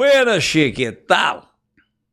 [0.00, 1.54] Buenas, che, que tal?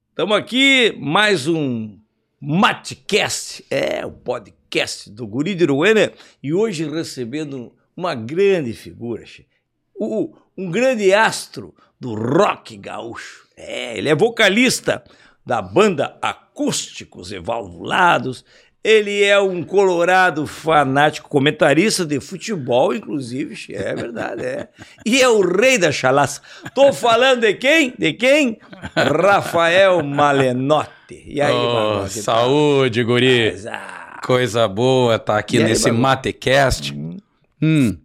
[0.09, 1.97] Estamos aqui, mais um
[2.37, 5.65] Matcast, é o podcast do Guri de
[6.43, 9.23] e hoje recebendo uma grande figura.
[9.95, 13.47] O, um grande astro do rock gaúcho.
[13.55, 15.01] É, ele é vocalista
[15.45, 18.43] da banda Acústicos e Valvulados,
[18.87, 24.69] ele é um colorado fanático, comentarista de futebol, inclusive, é verdade, é.
[25.05, 26.39] E é o rei da chalaça.
[26.73, 27.93] Tô falando de quem?
[27.99, 28.57] De quem?
[28.95, 31.21] Rafael Malenotti.
[31.25, 33.55] E aí, oh, Malenotti, saúde, guri.
[33.69, 36.01] Ah, Coisa boa tá aqui aí, nesse Bagu?
[36.01, 36.95] Matecast.
[37.61, 37.97] Hum.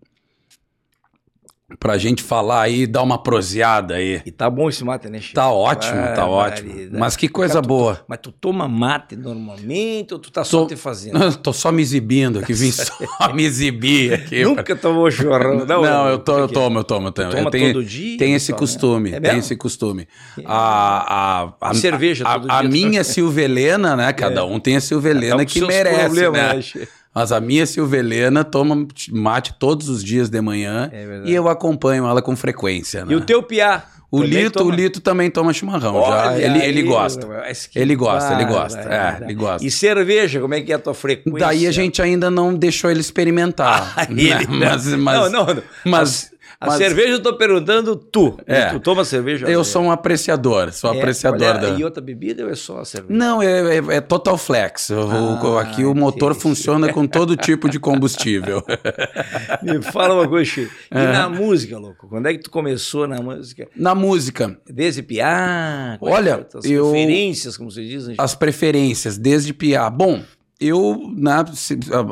[1.79, 4.21] Pra gente falar aí, dar uma proseada aí.
[4.25, 5.35] e tá bom esse mate, né, Chico?
[5.35, 6.73] Tá ótimo, tá ótimo.
[6.93, 8.05] Mas que coisa tu- boa.
[8.07, 11.37] Mas tu toma mate normalmente ou tu tá só Tô- te fazendo?
[11.39, 12.93] Tô só me exibindo aqui, vim só
[13.35, 14.45] me exibir aqui.
[14.45, 15.83] Nunca tomou chimarrão, não?
[15.83, 17.09] Não, eu, tô, eu Porque- tomo, eu tomo.
[17.09, 17.31] Eu, tomo.
[17.31, 19.17] toma eu tenho, todo dia, Tem tu esse toma, costume, né?
[19.17, 20.09] É tem esse costume.
[20.45, 22.71] A, a, a, Cerveja a, todo a dia.
[22.71, 24.13] minha Silvelena, né?
[24.13, 26.81] Cada um tem a Silvelena Tá que merece, problemas, né?
[26.83, 26.89] né?
[27.15, 32.07] Mas a minha Silvelena toma mate todos os dias de manhã É e eu acompanho
[32.07, 33.05] ela com frequência.
[33.05, 33.13] Né?
[33.13, 33.85] E o teu piá?
[34.11, 34.71] O também Lito, toma?
[34.71, 36.05] o Lito também toma chimarrão.
[36.07, 36.37] já.
[36.39, 37.27] Ele, aí, ele gosta.
[37.75, 38.79] Ele gosta, ele gosta.
[38.81, 39.25] É, barbaridade.
[39.25, 39.67] ele gosta.
[39.67, 41.41] E cerveja, como é que é a tua frequência?
[41.41, 43.93] Daí a gente ainda não deixou ele experimentar.
[43.97, 44.23] Ah, né?
[44.23, 45.63] ele- mas, mas, não, não, não.
[45.87, 46.31] mas-
[46.63, 48.37] a, mas- cerveja eu tô perguntando tu.
[48.47, 48.67] É.
[48.67, 49.47] Tu toma cerveja?
[49.47, 51.59] Eu sou um apreciador, sou É, apreciador é?
[51.59, 51.69] da.
[51.71, 53.13] E outra bebida ou é só a cerveja?
[53.19, 54.91] Não, é, é- é total flex.
[54.91, 58.63] O- o- Ah, aqui o motor funciona com todo tipo de combustível.
[59.63, 60.73] Me fala uma coisa, Chico.
[60.95, 61.13] E É.
[61.13, 62.09] na música, louco?
[62.09, 63.69] Quando é que tu começou na música?
[63.77, 65.97] Na música, Desde piá?
[65.99, 68.15] Quais Olha, as eu- referências, como se diz, né?
[68.19, 69.89] as preferências, desde piá.
[69.91, 70.23] Bom,
[70.65, 71.45] eu, né,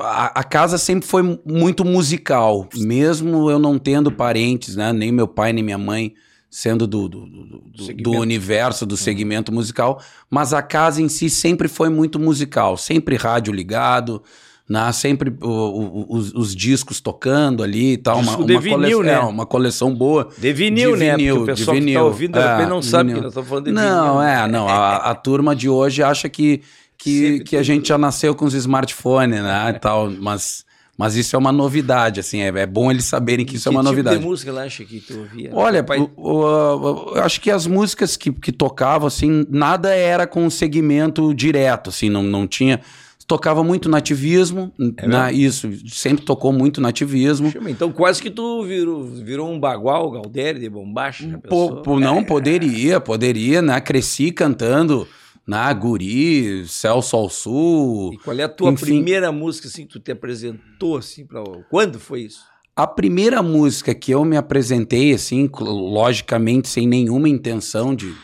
[0.03, 5.53] a, casa sempre foi muito musical, mesmo eu não tendo parentes, né, nem meu pai
[5.53, 6.15] nem minha mãe
[6.49, 11.69] sendo do, do, do- do- universo, do segmento musical, mas a casa em si sempre
[11.69, 14.21] foi muito musical, sempre rádio ligado,
[14.69, 18.99] né, sempre o- o- os, os discos tocando ali e tal, Disco uma, uma vinil,
[18.99, 19.15] cole- né?
[19.15, 20.29] é, uma coleção boa.
[20.39, 21.17] De vinil, de né?
[21.17, 22.05] vinil, Porque o de pessoal que tá vinil.
[22.05, 23.17] ouvindo, É, não sabe vinil.
[23.17, 24.23] que nós estamos falando de Não, vinil.
[24.23, 24.69] é, não.
[24.69, 26.63] A, a turma de hoje acha que,
[27.03, 29.73] que, Sempre que a gente já nasceu com os smartphones, né?
[29.75, 30.65] E tal, mas,
[30.99, 32.41] mas isso é uma novidade, assim.
[32.43, 34.17] É, é bom eles saberem que isso é uma que novidade.
[34.17, 35.51] tipo de música lá, Chico, que tu ouvia?
[35.53, 39.95] Olha, pai- o- o- o- eu acho que as músicas que, que tocavam, assim, nada
[39.95, 42.81] era com segmento direto, assim, não, não tinha.
[43.27, 47.53] Tocava muito nativismo, É na, isso, sempre tocou muito nativismo.
[47.69, 51.41] Então quase que tu virou, virou um bagual, Galdério de bombacha.
[51.49, 53.81] Pô, pô, não, poderia, poderia, né?
[53.81, 55.07] Cresci cantando
[55.47, 58.13] na Guri, Céu, Sol, Sul.
[58.15, 58.85] E qual é a tua Enfim.
[58.87, 62.41] primeira música assim que tu te apresentou assim para quando foi isso?
[62.77, 68.15] A primeira música que eu me apresentei, assim, logicamente sem nenhuma intenção de,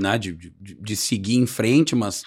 [0.00, 2.24] né, de, de, de seguir em frente, mas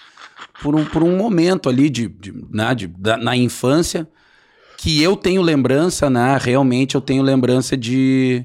[0.62, 4.08] por um, por um momento ali de, de, né, de- da- na infância,
[4.78, 6.38] que eu tenho lembrança, né?
[6.40, 8.44] Realmente eu tenho lembrança de,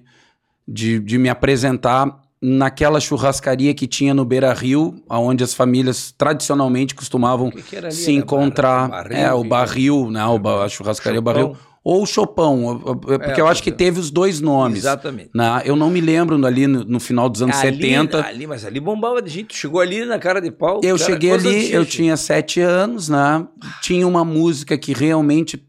[0.67, 6.95] de, de me apresentar naquela churrascaria que tinha no Beira Rio, onde as famílias tradicionalmente
[6.95, 7.91] costumavam O que que ali?
[7.91, 8.87] se encontrar.
[8.89, 10.25] bar- é, o barril, né?
[10.25, 11.33] O, a churrascaria, o Chopão?
[11.33, 11.57] barril.
[11.81, 12.71] Ou o Chopão,
[13.09, 13.73] é, porque É, eu acho que é.
[13.73, 14.79] teve os dois nomes.
[14.79, 15.31] Exatamente.
[15.33, 15.61] Né?
[15.65, 18.25] Eu não me lembro ali no, no final dos anos ali, 70.
[18.25, 19.55] Ali, mas ali bombava de gente.
[19.55, 20.81] Chegou ali na cara de pau.
[20.83, 23.45] Eu cara, cheguei ali, eu tinha sete anos, né?
[23.81, 25.61] Tinha uma música que realmente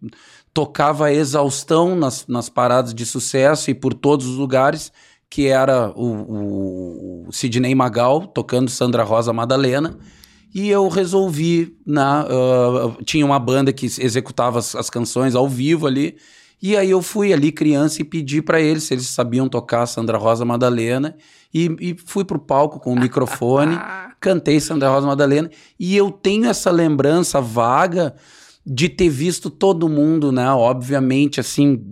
[0.53, 4.93] tocava a exaustão nas, nas paradas de sucesso e por todos os lugares,
[5.31, 9.97] que era o, o, Sidney Magal tocando Sandra Rosa Madalena.
[10.53, 15.87] E eu resolvi, na, ah, tinha uma banda que executava as, as canções ao vivo
[15.87, 16.17] ali.
[16.61, 20.19] E aí eu fui ali criança e pedi para eles se eles sabiam tocar Sandra
[20.19, 21.17] Rosa Madalena
[21.55, 23.79] e, e fui pro palco com o microfone,
[24.21, 25.49] cantei Sandra Rosa Madalena
[25.79, 28.15] e eu tenho essa lembrança vaga
[28.73, 31.83] de ter visto todo mundo, né, obviamente assim,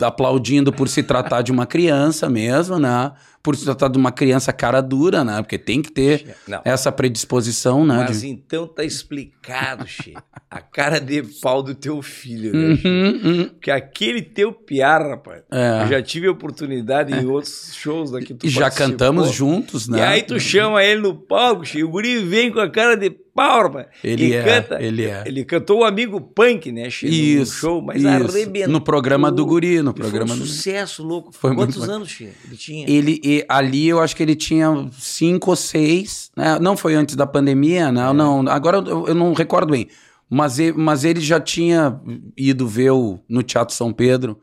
[0.00, 3.10] aplaudindo por se tratar de uma criança mesmo, né,
[3.48, 6.60] por se tratar de uma criança cara dura, né, porque tem que ter Não.
[6.66, 8.28] essa predisposição, né, Mas de...
[8.28, 10.12] então tá explicado, Che.
[10.50, 12.78] A cara de pau do teu filho, né?
[12.84, 13.48] Uhum, uhum.
[13.48, 15.42] Porque aquele teu piar, rapaz.
[15.50, 15.82] É.
[15.84, 18.34] Eu já tive oportunidade em outros shows daqui.
[18.34, 18.90] Tu já participou.
[18.90, 19.98] cantamos juntos, né?
[19.98, 22.96] E aí tu chama ele no palco, Che, e o guri vem com a cara
[22.96, 23.86] de pau, rapaz.
[24.02, 24.82] Ele é, canta.
[24.82, 25.22] ele é.
[25.26, 27.06] Ele cantou o amigo punk, né, Che?
[27.06, 28.08] No Isso, show, mas isso.
[28.08, 28.72] arrebentou.
[28.72, 31.30] No programa do guri, no programa foi um do- sucesso louco.
[31.32, 32.30] Foi Quantos anos, Che?
[32.46, 32.90] Ele tinha?
[32.90, 36.58] Ele, e ali eu acho que ele tinha cinco ou seis, né?
[36.60, 37.92] Não foi antes da pandemia, É.
[37.92, 38.12] né?
[38.12, 39.88] Não, agora eu, eu não recordo bem.
[40.30, 41.98] Mas ele, mas ele já tinha
[42.36, 44.38] ido ver o, no Teatro São Pedro,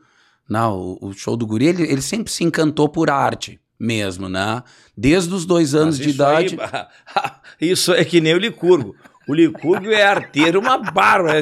[0.48, 1.66] não, o, o show do Guri.
[1.66, 4.62] Ele, ele sempre se encantou por arte, mesmo, né?
[4.96, 6.88] Desde os dois anos de isso aí- idade.
[7.60, 8.94] isso é que nem o Licurgo.
[9.28, 11.32] O Licurgo é arteiro, uma barba.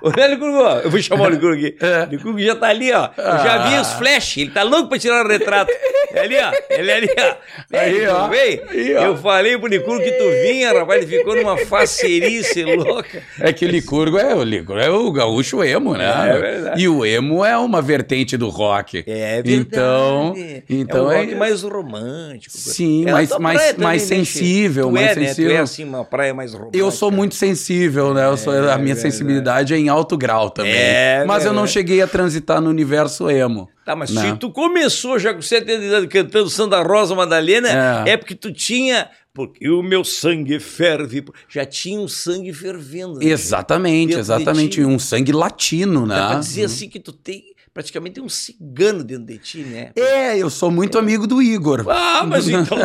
[0.00, 1.76] Olha, Licurgo, eu vou chamar o Licurgo aqui.
[1.80, 2.04] É.
[2.04, 3.08] O Licurgo já tá ali, ó.
[3.16, 5.72] Eu já vi os flash, ele tá louco pra tirar o retrato.
[6.12, 6.52] É ali, ó.
[6.70, 7.34] Ele é ali, ó.
[7.70, 8.28] Vem, Aí, ó.
[8.28, 8.60] vem.
[8.70, 9.02] Aí, ó.
[9.06, 13.22] Eu falei pro Licurgo que tu vinha, rapaz, ele ficou numa facerice louca.
[13.40, 16.30] É que Licurgo é o Licurgo, é o gaúcho emo, né?
[16.36, 16.82] É verdade.
[16.82, 19.02] E o emo é uma vertente do rock.
[19.06, 19.54] É verdade.
[19.54, 20.34] Então,
[20.68, 22.56] então é um é, rock mais romântico.
[22.56, 25.14] Sim, É mais- mais- mais né, sensível, tu mais é, Né?
[25.14, 25.62] Tu é sensível.
[25.62, 26.76] assim, uma praia mais romântica.
[26.78, 28.36] Eu sou muito sensível, né?
[28.36, 29.00] Sou, a minha verdade.
[29.00, 30.72] sensibilidade é em alto grau também.
[30.72, 31.72] É mas eu não verdade.
[31.72, 33.68] cheguei a transitar no universo emo.
[33.84, 34.30] Tá, mas né?
[34.30, 38.10] se tu começou já com 70 de idade cantando Santa Rosa Madalena, é.
[38.12, 38.16] É.
[38.16, 39.08] porque tu tinha.
[39.34, 41.24] Porque o meu sangue ferve.
[41.48, 43.18] Já tinha um sangue fervendo.
[43.18, 43.24] né?
[43.24, 44.84] Exatamente, exatamente.
[44.84, 46.14] Um sangue latino, né?
[46.14, 49.90] Dá pra dizer assim que tu tem praticamente um cigano dentro de ti, né?
[49.96, 51.86] É, eu sou muito amigo do Igor.
[51.88, 52.76] Ah, mas então.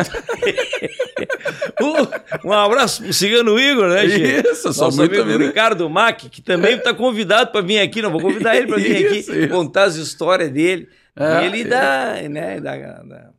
[1.80, 4.42] Um- um abraço pro cigano Igor, né, Che?
[4.50, 5.44] Isso, sou Nosso muito amigo amigo.
[5.46, 8.02] Ricardo Mack, que também está convidado para vir aqui.
[8.02, 9.48] Não vou convidar ele para vir Isso, aqui isso.
[9.48, 10.88] contar as histórias dele.
[11.16, 13.30] É, ele dá, né, da, da...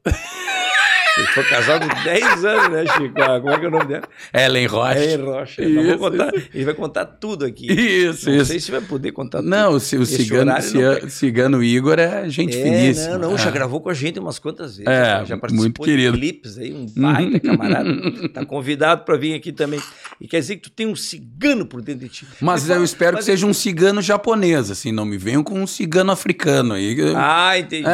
[1.20, 3.22] Ele foi casado 10 anos, né, Chico?
[3.22, 4.04] Ah, Como é que é o nome dela?
[4.34, 5.00] Ellen Rocha.
[5.00, 5.62] É Rocha.
[5.64, 7.68] Isso, contar- ele vai contar tudo aqui.
[7.72, 8.46] Isso, não isso.
[8.46, 9.50] sei se vai poder contar tudo.
[9.50, 13.18] Não, o, o cigano, não- cigano Igor é gente É, finíssima.
[13.18, 13.52] não, não, já É.
[13.52, 14.88] gravou com a gente umas quantas vezes.
[14.92, 16.14] É, já muito querido.
[16.14, 17.90] de clipes aí, um baita camarada.
[18.34, 19.80] tá convidado para vir aqui também.
[20.22, 22.28] E quer dizer que tu tem um cigano por dentro de ti.
[22.40, 25.68] Mas eu espero mas- que seja um cigano japonês, assim, não me venham com um
[25.68, 26.96] cigano africano aí.
[27.16, 27.88] Ah, entendi.
[27.88, 27.90] é,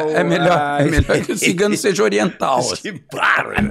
[0.00, 2.55] é, o- é melhor, Ah, é melhor que o cigano seja oriental.
[2.58, 2.92] Assim.
[2.92, 3.70] Que bárbaro.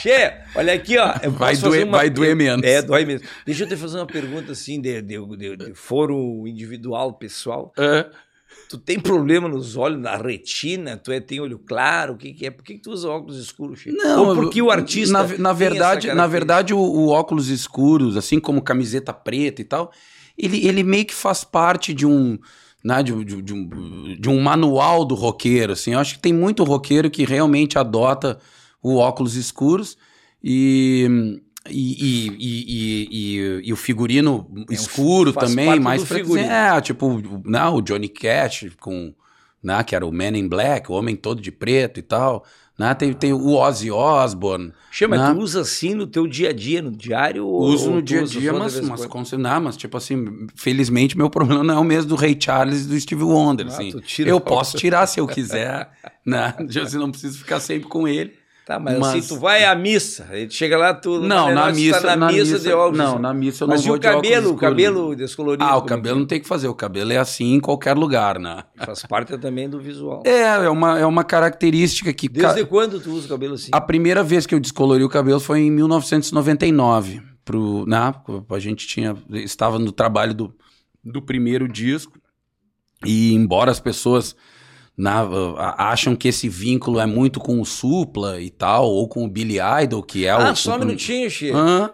[0.00, 1.12] Che, olha aqui, ó.
[1.30, 2.64] Vai doer- vai doer menos.
[2.66, 3.26] É, dói mesmo.
[3.46, 7.72] Deixa eu te fazer uma pergunta assim, de, de, de- de foro individual, pessoal.
[7.78, 8.06] É.
[8.68, 10.96] Tu tem problema nos olhos, na retina?
[10.96, 12.14] Tu é, tem olho claro?
[12.14, 12.50] O que, que é?
[12.50, 13.90] Por que, que tu usa óculos escuros, Che?
[13.90, 15.12] Não, Ou porque o artista.
[15.12, 19.90] Na, na verdade, na verdade o, o óculos escuros, assim como camiseta preta e tal,
[20.36, 22.38] ele, ele meio que faz parte de um,
[22.84, 25.72] né, de, de- de um, de um manual do roqueiro.
[25.72, 25.92] Assim.
[25.92, 28.38] Eu acho que tem muito roqueiro que realmente adota
[28.82, 29.96] o óculos escuros
[30.42, 31.40] e.
[31.70, 36.48] E, e, e, e- o figurino escuro É faz também, mais figurino.
[36.48, 39.12] É, tipo, não, o Johnny Cash com,
[39.62, 42.42] né, que era o Man in Black, o homem todo de preto e tal.
[42.78, 42.94] Né?
[42.94, 44.72] Tem, tem o Ozzy Osbourne.
[44.90, 45.34] Chama, né?
[45.34, 47.44] tu usa assim no teu dia a dia, no diário?
[47.46, 51.64] Uso no dia a dia, mas, mas, com- não, mas tipo assim, felizmente meu problema
[51.64, 53.66] não é o mesmo do Ray Charles e do Steve Wonder.
[53.66, 53.92] Ah, assim.
[54.24, 55.90] Eu posso tirar se eu quiser,
[56.24, 56.54] né?
[56.82, 58.32] Assim, não preciso ficar sempre com ele.
[58.68, 61.76] Tá, mas, Mas- assim, tu vai à missa, tu chega lá, tu Não, na tu
[61.76, 62.98] missa, tá na, na missa, missa- de óculos.
[62.98, 65.64] não, na missa eu não mas vou e o cabelo, o cabelo descolorido?
[65.64, 67.96] Ah, o como cabelo que não tem que fazer, o cabelo é assim em qualquer
[67.96, 68.64] lugar, né?
[68.78, 68.84] é?
[68.84, 70.22] Faz parte também do visual.
[70.26, 72.28] É, é uma, é uma característica que...
[72.28, 73.70] ca- Desde quando tu usa o cabelo assim?
[73.72, 77.22] A primeira vez que eu descolori o cabelo foi em 1999.
[77.46, 78.14] Pro, né?
[78.50, 80.54] A gente tinha, estava no trabalho do,
[81.02, 82.18] do primeiro disco.
[83.06, 84.36] E embora as pessoas
[84.98, 85.22] na-
[85.56, 89.28] a- acham que esse vínculo é muito com o Supla e tal, ou com o
[89.28, 90.38] Billy Idol, que é o.
[90.40, 91.56] ah, só um minutinho, Chico.
[91.56, 91.90] Hã?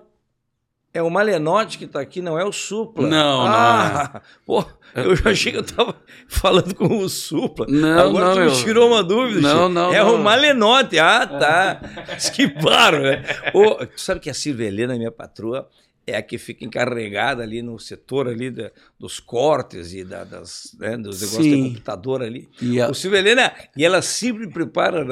[0.93, 3.09] É o Malenote que tá aqui, não é o Supla.
[3.09, 4.65] Não, não ah, Pô,
[4.95, 5.97] eu já achei que eu tava
[6.29, 7.67] falando com o Supla.
[7.69, 9.69] Não, Agora não, tu me eu- tirou uma dúvida, Não, Chico.
[9.71, 10.15] não, É não.
[10.15, 10.97] o Malenote.
[11.01, 11.81] Ah, tá.
[12.09, 13.25] Mas que né?
[13.53, 15.69] Ô, tu sabe que a Silvia Helena, minha patroa,
[16.07, 20.77] é a que fica encarregada ali no setor ali da- dos cortes e da- das,
[20.79, 21.69] né, dos negócios de Sim.
[21.69, 22.49] computador ali.
[22.61, 25.05] E a- O Silvia Helena, e ela sempre prepara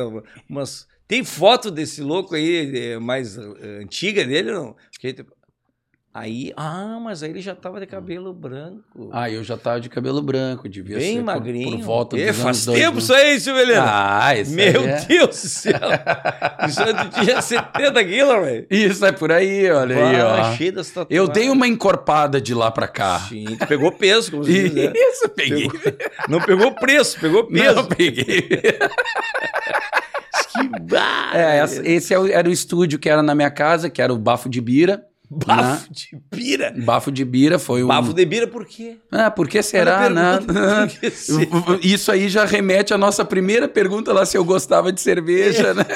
[0.49, 0.87] umas...
[1.09, 4.75] Tem foto desse louco aí, eh, mais eh, antiga dele, não?
[5.01, 5.15] Tem-
[6.15, 9.09] Aí, ah, mas aí ele já tava de cabelo branco.
[9.13, 11.79] Ah, eu já tava de cabelo branco, devia Bem ser por- magrinho.
[11.79, 12.85] Por, volta dos É, anos faz 2000.
[12.87, 13.83] tempo isso aí, Silvia Helena.
[13.85, 15.73] Ah, aí Meu é- Deus do céu.
[16.69, 18.67] Isso aí tu tinha 70 quilos, velho.
[18.71, 20.55] Isso é por aí, olha aí, Ah, ó.
[20.55, 21.17] cheio das tatuagens.
[21.17, 23.19] Eu dei uma encorpada de lá pra cá.
[23.21, 24.93] Sim, pegou peso, como se diz, né?
[24.95, 25.69] Isso, peguei.
[25.71, 27.75] Pegou- Não pegou preço, pegou peso.
[27.75, 28.49] Não, peguei.
[30.53, 31.39] Que barra.
[31.39, 34.49] É, esse é era o estúdio que era na minha casa, que era o Bafo
[34.51, 35.03] de Bira.
[35.47, 36.75] Bafo de bira.
[36.77, 37.87] Bafo de Bira foi o.
[37.89, 38.97] Bafo de bira por quê?
[39.11, 40.39] Ah, por que será, né?
[40.39, 40.53] pergunta,
[40.89, 41.79] por que será?
[41.83, 45.85] Isso aí já remete à nossa primeira pergunta lá se eu gostava de cerveja, né?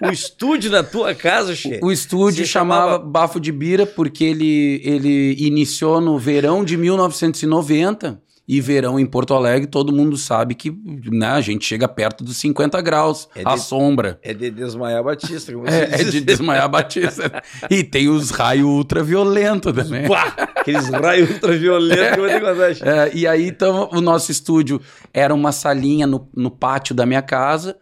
[0.00, 1.80] O estúdio na tua casa, Che?
[1.82, 8.20] O estúdio chamava, chamava- Bafo de Bira porque ele, ele iniciou no verão de 1990.
[8.50, 10.74] E verão em Porto Alegre, todo mundo sabe que
[11.12, 14.18] né, a gente chega perto dos 50 graus, É de- sombra.
[14.22, 16.12] É de desmaiar Batista, como você É, é diz.
[16.12, 17.42] de desmaiar a Batista.
[17.68, 20.08] E tem os raios ultraviolentos também.
[20.08, 22.88] Pá, aqueles raios ultraviolentos que eu vou ter que contar, Che.
[22.88, 24.80] É, e aí, então, o nosso estúdio
[25.12, 27.76] era uma salinha no, no pátio da minha casa,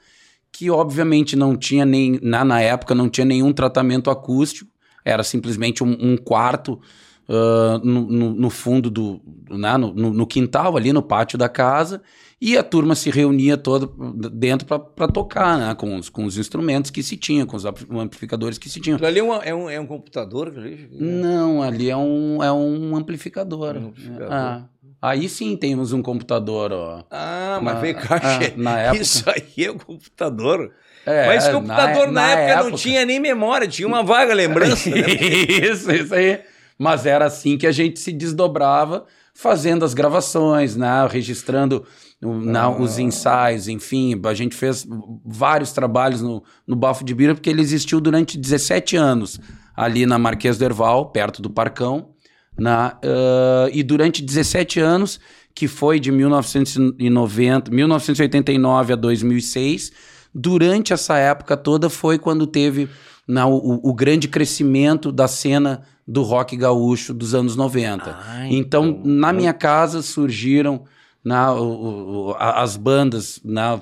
[0.50, 4.68] que obviamente não tinha nem, na, na época, não tinha nenhum tratamento acústico,
[5.04, 6.80] era simplesmente um, um quarto
[7.28, 9.20] uh, no, no, no, fundo do.
[9.50, 12.02] Né, no, no, quintal, ali no pátio da casa,
[12.40, 13.88] e a turma se reunia toda
[14.30, 18.58] dentro para tocar, né, com os, com os instrumentos que se tinha, com os amplificadores
[18.58, 18.98] que se tinham.
[19.02, 20.52] ali é, uma, é, um, é um computador?
[20.90, 23.76] Não, ali é um, é um amplificador.
[23.76, 24.32] Um amplificador.
[24.32, 24.64] Ah.
[25.00, 27.04] Aí sim temos um computador, ó.
[27.10, 29.02] Ah, mas vem cá, ah, na época...
[29.02, 30.72] Isso aí é um computador.
[31.04, 34.34] É, mas computador na, na, na época, época, não tinha nem memória, tinha uma vaga
[34.34, 34.90] lembrança.
[34.90, 34.96] né?
[35.70, 36.40] isso, isso aí.
[36.78, 41.06] Mas era assim que a gente se desdobrava, fazendo as gravações, né?
[41.10, 41.84] registrando
[42.20, 42.80] na, ah.
[42.80, 44.20] os ensaios, enfim.
[44.24, 44.86] A gente fez
[45.24, 49.38] vários trabalhos no, no Bafo de Bira, porque ele existiu durante 17 anos,
[49.74, 52.10] ali na Marquês do Erval, perto do Parcão.
[52.58, 55.20] Na, uh, e durante 17 anos,
[55.54, 59.92] que foi de 1990, 1989 a 2006,
[60.34, 62.88] durante essa época toda foi quando teve
[63.26, 68.04] na, o, o, grande crescimento da cena do rock gaúcho dos anos 90.
[68.04, 70.84] Ah, então, então, na minha casa surgiram
[71.24, 73.80] na, o, o, as bandas, na,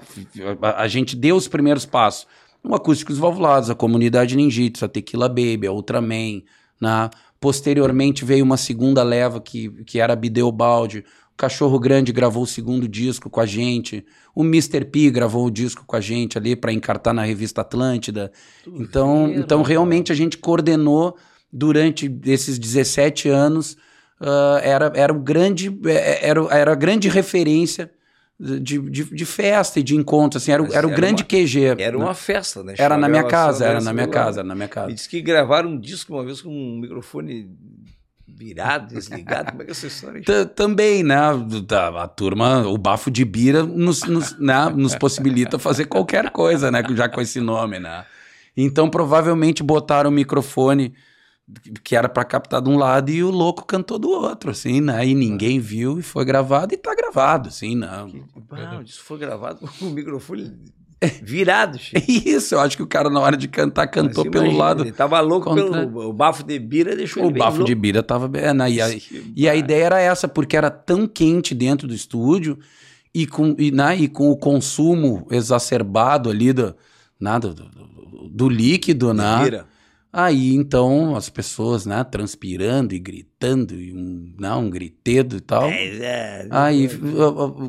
[0.62, 2.26] a, a, gente deu os primeiros passos.
[2.62, 6.42] O Acústicos Valvulados, a Comunidade Ninjitsu, a Tequila Baby, a Ultraman.
[6.80, 11.04] Na, posteriormente veio uma segunda leva que, que era a Bideobaldi,
[11.36, 14.04] Cachorro Grande gravou o segundo disco com a gente.
[14.34, 14.84] O Mr.
[14.84, 18.30] P gravou o disco com a gente ali para encartar na revista Atlântida.
[18.66, 21.16] então, então realmente a gente coordenou
[21.52, 23.76] durante esses 17 anos.
[24.20, 27.90] Uh, era, era, o grande, é, era, era a grande referência
[28.38, 31.82] de, de, de, festa e de encontro, assim, era, era o era grande uma, QG.
[31.82, 32.04] Era né?
[32.04, 32.74] uma festa, né?
[32.78, 34.90] Era na minha casa, era na minha casa, era na minha casa.
[34.90, 37.50] E disse que gravaram um disco uma vez com um microfone
[38.26, 39.52] virado, desligado?
[39.52, 40.22] Como é que é essa história?
[40.46, 41.16] Também, né?
[41.96, 44.68] A, turma, o bafo de bira nos, nos, né?
[44.70, 46.82] nos possibilita fazer qualquer coisa, né?
[46.94, 48.04] Já com esse nome, né?
[48.56, 50.94] Então, provavelmente botaram o microfone
[51.82, 55.06] que era para captar de um lado e o louco cantou do outro, assim, né?
[55.06, 58.08] E ninguém viu e foi gravado e tá gravado, assim, não.
[58.10, 58.24] Que,
[58.86, 60.56] isso foi gravado com o microfone
[61.22, 62.02] Virado, Chico.
[62.08, 64.82] Isso, eu acho que o cara, na hora de cantar, cantou pelo lado.
[64.82, 65.64] Ele tava louco contra...
[65.64, 67.64] pelo o bafo de bira, deixou O bafo louco.
[67.64, 68.52] de bira tava bem.
[68.54, 68.70] Né?
[68.70, 68.88] E, a,
[69.36, 72.58] e a ideia era essa, porque era tão quente dentro do estúdio
[73.14, 76.74] e com, e, né, e com o consumo exacerbado ali do,
[77.20, 79.44] né, do, do, do líquido, né?
[79.44, 79.73] Bira.
[80.16, 85.40] Aí então as pessoas, né, transpirando e gritando, e um, não, né, um gritedo e
[85.40, 85.64] tal.
[85.64, 86.88] É, é, Aí é.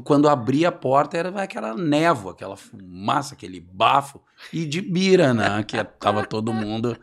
[0.03, 4.21] quando abria a porta era aquela névoa, aquela fumaça, aquele bafo
[4.53, 6.95] e de bira, né, que tava todo mundo,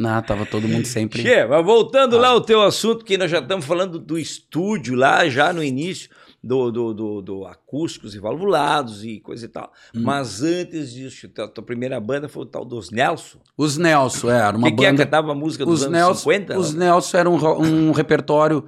[0.00, 1.20] né, tava todo mundo sempre.
[1.20, 2.20] Che, mas voltando ah.
[2.20, 6.08] lá ao teu assunto, que nós já estamos falando do estúdio lá já no início
[6.46, 9.72] do, do, do, do, acústicos e valvulados e coisa e tal.
[9.94, 10.02] Hum.
[10.02, 13.40] Mas antes disso, a tua primeira banda foi o tal dos Nelson.
[13.56, 14.94] Os Nelson, é, era uma que banda...
[14.94, 16.58] Que é cantava a música dos os anos Nelson, 50?
[16.58, 18.64] Os Nelson era um, um repertório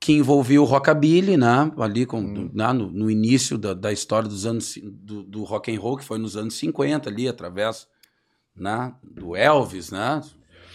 [0.00, 1.70] que envolvia o rockabilly, né?
[1.78, 2.50] Ali com, hum.
[2.54, 2.72] né?
[2.72, 6.18] no, no, início da, da história dos anos do, do rock and roll, que foi
[6.18, 7.86] nos anos 50 ali, através
[8.56, 8.94] né?
[9.02, 10.22] do Elvis, né?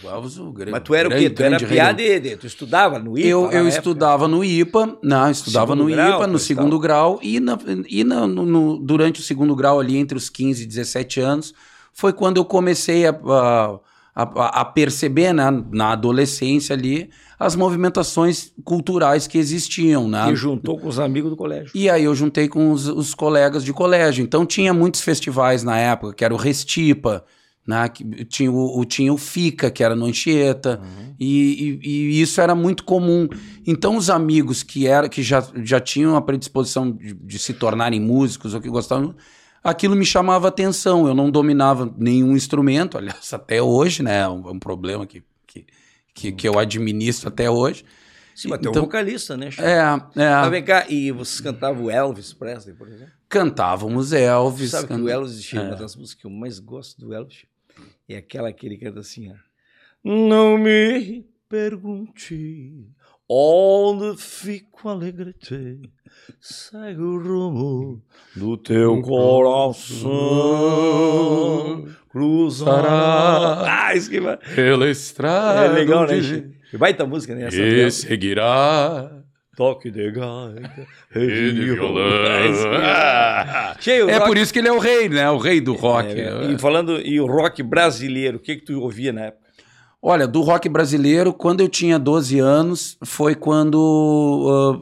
[0.04, 1.30] Elvis, o grande, Mas tu era o quê?
[1.30, 3.28] Tu era piada de, Tu estudava no IPA?
[3.28, 6.80] Eu, eu estudava no IPA, não, estudava segundo no grau, IPA, no segundo tal.
[6.80, 10.62] grau, e, na, e na, no, no, durante o segundo grau, ali entre os 15
[10.62, 11.54] e 17 anos,
[11.92, 13.78] foi quando eu comecei a, a,
[14.14, 20.08] a, a perceber né, na adolescência ali as movimentações culturais que existiam.
[20.08, 20.32] Né?
[20.32, 21.70] E juntou com os amigos do colégio.
[21.74, 24.22] E aí eu juntei com os, os colegas de colégio.
[24.22, 27.24] Então tinha muitos festivais na época, que era o Restipa,
[27.66, 27.88] né?
[28.28, 31.14] Tinha o, tinha o FICA, que era no Anchieta, uhum.
[31.18, 33.28] e, e, e, isso era muito comum.
[33.66, 38.00] Então, os amigos que, era, que já, já tinham a predisposição de, de se tornarem
[38.00, 39.14] músicos ou que gostavam,
[39.64, 41.08] aquilo me chamava atenção.
[41.08, 44.20] Eu não dominava nenhum instrumento, aliás, até hoje, né?
[44.20, 45.66] É um, é um problema que, que,
[46.14, 47.84] que, que, eu administro até hoje.
[48.34, 49.48] Sim, mas então, tem um vocalista, né?
[49.58, 50.30] É, é.
[50.30, 53.12] Mas vem cá, e vocês cantavam Elvis Presley, por exemplo?
[53.28, 54.70] Cantávamos Elvis.
[54.70, 54.96] Sabe can...
[54.96, 55.60] que o Elvis, é.
[55.60, 57.46] uma das músicas que eu mais gosto do Elvis,
[58.14, 59.34] é aquela que ele canta assim, ó.
[60.04, 62.86] Não me pergunte
[63.28, 65.80] onde fico alegrete,
[66.40, 68.00] segue o rumo
[68.36, 70.08] do teu coração,
[72.08, 73.88] cruzará.
[73.88, 74.36] Ah, isso que vai.
[74.54, 75.66] Pela estrada.
[75.66, 76.14] É legal, né?
[76.78, 77.46] Baita música, né?
[77.46, 79.24] Essa e seguirá
[79.56, 80.86] toque de gaita
[81.16, 82.04] e de violão.
[83.80, 84.26] Cheio, é rock...
[84.26, 85.28] por isso que ele é o rei, né?
[85.30, 86.08] O rei do rock.
[86.08, 86.52] É, é.
[86.52, 89.45] E falando e o rock brasileiro, o que que tu ouvia na época?
[90.08, 93.74] Olha, do rock brasileiro, quando eu tinha 12 anos, foi quando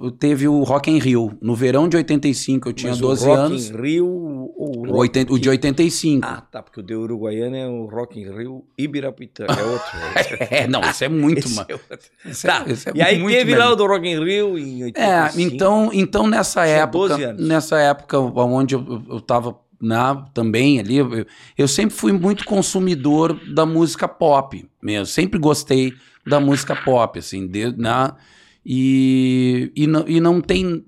[0.05, 1.33] uh, teve o Rock em Rio.
[1.41, 3.71] No verão de 85, eu tinha Mas 12 o Rock anos.
[3.71, 6.27] em Rio ou O, oiten- o de 85.
[6.27, 9.95] Ah, tá, porque o de Uruguaiana é o Rock in Rio Ibirapitã, é outro.
[10.51, 11.69] É, não, isso é muito, mano.
[11.71, 13.67] é é- Tá, é e aí muito teve melhor.
[13.69, 14.99] lá o do Rock in Rio em 85.
[15.01, 17.49] É, então, então nessa Tinha época, 12 anos.
[17.49, 21.27] nessa época onde eu, eu tava na, também ali, eu,
[21.57, 25.93] eu sempre fui muito consumidor da música pop mesmo, sempre gostei
[26.27, 28.17] da música pop, assim, de, na,
[28.65, 30.85] e, e, não, e não tem,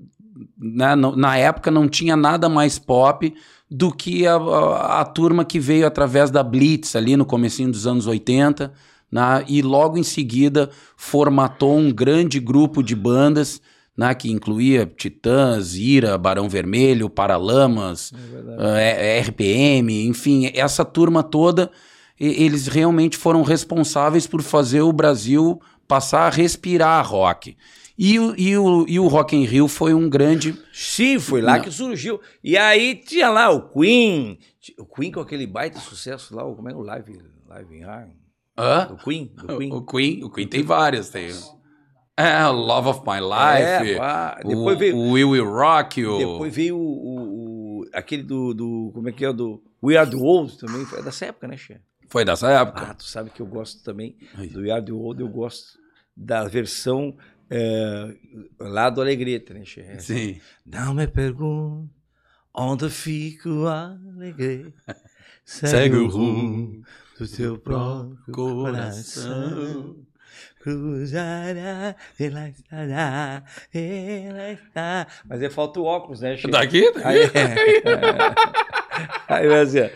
[0.59, 3.33] né, não- na época não tinha nada mais pop
[3.71, 7.87] do que a, a, a turma que veio através da Blitz ali no comecinho dos
[7.87, 8.73] anos 80,
[9.11, 13.61] né, e logo em seguida formatou um grande grupo de bandas,
[13.97, 18.12] né, que incluía Titãs, Ira, Barão Vermelho, Paralamas,
[18.79, 21.71] eh, RPM, enfim, essa turma toda,
[22.19, 27.57] eles realmente foram responsáveis por fazer o Brasil passar a respirar rock.
[27.99, 30.55] E, o- e, o, e o Rock in Rio foi um grande...
[30.71, 31.62] Sim, foi lá Não.
[31.65, 32.21] que surgiu.
[32.45, 34.38] E aí tinha lá o Queen,
[34.79, 38.11] o Queen com aquele baita sucesso lá, o- como é o Live, Live in Iron?
[38.59, 38.87] Hã?
[38.88, 39.33] Do Queen?
[39.35, 39.73] Do Queen.
[39.73, 41.31] O Queen, o Queen tem várias, tem...
[42.16, 46.16] É, Love of My Life, É, pá, o, depois veio, o We Will Rock, o...
[46.18, 50.08] depois veio o, o- o- aquele do, do, como é que é, do We Are
[50.08, 51.78] The World também, foi dessa época, né, Che?
[52.08, 52.87] Foi dessa época.
[52.90, 54.16] Ah, tu sabe que eu gosto também
[54.50, 55.78] do We Are The World, eu gosto
[56.16, 57.14] da versão
[57.50, 58.16] é,
[58.58, 59.80] lá do Alegrete, né, Che?
[59.82, 60.14] Essa.
[60.14, 60.40] Sim.
[60.64, 61.90] Não me pergunte
[62.54, 64.73] onde fica o alegre.
[65.44, 66.82] Segue o rumo
[67.18, 69.96] do teu próprio coração.
[70.66, 75.06] Cruzará, ela estará, ela está.
[75.25, 76.50] Mas é falta o óculos, né, Chico?
[76.50, 76.90] Daqui?
[77.04, 77.30] Aí, é.
[79.32, 79.88] Aí vai assim.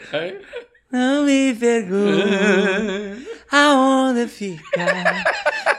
[0.93, 4.63] Não me pergunte aonde fica.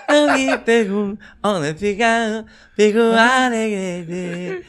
[0.10, 2.46] Não me pergunte onde fica.
[2.76, 4.66] Fico alegre.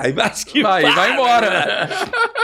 [0.00, 1.50] Aí vai que Vai, para, vai embora.
[1.50, 1.88] né?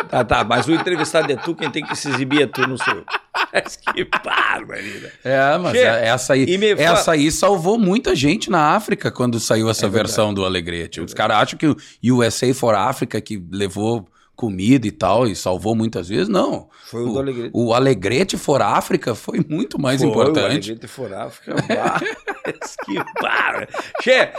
[0.09, 2.77] Tá, tá, mas o entrevistado é tu, quem tem que se exibir é tu, não
[2.77, 3.05] sou eu.
[3.53, 5.13] Mas que barbaridade.
[5.25, 6.47] É, mas Che, é- essa aí,
[6.79, 11.01] essa aí salvou muita gente na África quando saiu essa É versão do Alegrete.
[11.01, 11.77] Os caras acham que o
[12.15, 14.07] USA for Africa que levou
[14.41, 16.29] comida e tal e salvou muitas vezes.
[16.29, 16.69] Não.
[16.87, 17.51] Foi o do Alegrete.
[17.53, 20.71] O Alegrete for África foi muito mais Foi, O importante.
[20.71, 21.55] Alegrete for África.
[22.87, 23.69] que barra.
[24.03, 24.31] Che,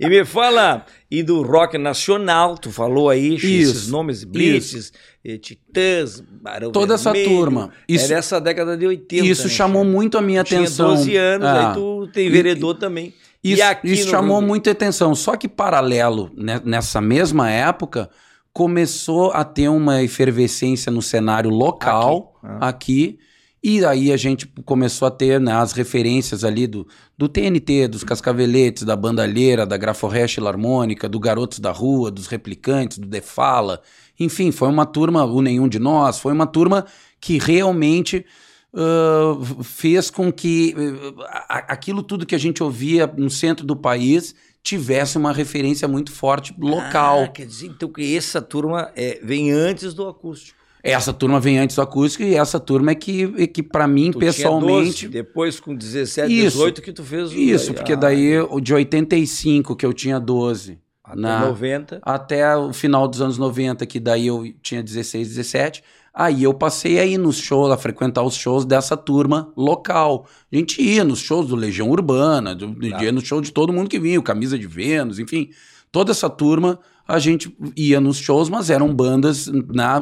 [0.00, 4.24] e, e me fala, e do rock nacional, tu falou aí, che, esses Isso, nomes,
[4.24, 4.92] Blitzes,
[5.24, 7.70] eh, Titãs, Barão Toda essa Vermelho, turma.
[7.88, 9.26] Isso- Era essa década de 80.
[9.26, 10.88] Isso né, chamou muito a minha Tu tinha atenção.
[10.94, 11.68] 12 anos, Ah.
[11.68, 13.12] aí tu tem vereador também.
[13.44, 15.14] Isso, e aqui isso no chamou Rio- muita atenção.
[15.14, 18.08] Só que, paralelo, né, nessa mesma época,
[18.52, 22.56] começou a ter uma efervescência no cenário local Aqui.
[22.60, 22.68] Ah.
[22.68, 23.18] aqui.
[23.64, 26.86] E aí a gente começou a ter né, as referências ali do,
[27.16, 32.98] do TNT, dos Cascaveletes, da Bandalheira, da Graforré Harmônica, do Garotos da Rua, dos Replicantes,
[32.98, 33.80] do Defala.
[34.18, 36.86] Enfim, foi uma turma, o Nenhum de Nós, foi uma turma
[37.20, 38.26] que realmente
[38.74, 41.22] ah, fez com que uh,
[41.68, 46.54] aquilo tudo que a gente ouvia no centro do país tivesse uma referência muito forte
[46.58, 47.24] local.
[47.24, 50.60] Ah, quer dizer, então que essa turma é, vem antes do acústico.
[50.84, 54.10] Essa turma vem antes do acústico e essa turma é que, é que para mim,
[54.10, 55.06] Tu pessoalmente.
[55.06, 56.56] 12, depois com 17, Isso.
[56.56, 60.18] 18 que tu fez o- Isso, porque ah, daí o de 85, que eu tinha
[60.18, 62.00] 12, até na- 90.
[62.02, 65.84] até o final dos anos 90, que daí eu tinha 16, 17.
[66.14, 70.26] Aí eu passei a ir nos shows, a frequentar os shows dessa turma local.
[70.52, 73.02] A gente ia nos shows do Legião Urbana, do, Tá.
[73.02, 75.48] ia no show de todo mundo que vinha, Camisa de Vênus, enfim.
[75.90, 80.00] Toda essa turma, a gente ia nos shows, mas eram bandas, na,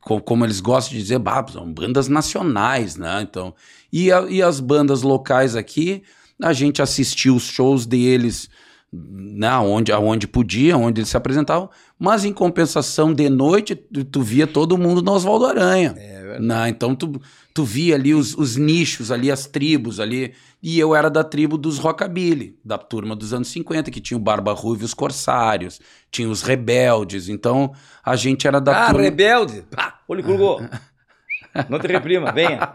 [0.00, 3.22] como eles gostam de dizer, bah, são bandas nacionais, né?
[3.22, 3.54] Então,
[3.92, 6.02] e, a- e as bandas locais aqui,
[6.42, 8.48] a gente assistia os shows deles
[8.92, 14.20] né, onde, aonde podia, onde eles se apresentavam, mas em compensação, de noite, tu, tu
[14.22, 15.94] via todo mundo no Oswaldo Aranha.
[15.96, 16.68] É né?
[16.68, 17.20] Então tu,
[17.52, 21.58] tu via ali os, os nichos, ali as tribos ali, e eu era da tribo
[21.58, 25.80] dos Rockabilly, da turma dos anos 50, que tinha o Barba Ruiva e os Corsários,
[26.10, 27.72] tinha os Rebeldes, então
[28.04, 29.02] a gente era da Ah, turma...
[29.02, 29.64] rebelde!
[29.74, 30.60] Pá, olho crugou.
[31.68, 32.58] Não te reprima, venha.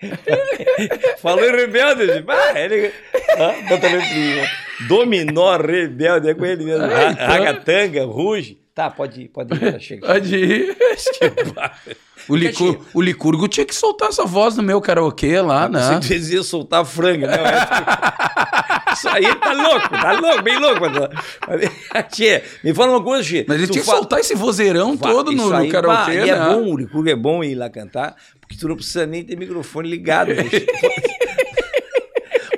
[1.20, 2.92] Falou em rebelde, pá, ele...
[3.36, 4.46] Ah, não te reprima.
[4.88, 6.84] Dominó rebelde, é com ele mesmo.
[6.84, 7.26] Ah, então.
[7.26, 8.58] Ragatanga, ruge.
[8.74, 10.06] Tá, pode ir, pode ir, já chega.
[10.06, 10.76] Pode ir.
[12.30, 12.34] Que.
[12.34, 16.00] O, licur, o Licurgo tinha que soltar essa voz no meu karaokê lá, né?
[16.00, 17.36] Você dizia soltar franga, né?
[18.94, 20.80] Isso aí tá louco, tá louco, bem louco.
[22.10, 23.44] Tia, me fala uma coisa, Tia.
[23.48, 26.26] Mas ele tinha que soltar esse vozeirão todo no, no karaokê, né?
[26.26, 29.24] E é bom, o Licurgo é bom ir lá cantar, porque tu não precisa nem
[29.24, 30.34] ter microfone ligado.
[30.34, 30.44] Né?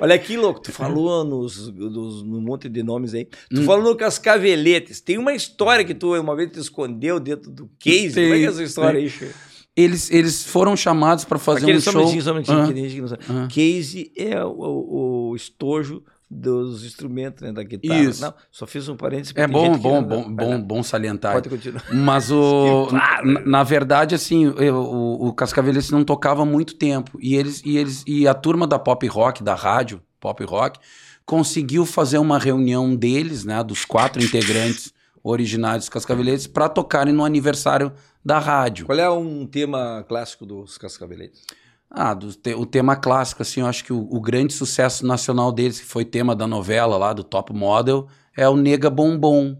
[0.03, 3.23] Olha aqui, louco, tu falou nos, nos, no monte de nomes aí.
[3.49, 3.63] Tu hum.
[3.63, 4.99] falou no Cascaveletes.
[4.99, 8.13] Tem uma história que tu uma vez te escondeu dentro do case.
[8.13, 9.03] Tem, Como é que é essa história tem.
[9.03, 9.31] aí, Che?
[9.75, 12.03] Eles, eles foram chamados para fazer Aquele um show...
[12.03, 13.23] Um gente que não sabe.
[13.49, 17.99] Case é o, o, o estojo dos instrumentos né, da guitarra.
[17.99, 18.21] Isso.
[18.21, 19.33] Não, só fiz um parênteses.
[19.35, 21.33] É bom, bom, não, bom, bom, bom salientar.
[21.33, 21.83] Pode continuar.
[21.93, 27.35] Mas o, na, na, verdade, assim, eu, o, o Cascavelhense não tocava muito tempo e
[27.35, 30.79] eles e eles e a turma da pop rock da rádio pop rock
[31.25, 37.23] conseguiu fazer uma reunião deles, né, dos quatro integrantes originais dos Cascaveletes, para tocarem no
[37.23, 38.85] aniversário da rádio.
[38.85, 41.41] Qual é um tema clássico dos Cascaveletes?
[41.89, 45.51] Ah, do, te, o tema clássico, assim, eu acho que o, o, grande sucesso nacional
[45.51, 49.55] deles, que foi tema da novela lá, do Top Model, é o Nega Bombom,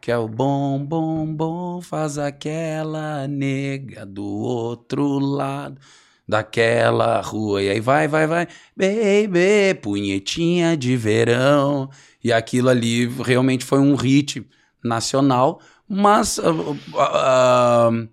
[0.00, 5.80] que é o bom, bom, bom, faz aquela nega do outro lado
[6.26, 7.62] daquela rua.
[7.62, 8.46] E aí vai, vai, vai,
[8.76, 11.90] baby, punhetinha de verão.
[12.22, 14.46] E aquilo ali realmente foi um hit
[14.84, 15.60] nacional,
[15.92, 16.38] mas...
[16.38, 18.08] Uh, uh,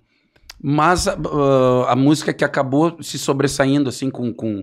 [0.62, 4.62] mas uh, a música que acabou se sobressaindo assim com, com,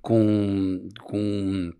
[0.00, 1.72] com, com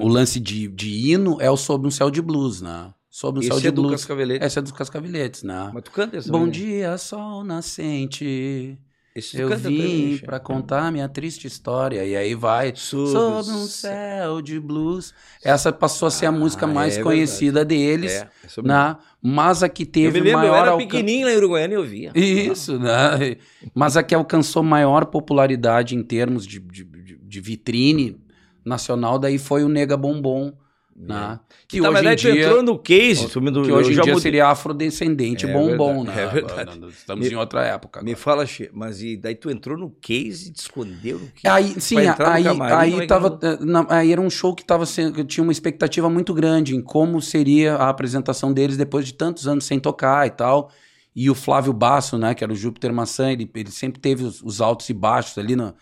[0.00, 2.92] o lance de, de hino é o Sob um Céu de Blues, né?
[3.08, 3.86] Sob um Esse Céu de é Blues.
[3.88, 4.46] Do Cascaveletes.
[4.46, 5.70] Essa é dos Cascaveletes, né?
[5.72, 8.76] Mas tu canta essa Bom dia, sol nascente.
[9.14, 12.04] Esse eu vim para contar minha triste história.
[12.04, 12.72] E aí vai.
[12.76, 15.12] Sob, Sob um céu de blues.
[15.42, 18.12] Essa passou a ser a música ah, mais é conhecida deles.
[18.12, 18.96] É, é né?
[19.20, 20.54] Mas a que teve eu me lembro, maior.
[20.54, 20.84] Eu era alcan...
[20.86, 22.12] pequenininho lá em Uruguaiana e eu via.
[22.14, 23.36] Isso, né?
[23.74, 28.20] Mas a que alcançou maior popularidade em termos de, de, de vitrine
[28.64, 30.52] nacional, daí foi o Nega Bombom
[30.98, 31.38] né?
[31.68, 33.28] Que Na verdade, dia, entrou no case.
[33.28, 34.20] Do, que hoje em dia mudei.
[34.20, 36.22] seria afrodescendente é bombom, verdade, né?
[36.22, 36.86] É verdade.
[36.88, 38.00] Estamos me, em outra época.
[38.00, 38.10] Agora.
[38.10, 41.46] Me fala, mas e daí tu entrou no case e te escondeu no case?
[41.46, 45.44] Aí, sim, aí, aí, tava, eh, na, aí era um show que tava sendo, tinha
[45.44, 49.78] uma expectativa muito grande em como seria a apresentação deles depois de tantos anos sem
[49.78, 50.70] tocar e tal.
[51.14, 54.42] E o Flávio Basso, né, que era o Júpiter Maçã, ele, ele sempre teve os,
[54.42, 55.74] os altos e baixos ali no,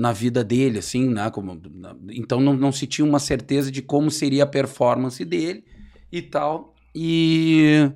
[0.00, 1.28] na vida dele, assim, né?
[1.28, 1.60] Como,
[2.08, 5.62] então não, não se tinha uma certeza de como seria a performance dele
[6.10, 6.74] e tal.
[6.94, 7.92] E,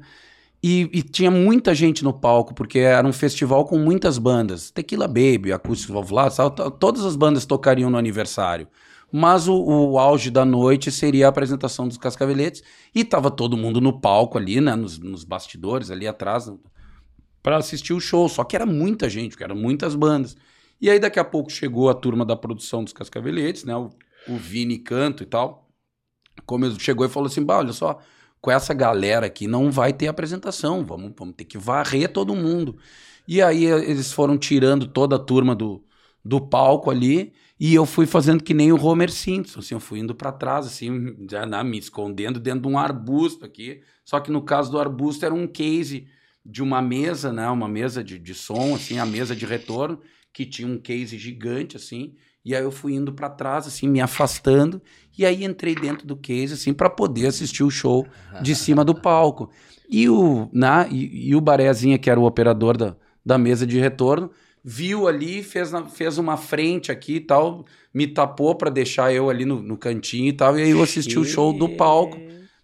[0.62, 4.70] e, e, tinha muita gente no palco, porque era um festival com muitas bandas.
[4.70, 6.36] Tequila Baby, Acústico Valvulados,
[6.78, 8.68] todas as bandas tocariam no aniversário.
[9.10, 12.62] Mas o, o, auge da noite seria a apresentação dos Cascaveletes.
[12.94, 14.76] E tava todo mundo no palco ali, né?
[14.76, 16.52] Nos, nos bastidores, ali atrás,
[17.42, 18.28] para assistir o show.
[18.28, 20.36] Só que era muita gente, porque eram muitas bandas.
[20.80, 23.74] E aí daqui a pouco chegou a turma da produção dos Cascaveletes, né?
[23.76, 23.90] O,
[24.28, 25.68] o Vini Canto e tal.
[26.44, 28.00] Como chegou e falou assim: bah, olha só,
[28.40, 32.76] com essa galera aqui não vai ter apresentação, vamos, vamos ter que varrer todo mundo.
[33.26, 35.82] E aí eh, eles foram tirando toda a turma do,
[36.24, 40.00] do palco ali e eu fui fazendo que nem o Homer Simpson, assim, eu fui
[40.00, 43.80] indo para trás, assim, já na, me escondendo dentro de um arbusto aqui.
[44.04, 46.06] Só que no caso do arbusto era um case
[46.44, 50.00] de uma mesa, né, uma mesa de, de som, assim, a mesa de retorno,
[50.34, 52.16] que tinha um case gigante, assim.
[52.44, 54.82] E aí eu fui indo para trás, assim, me afastando.
[55.16, 58.04] E aí entrei dentro do case, assim, para poder assistir o show
[58.42, 59.48] de cima do palco.
[59.88, 63.78] E o, na, e, e o Barezinha, que era o operador da, da mesa de
[63.78, 64.30] retorno,
[64.62, 69.44] viu ali, fez, fez uma frente aqui e tal, me tapou para deixar eu ali
[69.44, 70.58] no, no, cantinho e tal.
[70.58, 72.18] E aí eu assisti o show do palco.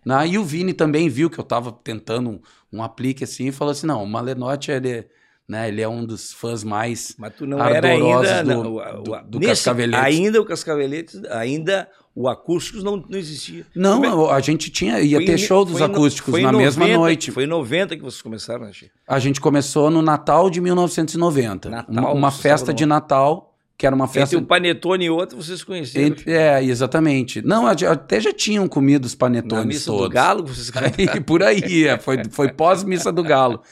[0.04, 0.26] Né?
[0.26, 2.40] E o Vini também viu que eu tava tentando um,
[2.72, 5.06] um aplique assim e falou assim: não, o Malenote ele
[5.50, 5.66] né?
[5.66, 8.62] Ele é um dos fãs mais Mas tu não era ainda do, não,
[9.02, 10.04] do, do nesse, Cascaveletes.
[10.04, 13.66] Ainda o Cascaveletes, ainda o acústicos não, não existia.
[13.74, 14.32] Não, é?
[14.32, 17.32] a gente tinha, ia foi ter show dos acústicos na 90, mesma noite.
[17.32, 18.92] Foi em 90 que vocês começaram, né, Chico?
[19.08, 21.68] A gente começou no Natal de 1990.
[21.68, 24.36] Natal, uma, uma festa de Natal que era uma festa.
[24.36, 26.08] Entre um panetone e outro, vocês conheceram.
[26.08, 27.40] Entre, é, exatamente.
[27.40, 30.02] Não, até já tinham comido os panetones Na missa todos.
[30.02, 33.62] do Galo, vocês aí, Por aí, é, foi, foi pós-missa do Galo.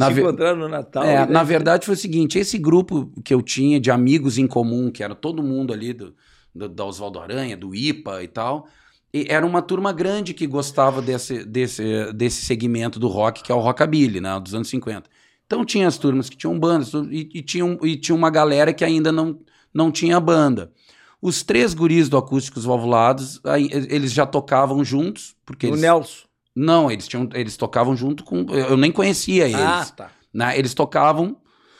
[0.00, 1.04] Na Se encontraram no Natal.
[1.04, 4.90] É, na verdade foi o seguinte, esse grupo que eu tinha de amigos em comum,
[4.90, 6.14] que era todo mundo ali do,
[6.54, 8.66] do, da Oswaldo Aranha, do IPA e tal,
[9.12, 13.54] e era uma turma grande que gostava desse, desse, desse segmento do rock, que é
[13.54, 15.10] o rockabilly, né, dos anos 50.
[15.44, 18.84] Então tinha as turmas que tinham bandas e, e, tinha, e tinha uma galera que
[18.84, 19.38] ainda não,
[19.74, 20.72] não tinha banda.
[21.20, 25.36] Os três guris do Acústicos Valvulados, aí, eles já tocavam juntos.
[25.44, 25.80] Porque o eles...
[25.80, 26.29] Nelson.
[26.60, 28.44] Não, eles tinham, eles tocavam junto com.
[28.50, 29.56] Eu nem conhecia eles.
[29.56, 30.10] Ah, tá.
[30.32, 30.58] Né?
[30.58, 31.36] Eles tocavam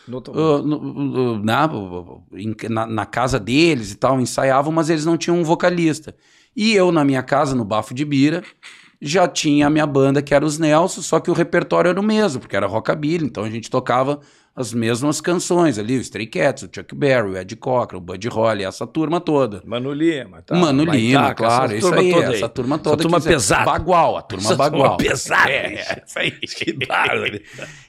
[0.09, 1.69] uh, no, na,
[2.69, 6.17] na, na, casa deles e tal, ensaiavam, mas eles não tinham um vocalista.
[6.57, 8.43] E eu, na minha casa, no Bafo de Bira,
[9.03, 12.03] já tinha a minha banda, que era os Nelson, só que o repertório era o
[12.03, 14.21] mesmo, porque era rockabilly, então a gente tocava
[14.55, 18.29] as mesmas canções ali, o Stray Cats, o Chuck Berry, o Ed Cochran, o Buddy
[18.29, 19.63] Holly, essa turma toda.
[19.65, 20.57] Mano Lima, tá?
[20.57, 22.97] Mano Lima, claro, isso aí, essa turma toda.
[22.97, 23.65] Essa turma pesada.
[23.65, 24.97] Bagual, a turma essa Bagual.
[24.97, 25.51] Turma pesada.
[25.51, 26.31] É, isso aí.
[26.41, 26.79] que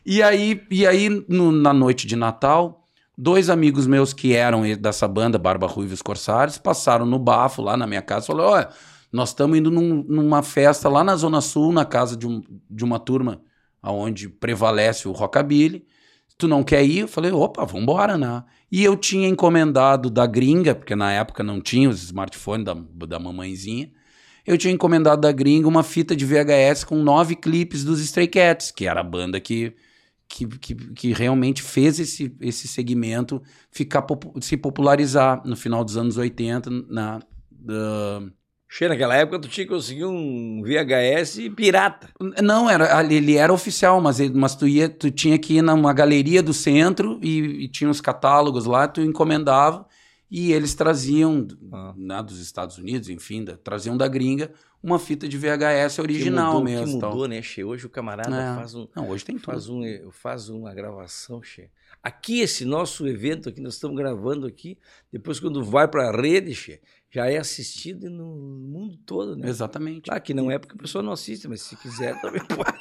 [0.06, 2.86] e aí, e aí no, na noite de Natal,
[3.18, 7.62] dois amigos meus que eram dessa banda, Barba Ruiva e os Corsários, passaram no bafo
[7.62, 8.70] lá na minha casa e falaram, olha,
[9.12, 12.84] nós estamos indo num, numa festa lá na Zona Sul, na casa de, um, de
[12.84, 13.42] uma turma
[13.84, 15.86] onde prevalece o rockabilly,
[16.42, 17.00] tu não quer ir?
[17.00, 18.44] Eu falei, opa, vambora, né?
[18.72, 22.74] E eu tinha encomendado da gringa, porque na época não tinha os smartphones da,
[23.06, 23.92] da mamãezinha,
[24.46, 28.72] eu tinha encomendado da gringa uma fita de VHS com nove clipes dos Stray Cats,
[28.72, 29.76] que era a banda que,
[30.28, 34.04] que, que, que realmente fez esse, esse segmento ficar
[34.42, 38.32] se popularizar no final dos anos 80 na, uh,
[38.74, 42.08] Che, naquela época tu tinha que conseguir um VHS pirata.
[42.42, 46.42] Não, era, ele era oficial, mas, mas tu, ia, tu tinha que ir numa galeria
[46.42, 49.86] do centro e, e tinha os catálogos lá, tu encomendava
[50.32, 51.94] e eles traziam ah.
[51.98, 54.50] né, dos Estados Unidos, enfim, da, traziam da gringa
[54.82, 57.00] uma fita de VHS original que mudou, mesmo.
[57.00, 57.64] Que mudou, né, Che?
[57.64, 58.56] Hoje o camarada é.
[58.56, 58.88] faz um.
[58.96, 59.84] Não, hoje tem faz tudo.
[59.84, 61.70] Um, faz uma gravação, Che.
[62.02, 64.78] Aqui, esse nosso evento que nós estamos gravando aqui,
[65.12, 69.50] depois quando vai para a rede, Che, já é assistido no mundo todo, né?
[69.50, 70.04] Exatamente.
[70.04, 72.72] Claro que não é porque a pessoa não assiste, mas se quiser também pode.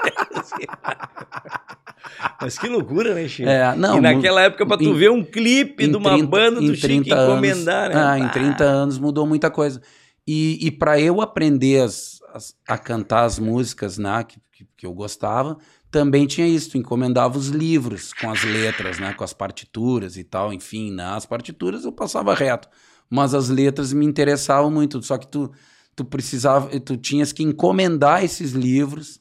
[2.40, 3.48] mas que loucura, né, Chico?
[3.48, 6.60] É, não, e naquela época, para tu em, ver um clipe de uma 30, banda,
[6.60, 7.96] tu tinha que encomendar, né?
[7.96, 9.82] Ah, em 30 anos mudou muita coisa.
[10.24, 14.86] E, e para eu aprender as, as, a cantar as músicas né, que, que, que
[14.86, 15.58] eu gostava,
[15.90, 20.22] também tinha isso, tu encomendava os livros com as letras, né, com as partituras e
[20.22, 22.68] tal, enfim, né, as partituras eu passava reto
[23.10, 25.02] mas as letras me interessavam muito.
[25.02, 25.50] Só que tu,
[25.96, 29.20] tu precisava, tu tinhas que encomendar esses livros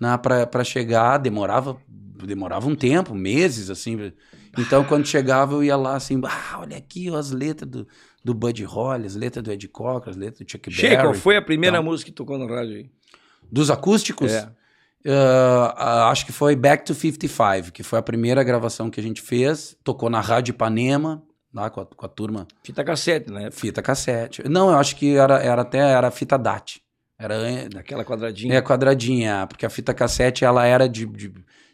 [0.00, 1.76] né, para chegar, demorava,
[2.24, 4.12] demorava um tempo, meses, assim.
[4.56, 7.86] Então, quando chegava, eu ia lá assim, ah, olha aqui ó, as letras do,
[8.24, 10.96] do Buddy Holly, as letras do Ed Cocker, as letras do Chuck Berry.
[10.96, 12.90] qual foi a primeira então, música que tocou no rádio aí?
[13.50, 14.32] Dos acústicos?
[14.32, 14.50] É.
[15.06, 15.78] Uh,
[16.10, 19.76] acho que foi Back to 55, que foi a primeira gravação que a gente fez.
[19.84, 22.46] Tocou na Rádio Ipanema, lá com a, com a turma.
[22.62, 23.50] Fita cassete, né?
[23.50, 24.48] Fita cassete.
[24.48, 26.80] Não, eu acho que era, era até era fita DAT.
[27.18, 27.36] Era
[27.68, 28.54] daquela quadradinha.
[28.54, 31.32] É, quadradinha, porque a fita cassete ela era de, de,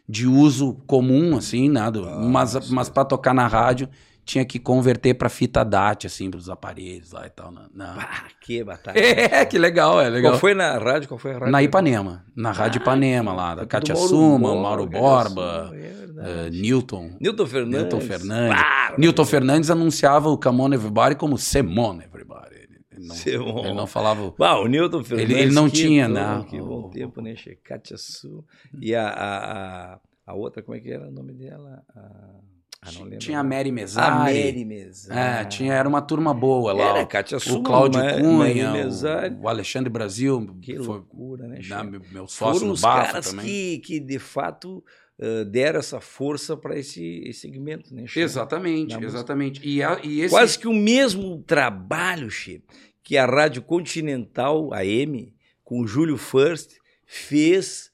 [0.09, 2.01] de uso comum, assim, nada.
[2.19, 3.87] mas mas para tocar na rádio
[4.25, 7.51] tinha que converter para fita DAT, assim, para os aparelhos lá e tal.
[7.51, 7.95] Na, na...
[7.99, 8.95] Ah, que batalha.
[9.05, 10.33] É, que legal, é legal.
[10.33, 11.07] Qual foi na rádio?
[11.07, 11.51] Qual foi a rádio?
[11.51, 17.17] Na Ipanema, na Rádio ah, Ipanema lá, da Katia Suma, Mauro Borba, é uh, Newton.
[17.21, 17.81] Newton Fernandes.
[17.81, 18.59] Newton Fernandes.
[18.59, 22.55] Ah, Newton Fernandes anunciava o Come On Everybody como Semon Everybody.
[22.91, 24.33] Ele não, ele não falava.
[24.39, 25.35] Ah, o Newton Fernandes.
[25.35, 26.45] Ele, ele não tinha, né?
[26.49, 27.35] Que bom tempo, né?
[27.63, 28.43] Katia Su.
[28.81, 31.83] E a, a, a, a, outra, como é que era o nome dela?
[31.95, 32.44] A...
[32.85, 34.11] Ah, tinha a Mary Mesari.
[34.11, 35.19] A Mary Mesari.
[35.19, 36.83] É, tinha, era uma turma boa lá.
[36.83, 40.55] Era, Kátia O Cláudio Cunha, o, o, Alexandre Brasil.
[40.61, 43.45] Que foi, loucura, né, né meu, sócio Foram no Bafo caras também.
[43.45, 44.83] Que, que, de fato,
[45.19, 48.19] uh, deram essa força para esse, esse, segmento, né, Che?
[48.19, 49.67] Exatamente, exatamente.
[49.67, 50.29] E, a, e esse...
[50.29, 52.61] Quase que o mesmo trabalho, Che,
[53.03, 57.91] que a Rádio Continental, a M, com o Júlio First, fez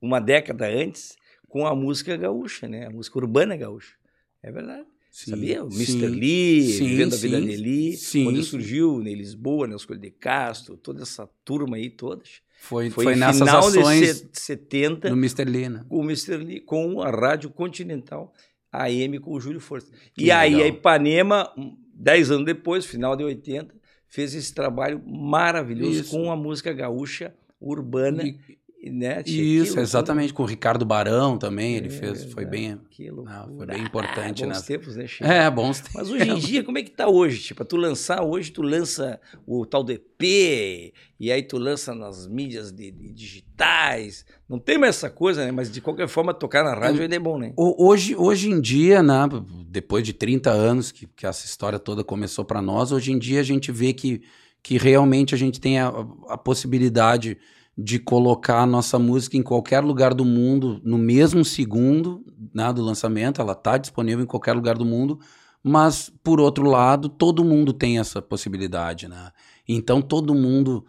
[0.00, 1.16] uma década antes
[1.48, 2.86] com a música gaúcha, né?
[2.86, 4.01] A música urbana gaúcha.
[4.42, 4.86] É verdade.
[5.10, 5.62] Sim, Sabia?
[5.62, 6.06] O Mr.
[6.06, 10.10] Lee, sim, Vivendo a Vida sim, Nelly, sim, quando surgiu em Lisboa, Nelson Coelho de
[10.10, 12.40] Castro, toda essa turma aí, todas.
[12.58, 15.44] Foi, foi, foi nessas final ações de 70 no Mr.
[15.44, 15.84] Lee, né?
[15.86, 16.36] Com o Mr.
[16.38, 18.32] Lee, com a Rádio Continental
[18.72, 19.92] AM com o Júlio Força.
[20.14, 20.40] Que e legal.
[20.40, 21.52] aí a Ipanema,
[21.94, 23.74] 10 anos depois, final de 80,
[24.08, 26.10] fez esse trabalho maravilhoso Isso.
[26.10, 28.22] com a música gaúcha urbana.
[28.22, 28.58] E,
[28.90, 29.22] né?
[29.24, 30.34] Isso, exatamente.
[30.34, 33.46] Com o Ricardo Barão também, ele é, fez, foi bem, que loucura.
[33.46, 34.42] Não, foi bem importante.
[34.42, 35.24] Ah, bons tempos, né, Chico?
[35.24, 35.94] É, bons tempos.
[35.94, 37.40] Mas hoje em dia, como é que tá hoje?
[37.40, 42.26] Tipo, tu lançar, hoje tu lança o tal do EP, e aí tu lança nas
[42.26, 45.52] mídias de, de digitais, não tem mais essa coisa, né?
[45.52, 47.52] Mas de qualquer forma, tocar na rádio ainda é bom, né?
[47.56, 49.28] Hoje, hoje em dia, né,
[49.68, 53.38] depois de 30 anos que, que essa história toda começou para nós, hoje em dia
[53.38, 54.22] a gente vê que,
[54.60, 55.92] que realmente a gente tem a,
[56.28, 57.38] a possibilidade
[57.76, 62.82] de colocar a nossa música em qualquer lugar do mundo no mesmo segundo né, do
[62.82, 65.18] lançamento, ela está disponível em qualquer lugar do mundo,
[65.62, 69.30] mas por outro lado, todo mundo tem essa possibilidade, né?
[69.66, 70.84] Então todo mundo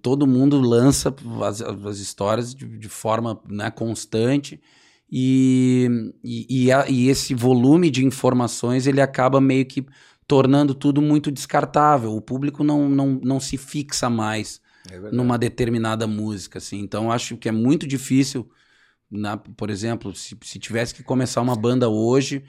[0.00, 1.12] todo mundo lança
[1.44, 4.60] as, as histórias de, de forma né, constante
[5.10, 9.84] E, e, e, a, e esse volume de informações ele acaba meio que
[10.26, 12.16] tornando tudo muito descartável.
[12.16, 14.61] O público não, não, não se fixa mais.
[15.12, 16.78] Numa determinada música, assim.
[16.80, 18.50] Então acho que é muito difícil,
[19.10, 22.44] na, por exemplo, se, se tivesse que começar uma banda hoje,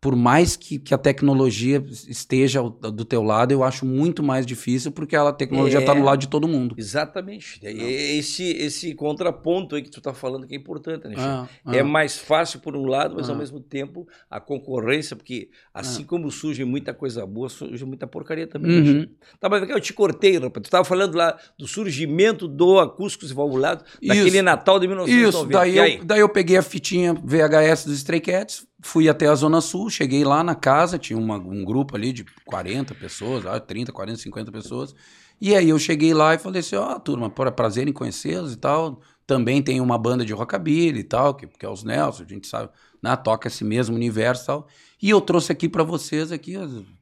[0.00, 4.92] por mais que, que a tecnologia esteja do teu lado, eu acho muito mais difícil
[4.92, 5.80] porque a tecnologia É.
[5.80, 6.76] está no lado de todo mundo.
[6.78, 7.58] Exatamente.
[7.64, 7.72] É
[8.16, 11.14] Esse, esse contraponto aí que tu tá falando que é importante, né?
[11.18, 11.84] Ah, É ah.
[11.84, 13.38] mais fácil por um lado, mas ao Ah.
[13.38, 18.80] mesmo tempo a concorrência, porque assim como surge muita coisa boa, surge muita porcaria também.
[18.80, 19.08] né, Uhum.
[19.40, 20.62] Tá, mas eu te cortei, rapaz.
[20.66, 24.42] Tu tava falando lá do surgimento do Acústicos e Valvulados, daquele.
[24.42, 25.28] Natal de 1990.
[25.38, 25.96] Isso, daí E aí?
[25.96, 29.90] eu, daí eu peguei a fitinha VHS dos Stray Cats, fui até a Zona Sul,
[29.90, 34.18] cheguei lá na casa, tinha uma- um grupo ali de 40 pessoas, ah, 30, 40,
[34.18, 34.94] 50 pessoas.
[35.40, 38.56] E aí eu cheguei lá e falei assim, ó, turma, pra- prazer em conhecê-los e
[38.56, 39.00] tal.
[39.26, 42.46] Também tem uma banda de rockabilly e tal, que, que é os Nelson, a gente
[42.46, 42.70] sabe,
[43.02, 44.68] né, toca esse mesmo universo e tal.
[45.02, 46.54] E eu trouxe aqui pra vocês, aqui,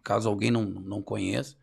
[0.02, 1.56] caso alguém não, não conheça,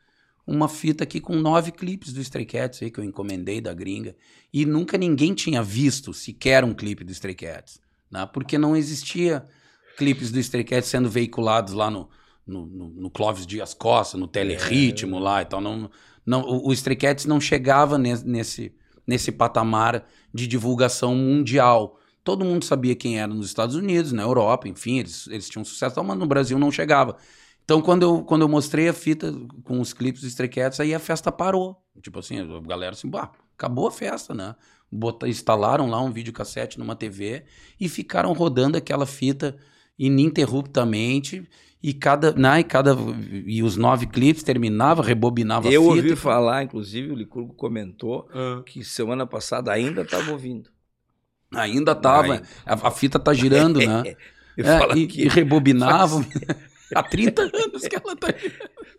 [0.45, 4.15] uma fita aqui com nove clipes do Stray Cats aí que eu encomendei da gringa.
[4.51, 7.79] E nunca ninguém tinha visto sequer um clipe do Stray Cats,
[8.11, 8.25] né?
[8.25, 9.45] Porque não existia
[9.97, 12.09] clipes do Stray Cats sendo veiculados lá no,
[12.45, 15.61] no, no, no Clóvis Dias Costa, no Teleritmo lá e tal.
[15.61, 15.89] Não,
[16.25, 18.73] não, o, o Stray Cats não chegava nes- nesse,
[19.05, 21.99] nesse patamar de divulgação mundial.
[22.23, 26.01] Todo mundo sabia quem era nos Estados Unidos, na Europa, enfim, eles, eles tinham sucesso,
[26.03, 27.17] mas no Brasil não chegava.
[27.63, 30.93] Então, quando eu, quando eu mostrei a fita com os clipes do Stray Cats, aí
[30.93, 31.81] a festa parou.
[32.01, 34.55] Tipo assim, a galera assim, bah, acabou a festa, né?
[34.91, 37.45] Bota, instalaram lá um videocassete numa TV
[37.79, 39.57] e ficaram rodando aquela fita
[39.97, 41.47] ininterruptamente.
[41.81, 42.95] E cada, né, e cada.
[43.45, 45.95] E os nove clipes terminava, rebobinava Eu fita.
[45.95, 48.25] ouvi falar, inclusive, o Licurgo comentou
[48.65, 50.69] que semana passada ainda estava ouvindo.
[51.53, 52.35] Ainda tava.
[52.35, 52.47] Ainda.
[52.65, 54.15] A, a fita tá girando, né?
[54.55, 54.61] É,
[54.95, 56.23] e, aqui, e rebobinavam.
[56.93, 58.27] Há 30 anos que ela tá.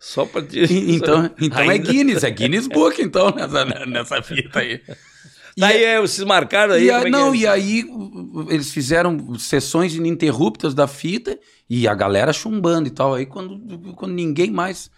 [0.01, 0.45] só para.
[0.51, 4.81] E- Então, então é Ainda- Guinness, é Guinness Book, então, nessa, nessa fita aí.
[5.57, 6.85] Daí é, vocês marcaram aí.
[6.85, 7.37] E aí, é não, é?
[7.37, 11.39] e aí u- eles fizeram sessões ininterruptas da fita
[11.69, 13.13] e a galera chumbando e tal.
[13.13, 14.91] Aí quando, quando ninguém mais.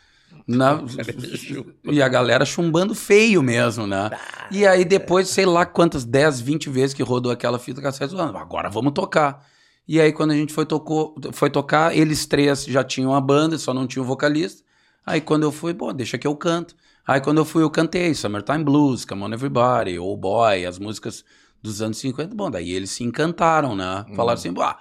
[0.47, 0.81] na-
[1.85, 4.09] e a galera chumbando feio mesmo, né?
[4.49, 8.69] E aí depois, sei lá quantas, 10, 20 vezes que rodou aquela fita cassete, agora
[8.69, 9.45] vamos tocar.
[9.87, 13.57] E aí quando a gente foi, tocou, foi tocar, eles três já tinham a banda,
[13.57, 14.63] só não tinha o vocalista.
[15.05, 16.75] Aí quando eu fui, bom, deixa que eu canto.
[17.07, 21.23] Aí quando eu fui, eu cantei Summertime Blues, Come On Everybody, Oh Boy, as músicas
[21.61, 22.35] dos anos 50.
[22.35, 24.05] Bom, daí eles se encantaram, né?
[24.15, 24.77] Falaram assim, ah,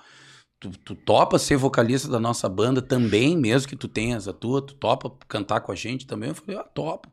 [0.58, 4.60] tu, tu topa ser vocalista da nossa banda também, mesmo que tu tenhas a tua,
[4.60, 6.30] tu topa cantar com a gente também?
[6.30, 7.12] Eu falei, ah, topo.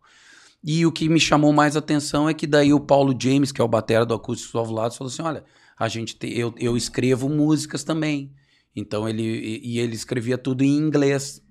[0.63, 3.63] E o que me chamou mais atenção é que daí o Paulo James, que é
[3.63, 5.43] o batera do Acústico Ovulados, falou assim, olha,
[5.77, 8.33] a gente te- eu, eu escrevo músicas também.
[8.75, 11.43] Então ele e, e ele escrevia tudo em inglês.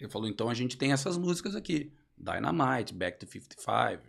[0.00, 1.92] Ele falou, então a gente tem essas músicas aqui.
[2.16, 4.02] Dynamite, Back to 55,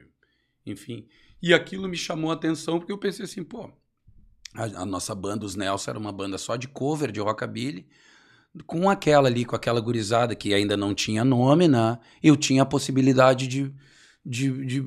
[0.66, 1.08] enfim.
[1.42, 3.70] E aquilo me chamou a atenção porque eu pensei assim, pô,
[4.56, 7.88] a, a nossa banda, os Nelson, era uma banda só de cover de rockabilly,
[8.66, 12.00] com aquela ali, com aquela gurizada que ainda não tinha nome, né?
[12.24, 13.74] Eu tinha a possibilidade de,
[14.26, 14.82] de, de,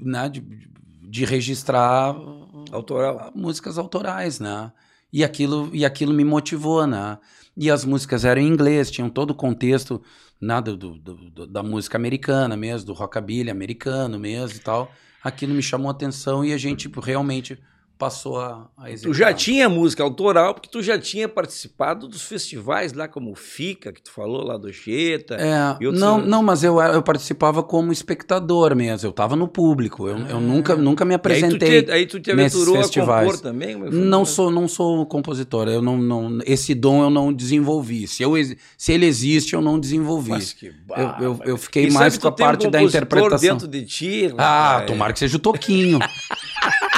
[0.00, 0.28] né?
[0.28, 2.14] de, de registrar
[2.72, 3.30] Autoral.
[3.34, 4.72] músicas autorais, né?
[5.12, 7.18] E aquilo, e aquilo me motivou, né?
[7.56, 10.02] E as músicas eram em inglês, tinham todo o contexto
[10.40, 14.90] né, do, do- do- da música americana mesmo, do rockabilly americano mesmo e tal.
[15.22, 17.58] Aquilo me chamou a atenção e a gente tipo, realmente
[18.00, 19.14] passou a, a Tu executar.
[19.18, 23.92] já tinha música autoral, porque tu já tinha participado dos festivais lá, como o FICA,
[23.92, 25.34] que tu falou lá do Cheta.
[25.34, 30.16] É, não, não, mas eu, eu participava como espectador mesmo, eu tava no público, eu,
[30.18, 30.40] eu Ah.
[30.40, 31.82] nunca, nunca me E aí tu apresentei.
[31.82, 33.26] te, aí tu te aventurou a festivais.
[33.26, 33.72] compor também?
[33.74, 33.90] É?
[33.90, 35.68] Não sou, não sou compositor.
[35.68, 38.06] Eu não, não, esse dom eu não desenvolvi.
[38.08, 38.32] Se, eu,
[38.78, 40.30] se ele existe, eu não desenvolvi.
[40.30, 41.40] Mas que eu, eu, bárbaro.
[41.44, 43.38] eu fiquei mais com a tu tem um parte da interpretação.
[43.38, 44.32] dentro de ti.
[44.38, 44.86] Ah, rapaz.
[44.86, 45.98] tomara que seja o Toquinho.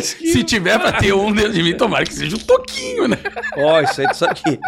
[0.00, 3.18] Que Se tiver pra ter um dentro de mim, tomara que seja o Toquinho, né?
[3.56, 4.58] Ó, isso aí, tu sabe que,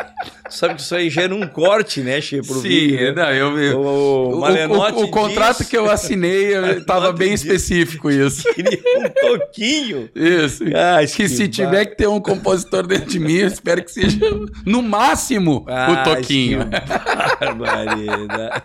[0.49, 3.23] sabe que isso aí gera um corte, né, Che, pro vídeo, né?
[3.23, 7.31] não, eu, eu- O, o, o, o- contrato diz que eu assinei eu- tava bem
[7.31, 7.43] diz.
[7.43, 8.43] específico isso.
[8.55, 10.11] que queria um toquinho.
[10.15, 10.65] Isso.
[10.75, 14.19] Ah, que se tiver que ter um compositor dentro de mim, eu espero que seja,
[14.65, 16.61] no máximo, o Toquinho.
[16.69, 16.69] Que
[17.47, 18.63] barbaridade.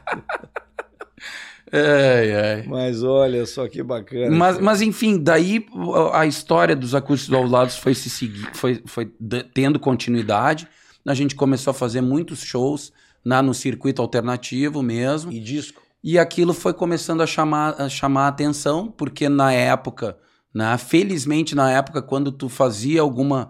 [2.67, 4.29] Mas olha só que bacana.
[4.29, 5.65] Mas, mas enfim, daí
[6.13, 9.11] a história dos acústicos aos lados foi se seguir, foi, foi
[9.53, 10.67] tendo continuidade.
[11.05, 12.93] A gente começou a fazer muitos shows
[13.25, 15.31] na, no circuito alternativo mesmo.
[15.31, 15.81] E disco.
[16.03, 20.17] E aquilo foi começando a chamar a chamar a atenção, porque na época
[20.53, 20.77] Né?
[20.77, 23.49] Felizmente, na época, quando tu fazia alguma.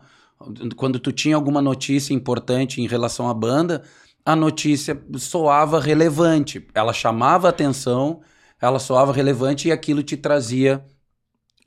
[0.76, 3.82] Quando tu tinha alguma notícia importante em relação à banda,
[4.26, 6.66] a notícia soava relevante.
[6.74, 8.22] Ela chamava atenção,
[8.62, 10.84] ela soava relevante e aquilo te trazia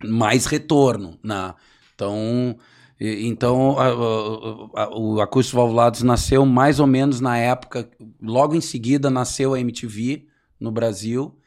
[0.05, 1.19] mais retorno.
[1.23, 1.55] Né?
[1.95, 2.57] Então,
[2.99, 7.91] então a, a, o Acústico Valvulados nasceu mais ou menos na época,
[8.21, 10.27] logo em seguida nasceu a MTV
[10.59, 11.39] no Brasil.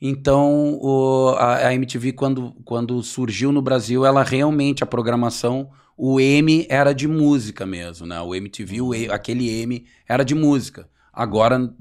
[0.00, 6.20] Então, o, a, a, MTV, quando, quando surgiu no Brasil, ela realmente, a programação, o
[6.20, 8.20] M era de música mesmo, né?
[8.20, 10.88] O MTV, o, aquele M era de música.
[11.12, 11.72] Agora,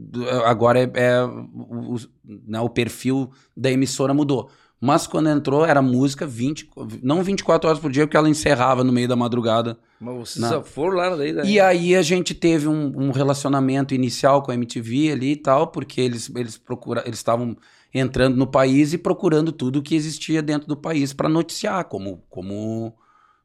[0.45, 4.49] agora é, é o, né, o perfil da emissora mudou.
[4.79, 6.69] Mas quando entrou, era música 20,
[7.01, 9.77] não 24 horas por dia, porque ela encerrava no meio da madrugada.
[9.97, 11.53] Mas vocês só foram lá daí, daí.
[11.53, 15.67] E aí a gente teve um, um, relacionamento inicial com a MTV ali e tal,
[15.67, 17.55] porque eles, eles procura, eles estavam
[17.93, 22.93] entrando no país e procurando tudo que existia dentro do país para noticiar, como, como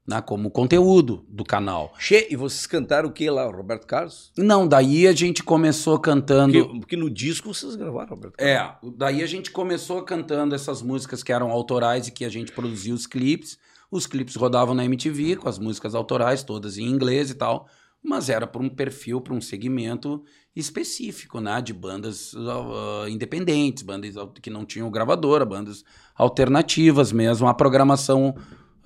[0.08, 1.92] né, como conteúdo do canal.
[1.98, 4.32] Che, e vocês cantaram o que lá, Roberto Carlos?
[4.38, 6.54] Não, daí a gente começou cantando.
[6.54, 8.74] Porque, porque, no disco vocês gravaram, Roberto Carlos.
[8.82, 12.52] É, daí a gente começou cantando essas músicas que eram autorais e que a gente
[12.52, 13.58] produzia os clipes.
[13.90, 17.68] Os clipes rodavam na MTV com as músicas autorais, todas em inglês e tal,
[18.02, 20.22] mas era para um perfil, para um segmento
[20.56, 25.84] específico, né, de bandas uh, independentes, bandas que não tinham gravadora, bandas
[26.16, 28.34] alternativas mesmo, a programação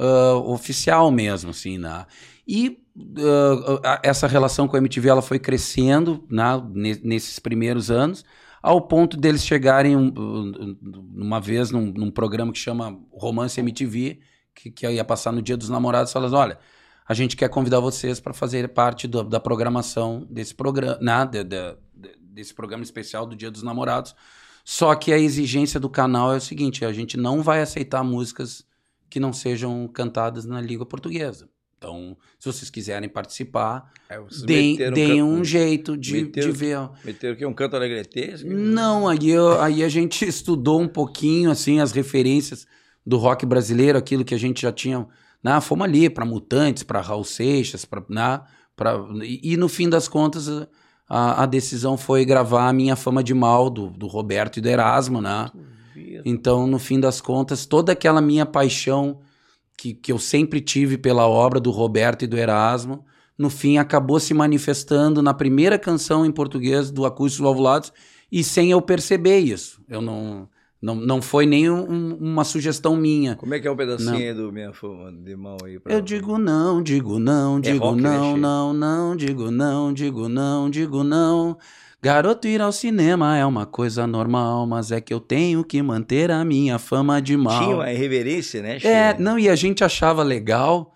[0.03, 2.05] uh, oficial mesmo, assim, né?
[2.47, 6.45] E uh, essa relação com a MTV ela foi crescendo né,
[6.75, 8.25] nesses primeiros anos,
[8.61, 10.77] ao ponto deles chegarem um,
[11.15, 14.21] uma vez num, num, programa que chama Romance MTV,
[14.55, 16.59] que, que ia passar no Dia dos Namorados, falando: olha,
[17.09, 21.45] a gente quer convidar vocês para fazer parte do, da programação desse programa, né, de,
[21.45, 21.77] de,
[22.21, 24.15] desse programa especial do Dia dos Namorados.
[24.65, 28.65] Só que a exigência do canal é o seguinte: a gente não vai aceitar músicas
[29.13, 31.47] que não sejam cantadas na língua portuguesa.
[31.77, 36.79] Então, se vocês quiserem participar, é, deem, deem um, um jeito de, meter, de ver.
[37.05, 37.45] Meter o que?
[37.45, 38.49] Um canto alegretesco?
[38.49, 42.67] Não, aí, eu, aí a gente estudou um pouquinho assim as referências
[43.05, 45.07] do rock brasileiro, aquilo que a gente já tinha.
[45.45, 48.03] Né, fomos ali para Mutantes, para Raul Seixas, para.
[48.09, 48.41] Né,
[49.25, 50.49] e, e, no fim das contas,
[51.07, 54.69] a, a, decisão foi gravar a Minha Fama de Mal, do, do Roberto e do
[54.71, 55.51] Erasmo, né?
[56.25, 59.21] Então, no fim das contas, toda aquela minha paixão
[59.79, 63.05] que, que eu sempre tive pela obra do Roberto e do Erasmo,
[63.39, 67.93] no fim acabou se manifestando na primeira canção em português do Acústico Valvulados
[68.31, 69.81] e sem eu perceber isso.
[69.89, 70.49] Eu não.
[70.81, 73.37] Não, não foi nem um, uma sugestão minha.
[73.37, 74.47] Como é que é um pedacinho não.
[74.47, 75.79] do Minha Fama de Mão aí?
[75.79, 75.93] Pra...
[75.93, 80.69] Eu digo não, digo não, é digo rock, não, não, não, digo não, digo não,
[80.69, 81.57] digo não.
[82.05, 86.33] Garoto ir ao cinema é uma coisa normal, mas é que eu tenho que manter
[86.33, 87.63] a minha fama de mal.
[87.63, 88.79] Tinha uma irreverência, né?
[88.83, 90.93] É, não, e a gente achava legal,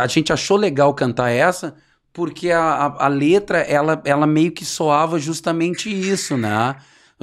[0.00, 1.74] a gente achou legal cantar essa,
[2.14, 6.76] porque a, a, a letra, ela, ela meio que soava justamente isso, né?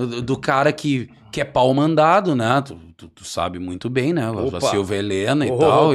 [0.05, 2.61] Do, do cara que, que é pau mandado, né?
[2.65, 4.29] Tu, tu, tu sabe muito bem, né?
[4.29, 4.57] Opa.
[4.57, 5.93] A Silva Helena e tal,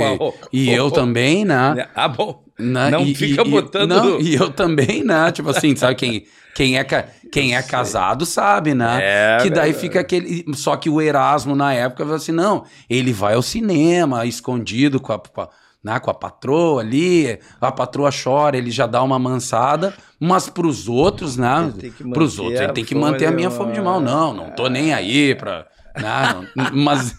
[0.52, 1.88] e, e eu também, né?
[1.94, 2.42] Ah, bom.
[2.58, 2.90] Né?
[2.90, 3.88] Não e, fica e, botando...
[3.90, 5.32] Não, e eu também, né?
[5.32, 6.24] Tipo assim, sabe quem...
[6.54, 6.84] Quem é,
[7.32, 9.00] quem é casado sabe, né?
[9.02, 10.44] É, que daí fica aquele.
[10.54, 15.12] Só que o Erasmo, na época, falou assim: não, ele vai ao cinema, escondido com
[15.12, 15.48] a, com a,
[15.84, 20.88] né, com a patroa ali, a patroa chora, ele já dá uma mansada, mas pros
[20.88, 21.70] outros, né?
[22.14, 24.00] Pros outros, ele tem que manter a minha fome de mal.
[24.00, 25.66] Não, não tô nem aí pra.
[25.96, 27.14] Não, né, mas,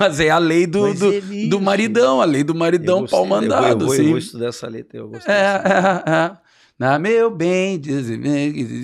[0.00, 3.26] mas é a lei do, do, é do, maridão, a lei do maridão gostei, pau
[3.26, 3.66] mandado.
[3.66, 4.02] Eu, vou, assim.
[4.02, 5.32] eu vou estudar essa letra, eu gostei.
[5.32, 6.36] É, é, é.
[6.78, 8.08] Na meu bem, diz,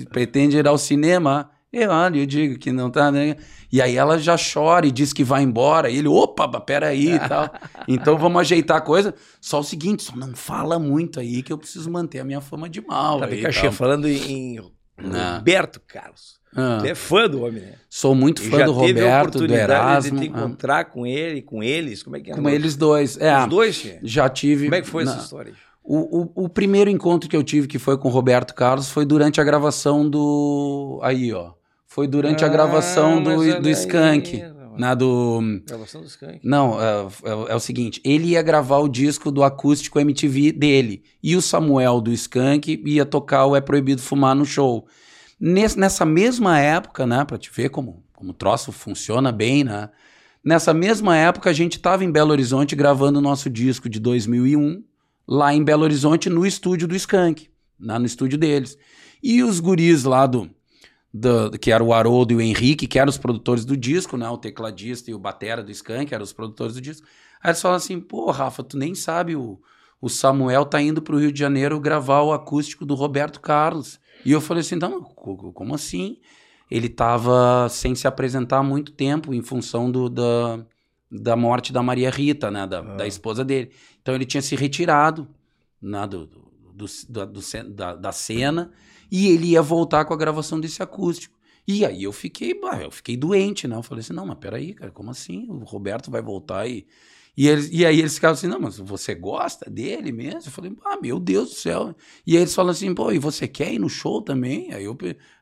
[0.05, 1.49] pretende ir ao cinema.
[1.73, 3.11] Eu olho e digo que não tá.
[3.11, 3.35] Né?
[3.71, 5.89] E aí ela já chora e diz que vai embora.
[5.89, 7.51] E ele, opa, peraí e tal.
[7.87, 9.13] Então vamos ajeitar a coisa.
[9.41, 12.69] Só o seguinte, só não fala muito aí que eu preciso manter a minha fama
[12.69, 13.19] de mal.
[13.19, 14.59] Tá, aí, falando em
[14.97, 16.39] Roberto Carlos.
[16.55, 16.77] Ah.
[16.79, 17.73] Você é fã do homem, né?
[17.89, 20.19] Sou muito fã do Roberto, do Erasmo.
[20.19, 20.85] De te encontrar ah.
[20.85, 22.35] com ele, com eles, como é que é?
[22.35, 23.17] Com eles dois.
[23.17, 23.95] É, Os dois?
[24.03, 24.65] Já tive.
[24.65, 25.11] Como é que foi na...
[25.11, 25.53] essa história?
[25.83, 29.05] O, o, o, primeiro encontro que eu tive, que foi com o Roberto Carlos, foi
[29.05, 30.99] durante a gravação do.
[31.03, 31.51] Aí, ó.
[31.93, 34.41] Foi durante ah, a gravação do, do Skank.
[34.41, 35.39] Aí, na do.
[35.63, 36.39] Gravação do Skank?
[36.43, 41.03] Não, é, é, é, o seguinte: ele ia gravar o disco do acústico MTV dele.
[41.21, 44.87] E o Samuel do Skank ia tocar o É Proibido Fumar no show.
[45.39, 47.23] Nesse, nessa mesma época, né?
[47.25, 49.91] Pra te ver como, como o troço funciona bem, né?
[50.43, 54.83] Nessa mesma época, a gente estava em Belo Horizonte gravando o nosso disco de 2001
[55.27, 58.79] lá em Belo Horizonte, no estúdio do Skank, lá no estúdio deles.
[59.21, 60.49] E os guris lá do,
[61.13, 64.27] do- que era o Haroldo e o Henrique, que eram os produtores do disco, né?
[64.29, 67.05] O tecladista e o batera do Skank eram os produtores do disco.
[67.41, 69.59] Aí eles falaram assim, pô, Rafa, tu nem sabe, o,
[70.01, 73.99] o Samuel tá indo pro Rio de Janeiro gravar o acústico do Roberto Carlos.
[74.25, 76.17] E eu falei assim, co- como assim?
[76.71, 80.59] Ele tava sem se apresentar há muito tempo em função do, da,
[81.11, 82.65] da morte da Maria Rita, né?
[82.65, 83.71] Da, da esposa dele.
[84.01, 85.27] Então ele tinha se retirado
[85.81, 86.41] né, do, do,
[86.73, 88.71] do- do da, da cena
[89.13, 91.37] e ele ia voltar com a gravação desse acústico.
[91.67, 93.75] E aí eu fiquei, bah, eu fiquei doente, né?
[93.75, 95.45] Eu falei assim, não, mas peraí, cara, como assim?
[95.49, 96.87] O Roberto vai voltar e...
[97.35, 100.41] E, eles, e aí eles ficavam assim, não, mas você gosta dele mesmo?
[100.45, 101.95] Eu falei, ah, meu Deus do céu.
[102.27, 104.71] E aí eles falam assim, pô, e você quer ir no show também?
[104.71, 104.95] Aí eu,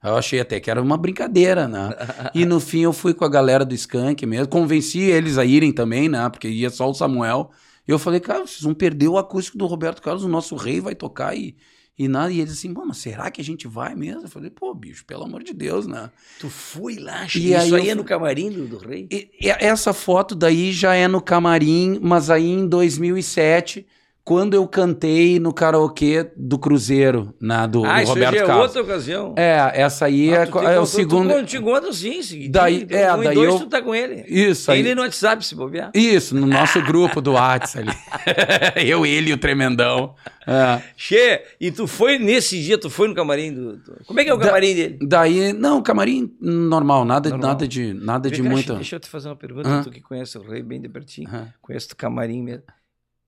[0.04, 1.90] eu achei até que era uma brincadeira, né?
[2.36, 5.74] e no fim eu fui com a galera do Skank mesmo, convenci eles a irem
[5.74, 6.30] também, né?
[6.30, 7.52] Porque ia só o Samuel.
[7.86, 10.80] E eu falei, cara, vocês vão perder o acústico do Roberto Carlos, o nosso rei
[10.80, 11.58] vai tocar e,
[11.98, 12.32] e nada.
[12.32, 14.24] E eles assim, mas será que a gente vai mesmo?
[14.24, 16.12] Eu falei, pô, bicho, pelo amor de Deus, né?
[16.40, 19.08] Tu foi lá, E aí Isso eu aí é no camarim do, do rei?
[19.12, 23.86] E- e essa foto daí já é no camarim, mas aí em 2007,
[24.24, 28.46] quando eu cantei no karaokê do Cruzeiro, na, do, ah, do isso Roberto já é
[28.46, 28.66] Carlos.
[28.68, 29.34] outra ocasião.
[29.36, 31.34] É, essa aí Ah, é, tu tem é o segundo.
[31.34, 32.52] Tu, te encontra sim, seguidinho.
[32.52, 34.24] Daí- então, é, um daí dois eu- tu tá com ele.
[34.28, 34.82] Isso Tem aí.
[34.82, 35.92] ele no WhatsApp, se bobear.
[35.96, 37.90] Isso, no nosso grupo do Whats ali.
[38.88, 40.14] eu, ele e o Tremendão.
[40.48, 40.82] É.
[40.98, 43.80] Che, e tu foi nesse dia, tu foi no camarim do.
[44.06, 44.98] Como é que é o Da- camarim dele?
[45.02, 47.48] Daí, não, camarim normal, nada, Normal.
[47.50, 48.38] nada de, nada de.
[48.38, 51.28] Che, Deixa eu te fazer uma pergunta, tu que conhece o rei bem de pertinho.
[51.30, 51.48] Aham.
[51.62, 52.64] Conhece o camarim mesmo.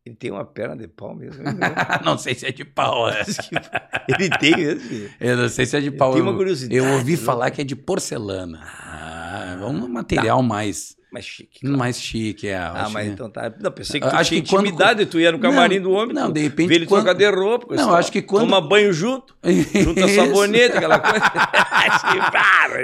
[0.06, 1.42] Ele tem uma perna de pau mesmo.
[1.44, 1.54] né?
[2.04, 3.24] não sei se é de pau, é.
[4.10, 5.10] ele tem mesmo.
[5.20, 6.12] Eu não sei se é de pau.
[6.14, 7.18] tem uma Eu- curiosidade, Eu ouvi né?
[7.18, 8.62] falar que é de porcelana.
[8.66, 11.62] Ah, é um material mais, Mas chique.
[11.62, 11.78] claro.
[11.78, 12.58] mais chique, é.
[12.58, 13.50] Ah, mas que- então tá.
[13.62, 15.92] Não, pensei que tu Acho tinha que quando- intimidade, tu ia no camarim Não, do
[15.92, 16.14] homem.
[16.14, 17.74] não, tu de repente, vê ele quando- trocar de roupa.
[17.74, 19.34] Não, acho que quando- Toma banho junto,
[19.74, 21.24] junta sabonete, aquela coisa.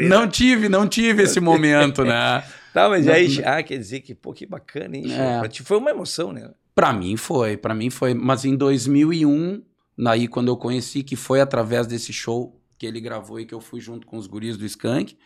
[0.07, 2.43] Não tive, não tive esse momento, né?
[2.73, 3.43] Tá, mas Não, aí, não.
[3.51, 5.11] ah, quer dizer que, pô, que bacana, hein?
[5.11, 5.39] É.
[5.39, 6.49] Pra ti foi uma emoção, né?
[6.75, 8.13] Pra mim foi, pra mim foi.
[8.13, 9.61] Mas em 2001,
[10.07, 13.59] aí quando eu conheci, que foi através desse show que ele gravou e que eu
[13.59, 15.17] fui junto com os guris do Skank,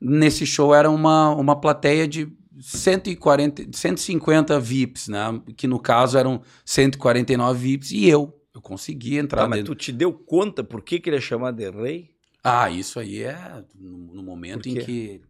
[0.00, 2.26] nesse show era uma, uma plateia de
[2.58, 5.40] 140, 150 VIPs, né?
[5.56, 8.32] Que no caso eram 149 VIPs e eu.
[8.54, 9.74] Eu consegui entrar Tá, mas dentro.
[9.74, 12.08] tu te deu conta por que, que ele é chamado de rei?
[12.42, 15.20] Ah, isso aí é no, no momento em que.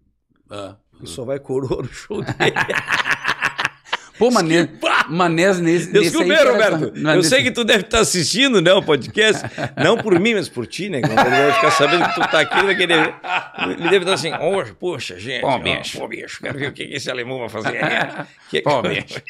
[0.48, 0.76] Ah.
[1.02, 2.36] Só vai coroa no show dele.
[4.18, 4.68] Pô, mané,
[5.10, 5.92] manés nesse.
[5.92, 6.92] nesse Desculpa, era- Roberto.
[6.98, 9.42] não, eu nesse- sei que tu deve estar assistindo, né, o podcast.
[9.82, 10.98] Não por mim, mas por ti, né?
[10.98, 13.14] Ele vai ficar sabendo que tu tá aqui, ele vai querer.
[13.78, 15.42] Ele deve estar assim, "Oh, poxa, gente.
[15.42, 15.98] Pô, bicho.
[15.98, 17.76] Pô, bicho, quero ver o que esse alemão vai fazer.
[18.50, 19.20] Que- Pô, bicho.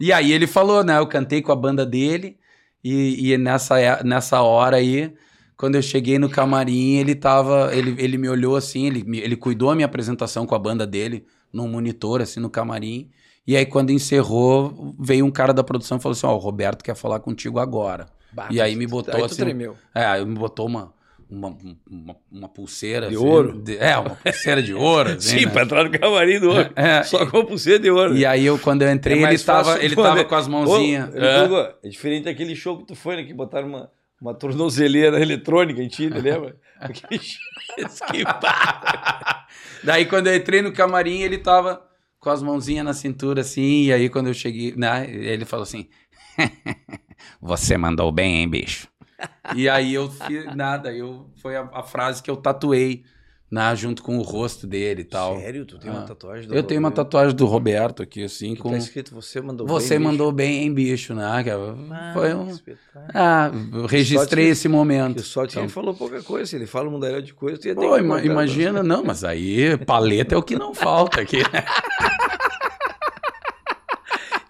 [0.00, 0.98] E aí ele falou, né?
[0.98, 2.36] Eu cantei com a banda dele
[2.82, 5.12] e, e nessa, é- nessa hora aí,
[5.56, 9.70] quando eu cheguei no camarim, ele tava, ele, ele me olhou assim, ele, ele cuidou
[9.70, 13.08] a minha apresentação com a banda dele num monitor assim no camarim.
[13.46, 16.82] E aí quando encerrou, veio um cara da produção e falou assim: "Ó, o Roberto
[16.82, 18.06] quer falar contigo agora".
[18.32, 19.76] Bah, E aí me botou aí assim- tremeu.
[19.94, 20.94] É, me botou uma
[21.28, 21.56] uma,
[21.90, 23.60] uma, uma pulseira De assim, ouro?
[23.60, 25.50] de- é, uma pulseira de ouro, assim, Sim, né?
[25.50, 26.72] pra entrar no camarim do outro.
[26.76, 27.02] É.
[27.02, 28.16] Só com a pulseira de ouro.
[28.16, 30.24] E aí eu quando eu entrei, É ele tava, fácil, ele tava né?
[30.24, 31.12] com as mãozinhas.
[31.12, 31.74] Ô, É.
[31.82, 33.24] é diferente daquele show que tu foi, né?
[33.24, 33.90] Que botaram uma,
[34.20, 36.54] uma tornozeleira eletrônica em ti, né, lembra?
[36.78, 37.40] Aquele show.
[38.12, 38.22] que.
[39.82, 41.82] Daí quando eu entrei no camarim, ele tava
[42.26, 45.86] com as mãozinhas na cintura assim, e aí quando eu cheguei, né, ele falou assim:
[47.40, 48.88] "Você mandou bem, hein, bicho?"
[49.54, 53.04] e aí eu fiz nada, eu foi a, a frase que eu tatuei,
[53.48, 55.38] né, junto com o rosto dele e tal.
[55.38, 55.64] Sério?
[55.64, 56.04] Tu tem uma Ah.
[56.06, 59.40] tatuagem do Eu tenho uma tatuagem do Roberto aqui assim que com tá escrito Você
[59.40, 61.44] mandou Você bem, mandou bem, hein, bicho, né?
[61.44, 61.92] bicho?
[61.92, 63.06] Ah, Foi um espetáculo.
[63.14, 65.22] Ah, eu registrei esse momento.
[65.22, 66.56] Que Então, ele falou pouca coisa.
[66.56, 69.78] Ele fala um mundaréu de coisa, tu ia ter Pô, ima- imagina, não, mas aí
[69.78, 71.38] paleta é o que não falta aqui.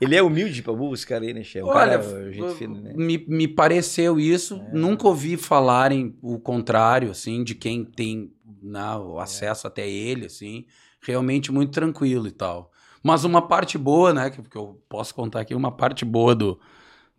[0.01, 0.73] Ele é humilde pra
[1.07, 1.43] cara aí, né?
[1.63, 2.93] Um Olha, cara, gente fina, né?
[2.95, 4.63] me, me pareceu isso.
[4.73, 4.75] É.
[4.75, 8.33] Nunca ouvi falarem o contrário, assim, de quem tem
[8.63, 8.97] né, É.
[8.97, 10.67] o acesso até ele, assim.
[11.01, 12.71] Realmente muito tranquilo e tal.
[13.03, 16.59] Mas uma parte boa, né, que, que eu posso contar aqui, uma parte boa do,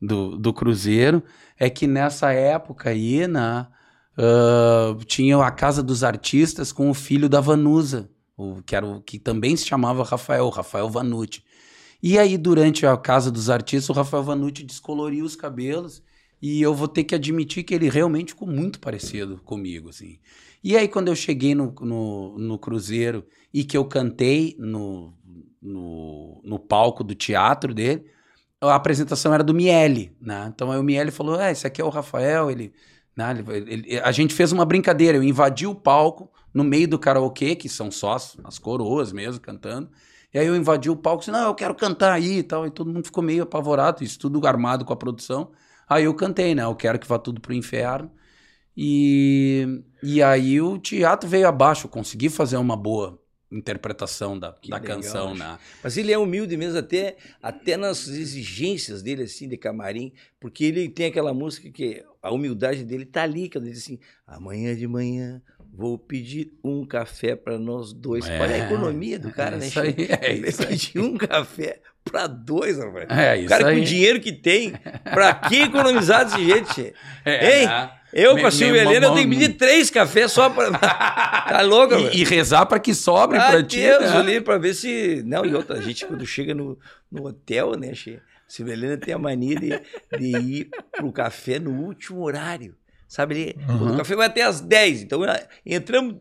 [0.02, 1.24] do, do Cruzeiro
[1.58, 3.68] é que nessa época aí, né,
[4.18, 9.02] ah, tinha a Casa dos Artistas com o filho da Vanusa, o, que, era o,
[9.02, 11.44] que também se chamava Rafael, Rafael Vanucci.
[12.02, 16.04] E aí, durante a Casa dos Artistas, o Rafael Vanucci descoloriu os cabelos
[16.42, 20.20] e eu vou ter que admitir que ele realmente ficou muito parecido comigo, assim.
[20.64, 25.14] E aí, quando eu cheguei no, no, no Cruzeiro e que eu cantei no,
[25.62, 28.06] no, no palco do teatro dele,
[28.62, 30.52] a apresentação era do Miele, né?
[30.54, 32.74] Então aí o Miele falou: é, esse aqui é o Rafael, ele,
[33.16, 36.98] né, ele- ele- a gente fez uma brincadeira, eu invadi o palco no meio do
[37.00, 39.90] karaokê, que são só as, as coroas mesmo cantando.
[40.34, 42.66] E aí eu invadi o palco e disse, não, eu quero cantar aí e tal.
[42.66, 45.52] E todo mundo ficou meio apavorado, isso tudo armado com a produção.
[45.88, 46.64] Aí eu cantei, né?
[46.64, 48.12] Eu quero que vá tudo pro inferno.
[48.76, 53.20] E, e aí o teatro veio abaixo, eu consegui fazer uma boa
[53.52, 55.58] interpretação da, da legal, canção, né?
[55.82, 60.90] Mas ele é humilde mesmo, até, até nas exigências dele, assim, de camarim, porque ele
[60.90, 64.88] tem aquela música que a humildade dele tá ali, quando ele diz assim, amanhã de
[64.88, 65.42] manhã
[65.78, 68.28] vou pedir um café para nós dois.
[68.28, 71.16] É, Olha a economia do cara, é né, isso aí, é Ele isso pedir um
[71.16, 73.06] café para dois, rapaz.
[73.10, 73.82] É, o cara com aí.
[73.82, 74.74] o dinheiro que tem,
[75.04, 76.94] pra que economizar desse jeito, che?
[77.24, 77.68] É, Hein?
[77.68, 77.92] né?
[78.14, 80.72] Eu Me- com a Silvia Helena, eu tenho que pedir três cafés só pra...
[80.80, 82.10] tá louco, velho?
[82.14, 83.78] E, e rezar para que sobre Ah, para ti.
[83.82, 84.18] Deus, né?
[84.18, 85.22] ali pra ver se.
[85.26, 86.80] Não, e outra, a gente quando chega no,
[87.12, 88.20] no hotel, né, Che?
[88.48, 89.82] Silvia Helena tem a mania de,
[90.18, 92.76] de ir pro café no último horário.
[93.08, 93.66] Sabe ali?
[93.70, 93.94] Uhum.
[93.94, 95.04] O café vai até às 10.
[95.04, 96.16] Então ah, entramos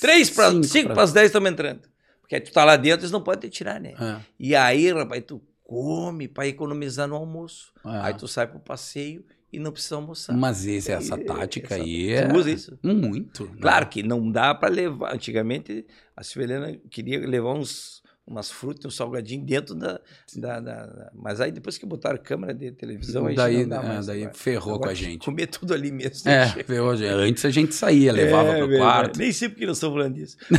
[0.00, 1.80] 3 para Cinco 5 pra- para as 10 estamos entrando.
[2.20, 3.94] Porque aí tu tá lá dentro, eles não podem te tirar, né?
[4.00, 7.72] É, E aí, rapaz, tu come para economizar no almoço.
[7.84, 7.88] é.
[8.02, 10.36] Aí tu sai pro passeio e não precisa almoçar.
[10.36, 12.36] Mas esse, essa tática essa- aí Tu é...
[12.36, 12.78] usa isso?
[12.82, 13.44] Muito.
[13.46, 13.56] né?
[13.60, 15.12] Claro que não dá para levar.
[15.14, 15.84] Antigamente,
[16.16, 17.99] a Silvia Helena queria levar uns,
[18.30, 20.00] umas frutas, um salgadinho dentro da,
[20.36, 23.82] da, da- da- Mas aí depois que botaram câmera de televisão, aí daí não dá
[23.82, 24.38] é, mais daí agora.
[24.38, 25.24] ferrou Agora com a gente.
[25.24, 26.30] Comer tudo ali mesmo.
[26.30, 26.80] É, né?
[26.80, 27.06] hoje.
[27.06, 28.78] antes a gente saía, levava É, pro verdade.
[28.92, 29.18] quarto.
[29.18, 30.36] Nem sei porque nós estamos falando disso.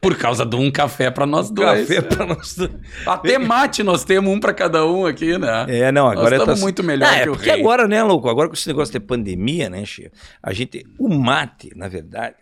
[0.00, 1.86] Por causa de um café para nós dois.
[1.88, 2.54] Café para nós.
[2.56, 2.70] dois.
[3.06, 5.66] Até mate nós temos um para cada um aqui, né?
[5.68, 7.60] É, não, agora nós estamos tá- muito melhor Ah, é que o porque rei.
[7.60, 8.28] agora, né, louco?
[8.28, 10.10] Agora com esse negócio de pandemia, né, Che?
[10.42, 10.84] A gente.
[10.98, 12.34] O mate, na verdade,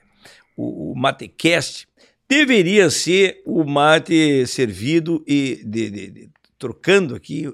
[0.56, 1.86] o, o Matecast
[2.32, 7.52] deveria ser o mate servido e de- de- de- trocando aqui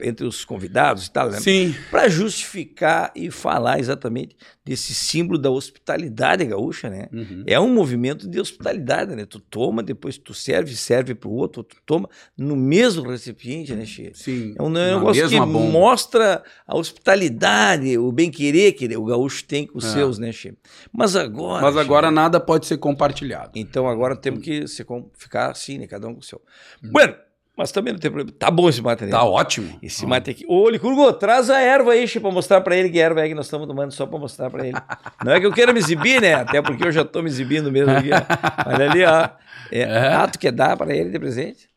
[0.00, 1.40] entre os convidados e tal, né?
[1.40, 1.74] Sim.
[1.90, 7.08] Para justificar e falar exatamente desse símbolo da hospitalidade gaúcha, né?
[7.12, 7.44] Uhum.
[7.46, 9.26] É um movimento de hospitalidade, né?
[9.26, 13.84] Tu toma, depois tu serve, serve para o outro, tu toma no mesmo recipiente, né,
[13.84, 14.10] Che?
[14.14, 14.54] Sim.
[14.58, 15.58] É um Na negócio que bomba.
[15.60, 19.92] mostra a hospitalidade, o bem-querer que o gaúcho tem com os É.
[19.92, 20.54] seus, né, Che?
[20.92, 21.62] Mas agora.
[21.62, 23.52] Mas Che, agora nada pode ser compartilhado.
[23.54, 25.86] Então agora temos que se ficar assim, né?
[25.86, 26.40] Cada um com o seu.
[26.82, 27.14] Bueno,
[27.56, 28.36] mas também não tem problema.
[28.38, 29.10] Tá bom esse mate, né?
[29.10, 29.78] Tá ótimo.
[29.82, 30.44] Esse mate aqui.
[30.48, 33.46] Ô, Licurgo, traz a erva aí, pra mostrar pra ele que erva é que nós
[33.46, 34.76] estamos tomando só pra mostrar pra ele.
[35.24, 36.34] Não é que eu queira me exibir, né?
[36.34, 38.70] Até porque eu já tô me exibindo mesmo aqui, ó.
[38.70, 39.28] Olha ali, ó.
[39.70, 40.14] É, É.
[40.14, 41.68] Ah, tu quer dar pra ele de presente?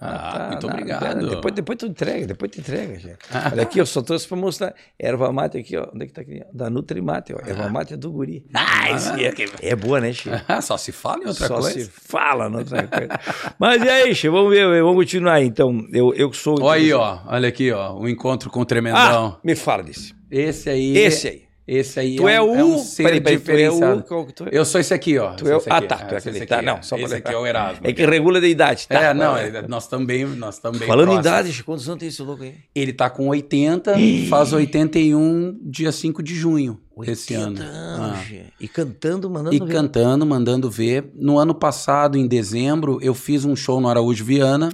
[0.00, 1.28] Ah, muito não, obrigado.
[1.28, 3.18] Depois, depois tu entrega, depois tu entrega, gente.
[3.52, 4.74] Olha aqui, eu só trouxe pra mostrar.
[4.98, 5.88] Erva mate aqui, ó.
[5.94, 6.42] Onde é que tá aqui?
[6.52, 7.38] Da Nutrimate, ó.
[7.46, 8.46] Erva mate é do guri.
[8.54, 9.34] Ah, esse é,
[9.70, 10.34] é boa, né, Chico?
[10.62, 11.70] Só se fala em outra Só coisa.
[11.78, 13.20] se fala noutra coisa.
[13.58, 14.34] Mas e aí, Chico?
[14.34, 15.86] Vamos ver, vamos continuar aí, então.
[15.92, 16.60] Eu, eu que sou...
[16.62, 17.18] Olha aí, ó.
[17.26, 17.94] Olha aqui, ó.
[17.94, 19.38] O encontro com o Ah, Tremendão.
[19.44, 20.14] me fala desse.
[20.30, 20.96] Esse aí.
[20.96, 21.49] Esse aí.
[21.72, 22.56] Esse aí Tu é, um, o...
[22.56, 24.02] é um ser peraí, tu é o...
[24.32, 24.48] tu é?
[24.50, 25.34] Eu sou esse aqui, ó.
[25.34, 26.44] Tu é esse Ah, tá, tu é esse aquele.
[26.46, 27.86] Tá, não, só Esse aqui é o Erasmo.
[27.86, 29.00] É que regula da idade, tá?
[29.00, 30.88] É, não, é- nós também, nós também.
[30.88, 32.54] Falando em idade, quantos anos tem esse louco aí?
[32.74, 33.94] Ele tá com 80,
[34.28, 37.72] faz 81 dia 5 de junho desse 80 ano.
[37.72, 38.44] anos, Ah.
[38.58, 39.72] E cantando, mandando E ver.
[39.72, 41.08] cantando, mandando ver.
[41.14, 44.70] No ano passado, em dezembro, eu fiz um show no Araújo Viana,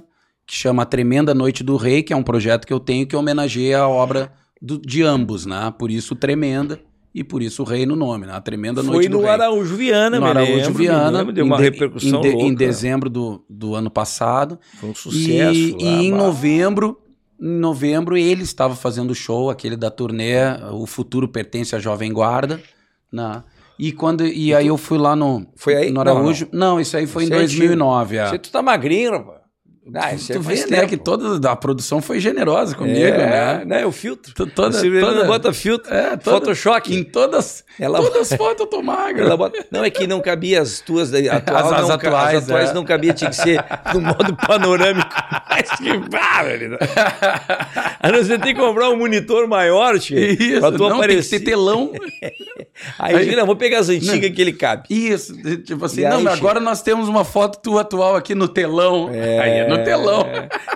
[0.46, 3.80] que chama Tremenda Noite do Rei, que é um projeto que eu tenho que homenageia
[3.80, 5.72] a obra do- de ambos, né?
[5.78, 6.80] Por isso Tremenda
[7.14, 8.32] e por isso Rei no nome, né?
[8.34, 9.30] A Tremenda Foi Noite do no Rei.
[9.32, 12.44] Araújo Viana, no Araújo lembro, Viana, lembro, deu uma de- repercussão em, de- louca.
[12.46, 14.58] em dezembro do, do ano passado.
[14.78, 15.54] Foi um E, sucesso.
[15.58, 17.00] e lá, em novembro,
[17.40, 20.36] em novembro ele estava fazendo o show, aquele da turnê
[20.72, 22.60] O Futuro Pertence à Jovem Guarda,
[23.12, 23.42] né?
[23.78, 25.88] E quando e aí eu fui lá no Foi aí?
[25.90, 26.48] no Não, Araújo.
[26.50, 28.26] Não, isso aí foi Isso em é 2009, é.
[28.28, 29.35] Você tu tá magrinho, rapaz.
[29.94, 33.16] Ah, tu faz vê, né, que toda a produção foi generosa comigo, é,
[33.58, 33.64] né?
[33.64, 33.86] né?
[33.86, 34.34] O filtro.
[34.34, 35.94] To- toda- toda- bota filtro.
[35.94, 36.92] É, toda- Photoshop.
[36.92, 39.36] Em todas, Ela- todas as fotos eu tô magro.
[39.36, 42.44] Bota- Não, é que não cabia as tuas da- atual, As- as não, atuais, as
[42.44, 42.74] atuais é.
[42.74, 43.64] não cabia, tinha que ser
[43.94, 45.08] no modo panorâmico.
[45.48, 46.90] Mas que barbaridade.
[48.00, 50.18] Aí você tem que comprar um monitor maior, tio.
[50.18, 51.38] Isso, pra tu não, tem que aparecer.
[51.38, 51.92] ser telão.
[52.98, 54.84] Aí, Aí- não, vou pegar as antigas que ele cabe.
[54.90, 58.48] Isso, tipo assim, E não, aí, agora nós temos uma foto tua atual aqui no
[58.48, 59.08] telão.
[59.08, 60.24] Aí é no telão.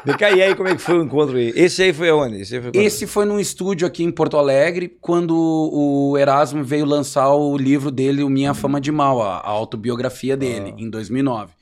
[0.05, 1.53] Vem cá, e aí como é que foi o encontro aí?
[1.55, 2.41] Esse aí foi aonde?
[2.41, 2.71] Esse foi?
[2.75, 7.91] Esse foi num estúdio aqui em Porto Alegre, quando o Erasmo veio lançar o livro
[7.91, 11.53] dele, o Minha Fama de Mal, a, a autobiografia dele, em 2009.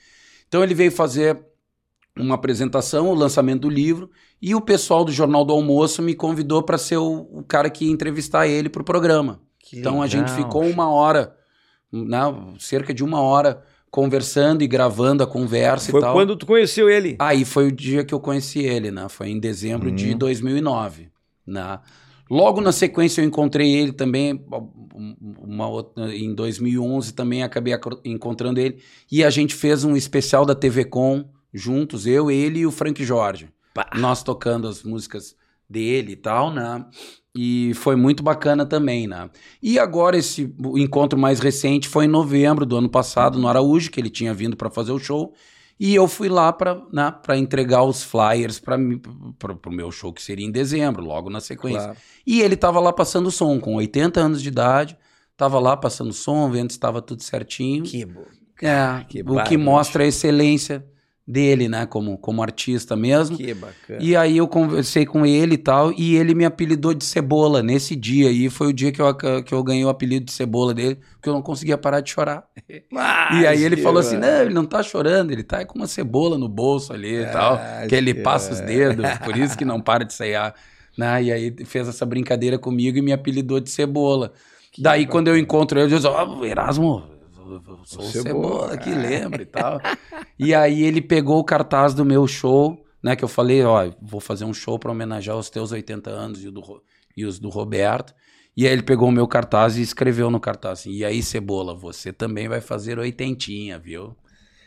[0.46, 1.38] Então ele veio fazer
[2.16, 4.10] uma apresentação, o lançamento do livro,
[4.40, 7.84] e o pessoal do Jornal do Almoço me convidou para ser o, o cara que
[7.84, 9.40] ia entrevistar ele para o programa.
[9.58, 10.44] Que então a gente legal.
[10.44, 11.36] ficou uma hora,
[11.92, 12.18] né,
[12.58, 16.12] cerca de uma hora, conversando e gravando a conversa Foi e tal.
[16.14, 17.16] quando tu conheceu ele.
[17.18, 19.08] Aí foi o dia que eu conheci ele, né?
[19.08, 20.18] Foi em dezembro de Uhum.
[20.18, 21.08] 2009,
[21.46, 21.78] né?
[22.30, 24.44] Logo na sequência eu encontrei ele também,
[25.42, 27.72] uma outra, em 2011 também acabei
[28.04, 28.82] encontrando ele.
[29.10, 31.24] E a gente fez um especial da TV Com
[31.54, 33.48] juntos, eu, ele e o Frank Jorge.
[33.72, 33.88] Pá.
[33.96, 35.34] Nós tocando as músicas
[35.68, 36.84] dele e tal, né?
[37.40, 39.30] E foi muito bacana também, né?
[39.62, 44.00] E agora esse encontro mais recente foi em novembro do ano passado, no Araújo, que
[44.00, 45.32] ele tinha vindo para fazer o show.
[45.78, 50.44] E eu fui lá para né, entregar os flyers para o meu show, que seria
[50.44, 51.80] em dezembro, logo na sequência.
[51.80, 51.98] Claro.
[52.26, 54.98] E ele estava lá passando som, com 80 anos de idade,
[55.30, 57.84] estava lá passando som, vendo se estava tudo certinho.
[57.84, 58.24] Que bom.
[58.60, 60.84] É, que o que mostra a excelência
[61.28, 63.36] dele, né, como, como artista mesmo.
[63.36, 63.98] Que bacana.
[64.00, 67.94] E aí eu conversei com ele e tal, e ele me apelidou de Cebola nesse
[67.94, 69.14] dia aí, foi o dia que eu,
[69.44, 72.44] que eu ganhei o apelido de Cebola dele, porque eu não conseguia parar de chorar.
[72.90, 75.86] Mas, e aí ele falou assim, não, ele não tá chorando, ele tá com uma
[75.86, 79.82] cebola no bolso ali e tal, que ele passa os dedos, por isso que não
[79.82, 80.54] para de ceiar.
[80.96, 81.24] Né?
[81.24, 84.32] E aí fez essa brincadeira comigo e me apelidou de Cebola.
[84.72, 85.12] Que Daí bacana.
[85.12, 87.17] quando eu encontro ele, eu digo, ó, oh, Erasmo
[87.84, 89.80] sou o Cebola, que lembra e tal.
[90.38, 93.16] e aí ele pegou o cartaz do meu show, né?
[93.16, 96.50] Que eu falei, ó, vou fazer um show para homenagear os teus 80 anos e,
[96.50, 96.82] do,
[97.16, 98.14] e os do Roberto.
[98.56, 101.76] E aí ele pegou o meu cartaz e escreveu no cartaz assim, e aí Cebola,
[101.76, 104.16] você também vai fazer oitentinha, viu?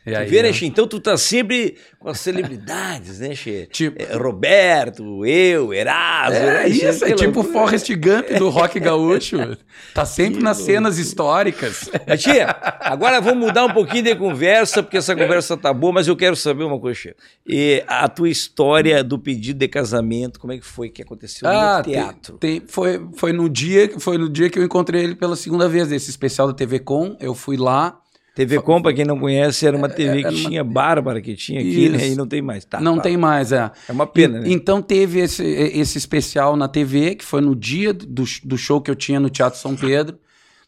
[0.03, 0.65] E aí, vê, né, Xê?
[0.65, 3.67] Então tu tá sempre com as celebridades, né, Xê?
[3.71, 4.01] Tipo...
[4.01, 6.37] É, Roberto, eu, Erasmo.
[6.37, 9.37] É, né, isso, é tipo o Forrest Gump do rock gaúcho.
[9.93, 10.75] tá sempre que nas loucura.
[10.75, 11.89] cenas históricas.
[12.07, 12.39] Mas, Xê,
[12.79, 16.35] agora vamos mudar um pouquinho de conversa, porque essa conversa tá boa, mas eu quero
[16.35, 17.15] saber uma coisa, Xê.
[17.45, 21.77] E a tua história do pedido de casamento, como é que foi que aconteceu ah,
[21.77, 22.37] no teatro?
[22.39, 25.69] Tem, tem, foi, foi, no dia, foi no dia que eu encontrei ele pela segunda
[25.69, 28.00] vez, desse especial da TV Com, eu fui lá...
[28.33, 30.71] TV Com, para quem não conhece, era uma TV é, que tinha uma...
[30.71, 32.09] Bárbara, que tinha aqui, né?
[32.09, 32.63] E não tem mais.
[32.63, 33.03] Tá, não tá.
[33.03, 33.69] tem mais, é.
[33.89, 34.49] É uma pena, e, né?
[34.51, 38.89] Então teve esse, esse especial na TV, que foi no dia do, do show que
[38.89, 40.17] eu tinha no Teatro São Pedro.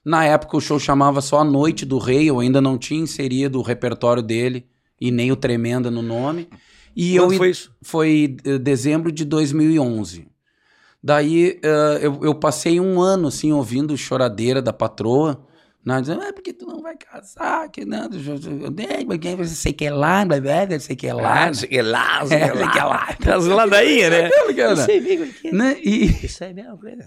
[0.03, 3.59] Na época o show chamava só A Noite do Rei, eu ainda não tinha inserido
[3.59, 4.65] o repertório dele
[4.99, 6.49] e nem o Tremenda no nome.
[6.93, 7.71] E Quando eu, foi isso?
[7.81, 10.27] Foi uh, dezembro de 2011.
[11.01, 15.45] Daí uh, eu, eu passei um ano assim ouvindo choradeira da patroa
[15.85, 18.09] não, dizendo, é porque tu não vai casar, que não,
[19.05, 21.47] porque você sei que é lá, blá, blá, sei que é lá.
[21.47, 23.17] Ah, sei que é lá, sei que é lá.
[23.35, 24.29] As ladainhas, né?
[24.75, 25.77] Você vê que né?
[25.83, 26.25] E...
[26.25, 27.03] Isso é mesmo, coisa.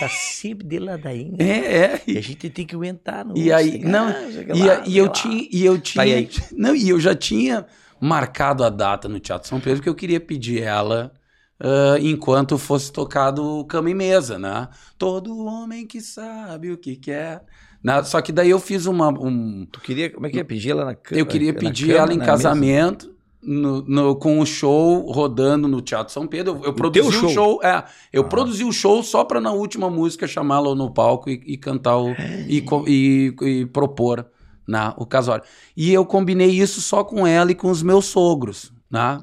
[0.00, 1.36] Tá sempre de ladainha.
[1.38, 2.02] É, é.
[2.04, 5.64] E a gente tem que aguentar no E aí, não, e, e eu tinha, e
[5.64, 7.64] eu tinha, não, e eu já tinha
[8.00, 11.12] marcado a data no Teatro São Pedro que eu queria pedir ela
[11.58, 14.68] Uh, enquanto fosse tocado cama e mesa, né?
[14.98, 17.42] Todo homem que sabe o que quer.
[17.86, 18.02] Né?
[18.02, 19.10] Só que daí eu fiz uma.
[19.10, 19.64] Um...
[19.70, 20.10] Tu queria.
[20.10, 21.20] Como é que ia pedir ela na cama?
[21.20, 23.14] Eu queria pedir cama, ela em casamento.
[23.40, 26.56] No, no, com o show rodando no Teatro São Pedro.
[26.56, 27.28] Eu, eu produzi o show.
[27.28, 27.60] show.
[27.62, 28.28] É, eu ah.
[28.28, 32.10] produzi o show só para na última música chamá-la no palco e, e cantar o,
[32.48, 34.26] e, e, e, propor
[34.66, 35.44] né, o casório.
[35.76, 38.72] E eu combinei isso só com ela e com os meus sogros.
[38.90, 39.20] Né?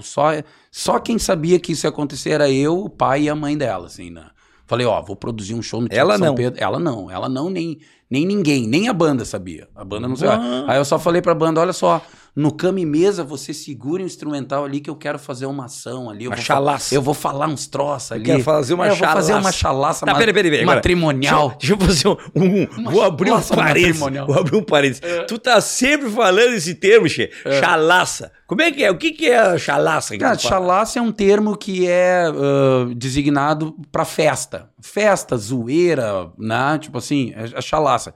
[0.00, 0.26] Só,
[0.70, 3.86] só quem sabia que isso ia acontecer era eu, o pai e a mãe dela,
[3.86, 4.26] assim, né?
[4.66, 6.34] Falei, ó, vou produzir um show no Teatro ela São não.
[6.34, 6.62] Pedro.
[6.62, 7.78] Ela não, ela não, nem,
[8.10, 9.68] nem ninguém, nem a banda sabia.
[9.74, 10.64] A banda não sabia.
[10.68, 12.00] Aí eu só falei pra banda, olha só,
[12.36, 16.10] no cama e mesa você segura o instrumental ali que eu quero fazer uma ação
[16.10, 16.26] ali.
[16.26, 16.94] Eu uma chalaça.
[16.94, 18.24] Eu vou falar uns troços ali.
[18.24, 21.56] Quero fazer uma é, eu vou fazer uma chalaça tá, peraí, peraí, peraí, matrimonial.
[21.58, 22.66] Deixa, deixa, eu fazer um...
[22.84, 24.00] um vou abrir um parênteses.
[24.00, 25.02] Vou abrir um parênteses.
[25.02, 25.22] É.
[25.22, 27.30] Tu tá sempre falando esse termo, Che.
[27.42, 27.58] É.
[27.58, 28.30] Chalaça.
[28.46, 28.90] Como é que é?
[28.90, 30.18] O que, que é chalaça?
[30.18, 34.68] Cara, chalaça é um termo que é uh, designado para festa.
[34.78, 36.78] Festa, zoeira, né?
[36.78, 38.12] Tipo assim, é, é chalaça.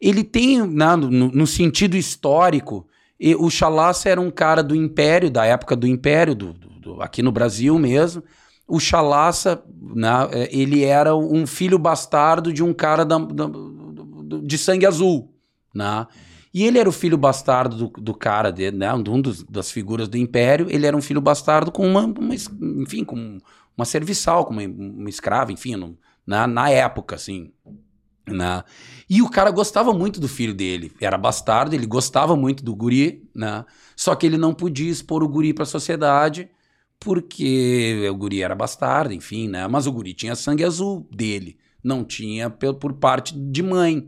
[0.00, 2.88] Ele tem, né, no, no sentido histórico,
[3.20, 7.02] e o Chalaça era um cara do Império, da época do Império, do, do, do,
[7.02, 8.24] aqui no Brasil mesmo.
[8.66, 13.44] O Chalaça, né, é, ele era um filho bastardo de um cara da, da,
[14.42, 15.34] de sangue azul.
[15.74, 16.06] Né?
[16.54, 20.08] E ele era o filho bastardo do, do cara, de, né, um dos, das figuras
[20.08, 20.66] do Império.
[20.70, 23.38] Ele era um filho bastardo com uma, uma enfim, com
[23.76, 27.52] uma serviçal, com uma, uma escrava, enfim, no, na, na época, assim.
[28.32, 28.62] Né?
[29.08, 30.92] E o cara gostava muito do filho dele.
[31.00, 33.64] Era bastardo, ele gostava muito do guri, né?
[33.96, 36.48] Só que ele não podia expor o guri para a sociedade
[36.98, 39.66] porque o guri era bastardo, enfim, né?
[39.66, 44.06] Mas o guri tinha sangue azul dele, não tinha por parte de mãe.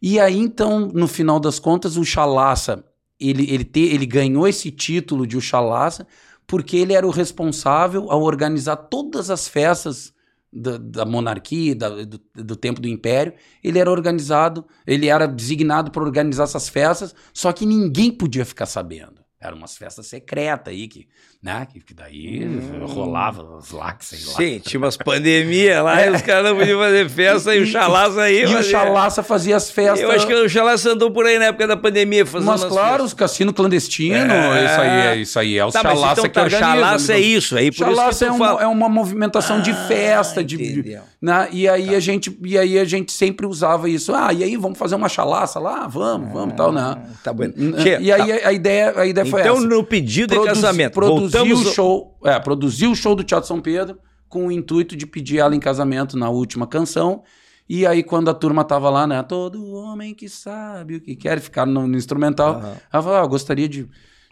[0.00, 2.84] E aí então, no final das contas, o Chalaça,
[3.18, 6.06] ele, ele, te, ele ganhou esse título de o Chalaça
[6.46, 10.12] porque ele era o responsável ao organizar todas as festas
[10.52, 15.90] da, da monarquia, da, do, do, tempo do império, ele era organizado, ele era designado
[15.90, 19.20] para organizar essas festas, só que ninguém podia ficar sabendo.
[19.40, 21.08] Eram umas festas secretas aí, que,
[21.42, 21.66] né?
[21.72, 22.84] Que, que daí Hum.
[22.86, 24.34] rolava os lacs, sei lá.
[24.34, 28.20] Sim, tinha umas pandemias lá e os caras não podiam fazer festa e o Chalaça
[28.22, 28.40] aí.
[28.42, 30.00] E o fazia- Chalaça fazia as festas.
[30.00, 32.88] Eu acho que o Chalaça andou por aí na época da pandemia fazendo Mas claro,
[32.90, 33.06] festas.
[33.06, 34.64] os cassino clandestino, É.
[34.64, 35.58] isso aí é isso aí.
[35.58, 36.74] É os Tá, Chalaça então que tá, organizam.
[36.74, 37.28] Chalaça é então.
[37.30, 38.62] isso aí, por isso Chalaça tu é, um- fala.
[38.62, 41.02] é uma movimentação de Ah, festa, de, de- entendeu.
[41.22, 41.48] né?
[41.52, 44.14] E aí a gente e aí a gente sempre usava isso.
[44.14, 46.96] Ah, e aí vamos fazer uma chalaça lá, vamos, vamos, tal, né?
[47.24, 47.44] Tá bom.
[47.44, 48.48] Che, E aí tá.
[48.48, 49.66] a ideia a ideia foi Então, essa.
[49.66, 51.66] no pedido de casamento, produzir voltamos...
[51.66, 55.38] o show, é, produzir o show do Teatro São Pedro com o intuito de pedir
[55.38, 57.22] ela em casamento na última canção.
[57.68, 59.22] E aí, quando a turma tava lá, né?
[59.22, 62.54] Todo homem que sabe o que quer, ficar no, no instrumental.
[62.54, 62.76] Aham.
[62.92, 63.88] Ela falou: ah, eu gostaria de,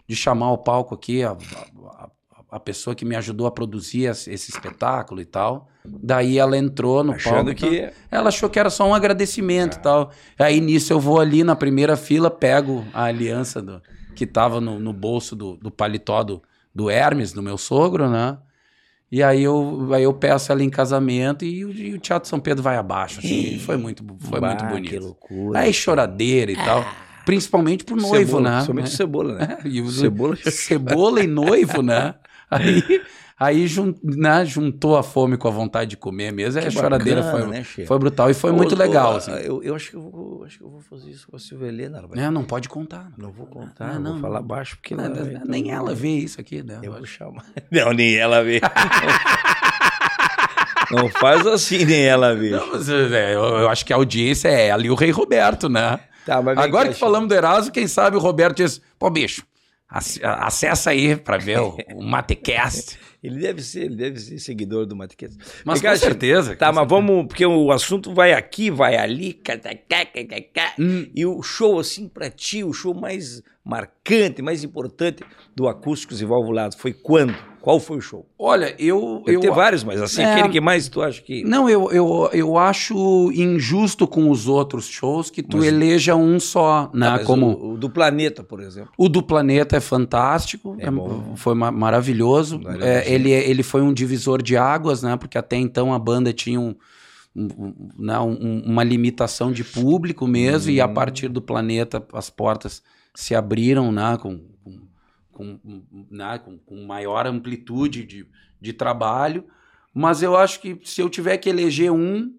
[0.07, 2.09] de chamar ao palco aqui a, a,
[2.51, 5.69] a- pessoa que me ajudou a produzir esse, espetáculo e tal.
[5.85, 7.55] Daí ela entrou no Achando palco.
[7.55, 10.11] que- então, ela achou que era só um agradecimento e tal.
[10.37, 13.81] Aí nisso eu vou ali na primeira fila, pego a aliança do,
[14.15, 16.41] que tava no, no bolso do, do paletó do,
[16.79, 18.37] do Hermes, do meu sogro, né?
[19.11, 22.39] E aí eu, aí eu peço ela em casamento e, o- e o Teatro São
[22.39, 23.19] Pedro vai abaixo.
[23.19, 24.99] Assim, foi muito, foi muito Bah, Que bonito.
[24.99, 25.59] loucura.
[25.59, 26.85] Aí choradeira e tal.
[27.25, 28.55] Principalmente pro noivo, Cebola, né?
[28.55, 29.57] Principalmente cebola, né?
[29.65, 30.35] E Cebola.
[30.35, 32.15] Cebola e noivo, né?
[32.49, 33.01] Aí,
[33.39, 36.61] aí jun- né, juntou a fome com a vontade de comer mesmo.
[36.61, 39.15] Que a choradeira bacana, foi, né, foi brutal e foi Ô, muito ô, legal.
[39.15, 39.31] assim.
[39.31, 41.67] Eu, eu acho, que eu, vou, acho que eu vou fazer isso com a Silvia
[41.69, 42.03] Helena.
[42.15, 43.09] É, não pode contar.
[43.17, 44.47] Não vou contar, Ah, eu não, vou falar não.
[44.47, 46.79] baixo, porque Não, ela- não, então nem ela vê isso aqui, né?
[46.83, 47.45] Eu vou chamar.
[47.71, 48.59] Não, nem ela vê.
[50.91, 52.49] Não faz assim, nem ela vê.
[52.49, 55.69] Não, mas, é, eu, eu acho que a audiência é ela e o Rei Roberto,
[55.69, 55.99] né?
[56.25, 59.43] Tá, Agora cá, que falamos do Erasmo, quem sabe o Roberto diz: pô, bicho,
[59.89, 62.97] acessa aí pra ver o, o Matecast.
[63.21, 65.35] Ele deve ser, ele deve ser seguidor do Matiquete.
[65.65, 66.55] Mas cá, com certeza.
[66.55, 67.01] Tá, com mas certeza.
[67.01, 71.05] vamos, porque o assunto vai aqui, vai ali, catacá, catacá, Hum.
[71.13, 75.21] e o show, assim, pra ti, o show mais marcante, mais importante
[75.53, 77.35] do Acústicos e Valvulados foi quando?
[77.69, 78.25] Qual foi o show?
[78.39, 79.21] Olha, eu.
[79.23, 80.33] Deve eu ter vários, mas assim, É.
[80.33, 81.43] aquele que mais tu acha que...
[81.43, 86.39] Não, eu, eu, eu acho injusto com os outros shows que tu Mas- eleja um
[86.39, 87.11] só, né?
[87.11, 88.89] Mas como o, o do Planeta, por exemplo.
[88.97, 92.59] o do Planeta é fantástico, É é- foi ma- maravilhoso.
[92.65, 93.05] É, pena.
[93.05, 95.15] ele, ele foi um divisor de águas, né?
[95.15, 96.73] Porque até então a banda tinha um,
[97.35, 100.93] um- um- né, um- uma limitação de público mesmo, e a Hum.
[100.95, 102.81] partir do Planeta as portas
[103.13, 104.17] se abriram, né?
[104.19, 104.39] Com,
[105.39, 105.81] com,
[106.11, 108.25] né, com, com maior amplitude de,
[108.59, 109.45] de trabalho.
[109.93, 112.33] Mas eu acho que se eu tiver que eleger um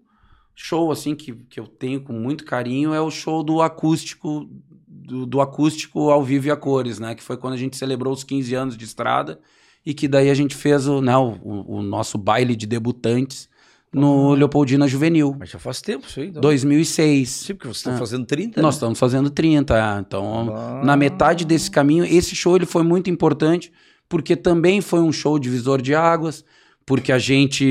[0.53, 4.47] show assim que, que eu tenho com muito carinho é o show do acústico
[4.87, 7.15] do, do acústico ao vivo e a cores, né?
[7.15, 9.39] Que foi quando a gente celebrou os 15 anos de estrada
[9.83, 13.49] e que daí a gente fez o, né, o- o nosso baile de debutantes
[13.93, 16.41] no Leopoldina Juvenil, Mas já faz tempo isso aí, então.
[16.41, 17.29] 2006.
[17.29, 17.97] Sim, porque você está Ah.
[17.97, 18.77] fazendo 30, Nós né?
[18.77, 19.99] estamos fazendo 30, é.
[19.99, 20.81] então Ah.
[20.83, 23.71] na metade desse caminho, esse show ele foi muito importante
[24.07, 26.43] porque também foi um show divisor de águas,
[26.85, 27.65] porque a gente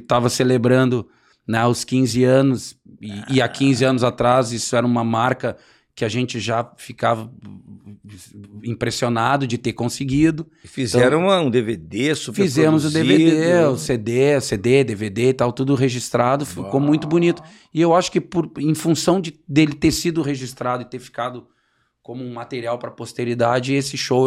[0.00, 1.06] estava celebrando
[1.46, 5.56] né, os 15 anos e, e há 15 anos atrás isso era uma marca
[5.96, 7.28] que a gente já ficava
[8.62, 10.46] impressionado de ter conseguido.
[10.64, 15.74] Fizeram uma- um DVD super Fizemos o DVD, o CD, CD, DVD e tal, tudo
[15.74, 17.42] registrado, ficou muito bonito.
[17.72, 21.46] E eu acho que por, em função de, dele ter sido registrado e ter ficado
[22.02, 24.26] como um material para a posteridade, esse show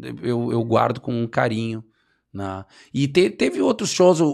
[0.00, 1.84] eu, eu, eu guardo com um carinho.
[2.32, 2.64] Né?
[2.94, 4.26] E te- teve outros shows, o,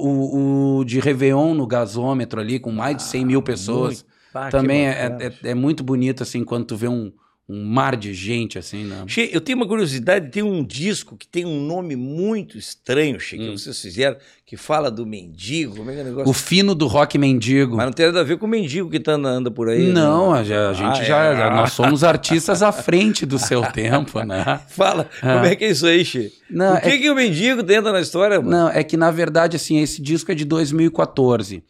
[0.81, 4.03] o- de Réveillon no gasômetro ali, com mais de 100 mil pessoas.
[4.05, 4.18] Muito.
[4.35, 7.13] Ah, que Também é, é, é muito bonito, assim, quando tu vê um,
[7.49, 9.05] um mar de gente, assim, né?
[9.07, 13.39] Che, eu tenho uma curiosidade, tem um disco que tem um nome muito estranho, Che,
[13.39, 13.57] que Hum.
[13.57, 16.31] vocês fizeram, que fala do mendigo, como é que é o negócio?
[16.31, 17.77] O fino do rock mendigo.
[17.77, 19.91] Mas não tem nada a ver com o mendigo que tá, anda por aí.
[19.93, 20.41] Não, né?
[20.41, 21.37] a, já- a gente Ah, já, é.
[21.37, 24.61] já- Nós somos artistas à frente do seu tempo, né?
[24.69, 26.31] Fala, como é que é isso aí, Che?
[26.51, 28.51] Não, o que, é- que o mendigo tenta na história, mano?
[28.51, 31.63] Não, é que na verdade, assim, esse disco é de 2014.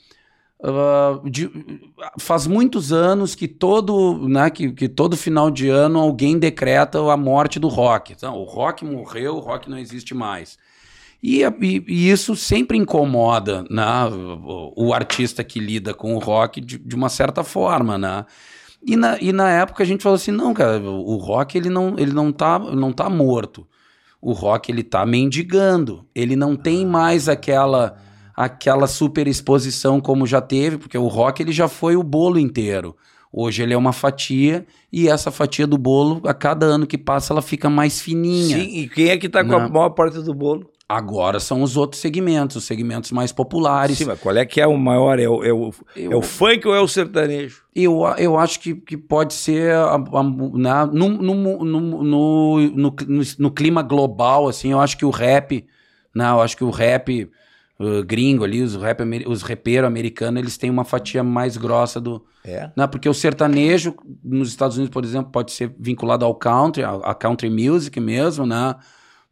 [0.62, 1.50] Ah, de-
[2.18, 7.16] faz muitos anos que todo, né, que, que todo final de ano alguém decreta a
[7.16, 8.12] morte do rock.
[8.12, 10.58] Então, o rock morreu, o rock não existe mais.
[11.22, 16.60] E, e- e isso sempre incomoda né, o, o artista que lida com o rock
[16.60, 18.24] de, de uma certa forma, né?
[18.84, 21.68] E na, e na época a gente falou assim, não, cara, o, o rock ele
[21.68, 23.66] não, ele não, tá, não tá morto.
[24.20, 26.04] O rock ele tá mendigando.
[26.14, 27.96] Ele não tem mais aquela
[28.44, 32.96] aquela super exposição como já teve, porque o rock ele já foi o bolo inteiro.
[33.32, 37.32] Hoje ele é uma fatia e essa fatia do bolo, a cada ano que passa,
[37.32, 38.58] ela fica mais fininha.
[38.60, 40.70] Sim, e quem é que tá com a maior parte do bolo?
[40.88, 43.98] Agora são os outros segmentos, os segmentos mais populares.
[43.98, 45.18] Sim, mas qual é que é o maior?
[45.18, 47.62] É o, é o, Eu- é o funk ou é o sertanejo?
[47.74, 52.60] Eu, eu acho que, que pode ser a- a- né, no, no, no, no, no,
[52.70, 52.94] no,
[53.38, 55.66] no clima global, assim, eu acho que o rap,
[56.14, 57.28] né, eu acho que o rap
[57.78, 62.24] uh, gringo ali, os, rap, os repeiros americanos, eles têm uma fatia mais grossa do...
[62.44, 62.70] É.
[62.76, 67.14] Né, porque o sertanejo, nos Estados Unidos, por exemplo, pode ser vinculado ao country, a,
[67.14, 68.74] country music mesmo, né?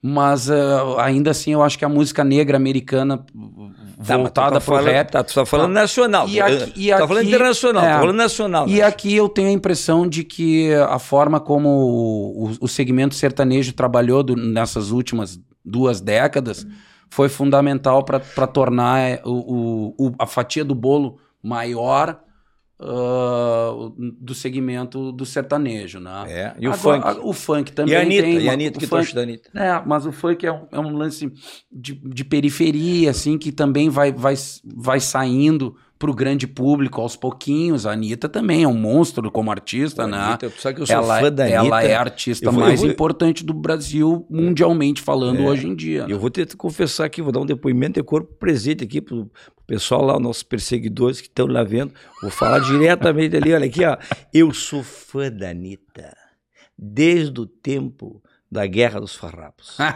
[0.03, 3.73] Mas uh, ainda assim eu acho que a música negra americana Tá, tu
[4.19, 5.81] voltada tá pro falando, rap Tá, tu tá falando Tá.
[5.81, 6.29] nacional.
[6.29, 7.93] E aqui- e tu tá falando aqui- internacional, é.
[7.93, 8.69] tá falando nacional.
[8.69, 8.83] E né?
[8.83, 13.73] aqui eu tenho a impressão de que a forma como o, o- o segmento sertanejo
[13.73, 16.67] trabalhou do- nessas últimas duas décadas
[17.11, 22.21] foi fundamental para tornar é, o, o- a fatia do bolo maior
[22.79, 23.71] ah,
[24.21, 26.25] do segmento do sertanejo, né?
[26.27, 27.19] É, e o Agora, funk?
[27.21, 28.41] a- o funk também E a Anitta, tem.
[28.41, 29.51] e a Anitta, que funk- da Anitta?
[29.55, 31.33] é, mas o funk é um, é um lance
[31.73, 34.35] de, de periferia, assim, que também vai, vai,
[34.65, 37.87] vai saindo pro grande público aos pouquinhos.
[37.87, 40.19] A Anitta também é um monstro como artista, Pô, né?
[40.19, 41.57] Anitta, sabe que eu sou ela, fã da Anitta.
[41.59, 45.47] ela é a artista vou- mais vou- importante do Brasil, mundialmente falando, É.
[45.49, 46.05] hoje em dia.
[46.09, 49.25] Eu vou ter que confessar aqui, vou dar um depoimento de corpo presente aqui pro,
[49.27, 51.93] pro pessoal lá, os nossos perseguidores que estão lá vendo.
[52.21, 53.97] Vou falar diretamente ali, olha aqui, ó.
[54.35, 56.15] Eu sou fã da Anitta
[56.79, 59.77] desde o tempo da Guerra dos Farrapos.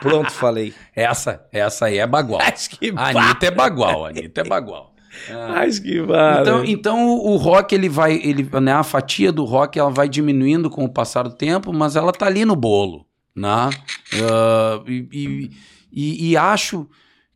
[0.00, 0.72] Pronto, falei.
[0.94, 2.40] essa, essa aí é bagual.
[2.44, 4.94] Mas que A Anitta é bagual, a Anitta é bagual.
[5.30, 5.48] Ah.
[5.48, 6.42] Mas que vara.
[6.42, 10.70] Então, então o, rock ele vai, ele, né, a fatia do rock ela vai diminuindo
[10.70, 13.04] com o passar do tempo, mas ela tá ali no bolo,
[13.34, 13.70] né?
[14.22, 15.50] Ah, e, e,
[15.92, 16.86] e- e acho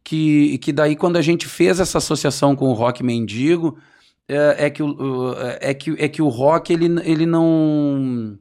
[0.04, 3.76] que, que daí quando a gente fez essa associação com o rock mendigo
[4.28, 8.38] é, é que, o, o- é, que, é que o rock ele, ele não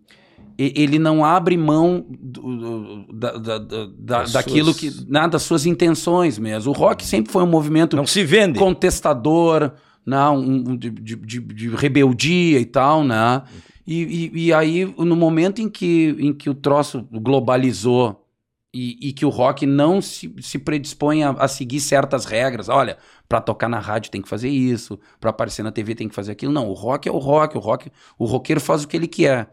[0.76, 6.38] ele não abre mão do- da, da, da- daquilo suas- que né, das suas intenções
[6.38, 6.72] mesmo.
[6.72, 8.60] O rock sempre foi um movimento não se vende.
[8.60, 9.72] contestador,
[10.06, 10.28] né?
[10.30, 13.44] um, de, de, de- de rebeldia e tal, né?
[13.88, 18.26] E, e, e aí, no momento em que, em que o troço globalizou
[18.74, 22.98] e, e que o rock não se, se predispõe a, a seguir certas regras, olha,
[23.28, 26.32] para tocar na rádio tem que fazer isso, para aparecer na TV tem que fazer
[26.34, 26.54] aquilo.
[26.54, 29.50] Não, o rock é o rock, o rock, o roqueiro faz o que ele quer.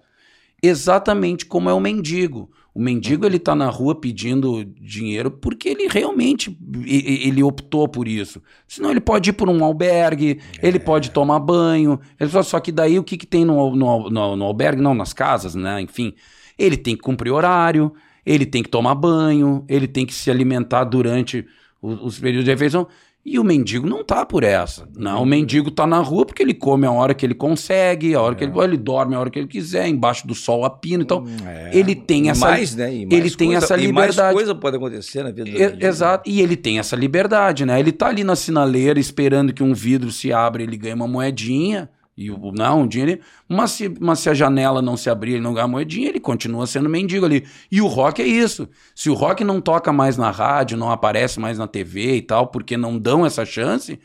[0.62, 2.50] Exatamente como é o mendigo.
[2.74, 6.56] O mendigo ele tá na rua pedindo dinheiro porque ele realmente
[6.86, 8.40] ele optou por isso.
[8.68, 11.98] Senão ele pode ir por um albergue, ele pode tomar banho.
[12.20, 14.80] Ele só, só que daí o que, que tem no, no, no, no albergue?
[14.82, 15.80] Não, nas casas, né?
[15.80, 16.12] Enfim,
[16.56, 17.92] ele tem que cumprir horário,
[18.24, 21.46] ele tem que tomar banho, ele tem que se alimentar durante
[21.82, 22.86] o- os períodos de refeição.
[23.30, 24.88] E o mendigo não tá por essa.
[24.96, 28.20] Não, o mendigo tá na rua porque ele come a hora que ele consegue, a
[28.22, 31.02] hora que ele, ele dorme a hora que ele quiser, embaixo do sol a pino.
[31.02, 31.70] Então, É.
[31.72, 32.92] ele tem essa mais, né?
[32.94, 34.34] Ele tem coisa- essa E mais liberdade.
[34.34, 35.84] coisa pode acontecer na vida do E- mendigo.
[35.86, 37.78] Exato, e ele tem essa liberdade, né?
[37.78, 41.88] Ele tá ali na sinaleira esperando que um vidro se abra, ele ganha uma moedinha,
[42.20, 45.40] e o não, um dinheiro, mas se, mas se a janela não se abrir, ele
[45.40, 47.46] não ganha moedinha, ele continua sendo mendigo ali.
[47.70, 48.68] E o rock é isso.
[48.92, 52.48] Se o rock não toca mais na rádio, não aparece mais na TV e tal,
[52.48, 54.00] porque não dão essa chance,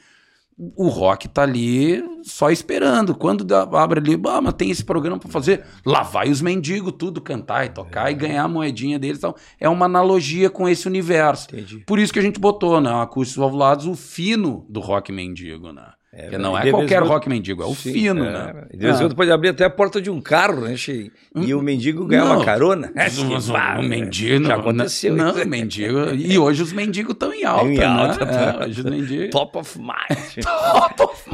[0.56, 3.16] o rock tá ali só esperando.
[3.16, 6.94] Quando dá- abre ali, ah, mas tem esse programa pra fazer, lá vai os mendigos
[6.96, 9.18] tudo cantar e tocar e ganhar a moedinha deles.
[9.18, 9.36] e tal.
[9.60, 11.48] É uma analogia com esse universo.
[11.52, 11.80] Entendi.
[11.88, 12.94] Por isso que a gente botou, né?
[13.02, 15.88] Acústicos Valvulados, o fino do rock mendigo, né?
[16.16, 18.32] É, que não é qualquer rock mendigo, é o Sim, fino, é.
[18.32, 18.66] né?
[18.72, 19.02] De vez em Ah.
[19.06, 21.12] quando pode abrir até a porta de um carro, né, Che?
[21.36, 22.36] E o mendigo ganha Não.
[22.36, 22.92] uma carona.
[22.96, 23.82] Mas o- né?
[23.82, 25.48] mendigo Já não, aconteceu Não, isso.
[25.50, 26.14] mendigo.
[26.14, 27.86] E hoje os mendigos estão em alta, Em né?
[27.86, 28.66] alta, É, tá.
[28.66, 29.30] hoje os mendigos.
[29.32, 30.46] Top of mind.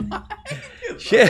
[0.98, 1.30] Che,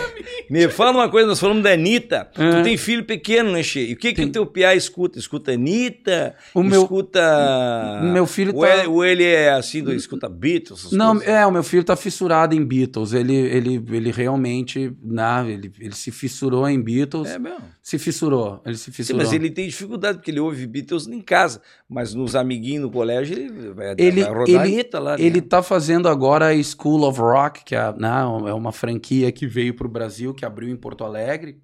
[0.49, 2.29] me fala uma coisa, nós falamos da Anitta.
[2.37, 2.51] É.
[2.51, 3.79] Tu tem filho pequeno, né, Che?
[3.81, 5.19] E o que, que o teu piá escuta?
[5.19, 6.33] Escuta Anitta?
[6.55, 7.99] O meu- escuta.
[8.01, 10.91] o meu filho ou tá- Ele, ou ele é assim, do, escuta Beatles?
[10.91, 11.27] Não, coisas?
[11.33, 13.13] é, o meu filho tá fissurado em Beatles.
[13.13, 17.29] Ele, ele, ele realmente, né, ele, ele se fissurou em Beatles.
[17.29, 17.63] É mesmo.
[17.81, 19.21] Se fissurou, ele se Sim, fissurou.
[19.23, 21.61] mas ele tem dificuldade, porque ele ouve Beatles em casa.
[21.87, 25.17] Mas nos amiguinhos no colégio, ele vai, Ele- vai rodar ele- Anitta lá.
[25.17, 25.23] né?
[25.23, 29.47] Ele tá fazendo agora a School of Rock, que é, né, é uma franquia que
[29.47, 31.59] veio pro Brasil, que abriu em Porto Alegre.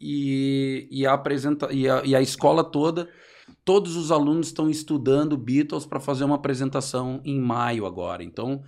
[0.00, 3.08] E, e, a, apresenta, e, a, e a escola toda,
[3.64, 8.22] todos os alunos estão estudando Beatles para fazer uma apresentação em maio agora.
[8.22, 8.62] Então,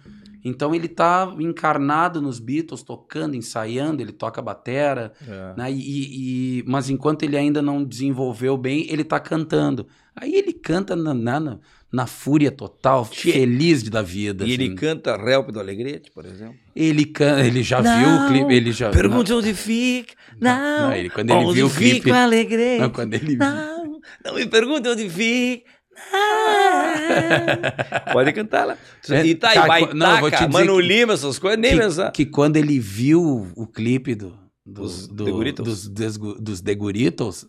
[0.45, 5.13] então ele tá encarnado nos Beatles, tocando, ensaiando, ele toca batera.
[5.29, 5.55] É.
[5.57, 5.73] né?
[5.73, 9.87] E, e- mas enquanto ele ainda não desenvolveu bem, ele tá cantando.
[10.15, 11.59] Aí ele canta na, na,
[11.93, 14.45] na- fúria total, Che- feliz de da vida.
[14.47, 14.75] E ele assim.
[14.77, 16.55] canta Relp do Alegrete, por exemplo.
[16.75, 20.15] Ele canta, ele já Não, viu o clipe, ele já Pergunta onde fica.
[20.41, 20.81] Não.
[20.89, 22.81] não, ele- quando ele onde viu o fica clipe- o Alegrete.
[22.81, 23.39] Não, quando ele viu.
[23.39, 25.71] Não, não me pergunte onde fica.
[28.13, 28.77] Pode cantar lá.
[29.09, 32.11] É, Itaí, tá, Baitaca, não, vou te Mano que- Lima, essas coisas, nem que, pensar.
[32.13, 34.31] que quando ele viu o clipe do,
[34.65, 35.89] do- Dos do- The Guritos?
[35.89, 36.07] dos,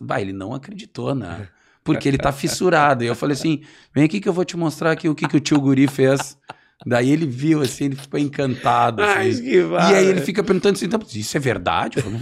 [0.00, 1.48] vai, ele não acreditou, né?
[1.84, 3.02] Porque ele tá fissurado.
[3.02, 5.36] E eu falei assim: vem aqui que eu vou te mostrar aqui o que, que
[5.36, 6.38] o tio Guri fez.
[6.84, 9.02] Daí ele viu, assim, ele ficou encantado.
[9.02, 9.42] Ai, assim.
[9.42, 11.98] que E aí ele fica perguntando assim: "Então, isso é verdade?
[11.98, 12.18] Eu falei,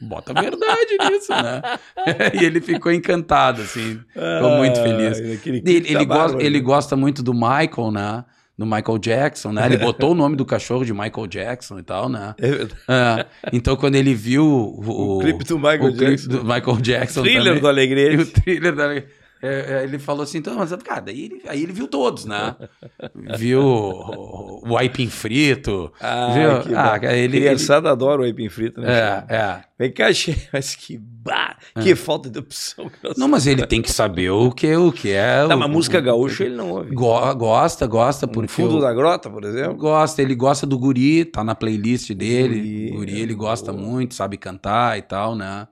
[0.00, 1.62] "Bota- verdade nisso, né?
[2.40, 4.00] e ele ficou encantado, assim.
[4.12, 5.18] Ficou muito feliz.
[5.18, 8.24] Ele, Ele, ele gosta, ele gosta muito do Michael, né?
[8.56, 9.66] Do Michael Jackson, né?
[9.66, 12.34] Ele botou o nome do cachorro de Michael Jackson e tal, né?
[12.38, 12.74] É verdade.
[12.88, 16.28] É, então, quando ele viu o, O clipe do Michael o Jackson.
[16.28, 18.20] do Michael Jackson Thriller também, do Alegria.
[18.20, 18.92] o thriller da...
[18.96, 19.04] é,
[19.42, 22.56] é, ele falou assim, então, mas, cara, daí ele, aí ele viu todos, né?
[23.38, 26.62] viu o, o aipim frito, Ah, viu?
[26.62, 29.24] que Ah, ele- Criançada adora o aipim frito, né?
[29.28, 29.60] é, é.
[29.78, 30.06] Vem cá,
[30.52, 32.90] mas que bar, que falta de opção.
[33.16, 35.46] Não, mas ele tem que saber o que, o que é...
[35.46, 36.92] Tá, o, mas música gaúcha ele não ouve.
[36.94, 38.48] Go- gosta, gosta, No porque...
[38.48, 39.76] fundo o- da grota, por exemplo.
[39.76, 42.56] Gosta, ele gosta do guri, tá na playlist dele.
[42.58, 43.84] Guri, Guri, é, ele gosta boa.
[43.84, 45.68] muito, sabe cantar e tal, né?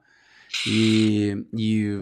[0.68, 2.00] E, e,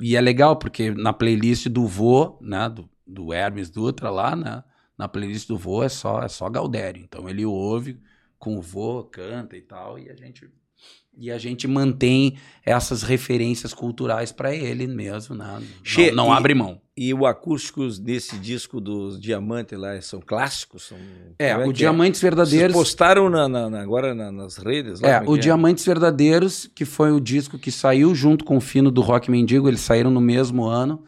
[0.00, 2.68] e- é legal, porque na playlist do Vô, né?
[2.68, 4.64] Do, do Hermes Dutra lá, né?
[4.98, 7.02] Na playlist do Vô é só, é só Galdério.
[7.02, 8.00] Então ele ouve
[8.38, 10.50] com o Vô, canta e tal, e a gente.
[11.18, 15.62] E a gente mantém essas referências culturais para ele mesmo, né?
[15.82, 16.80] Che, Não, não e- abre mão.
[16.98, 20.84] E o acústicos desse disco dos Diamantes lá são clássicos?
[20.84, 20.96] São...
[21.38, 22.72] É, como o que Diamantes Vocês Verdadeiros.
[22.76, 25.00] postaram na, na- agora na- nas redes?
[25.00, 28.56] Lá, É, como o que Diamantes Verdadeiros, que foi o disco que saiu junto com
[28.56, 31.02] o Fino do Rock Mendigo, eles saíram no mesmo ano.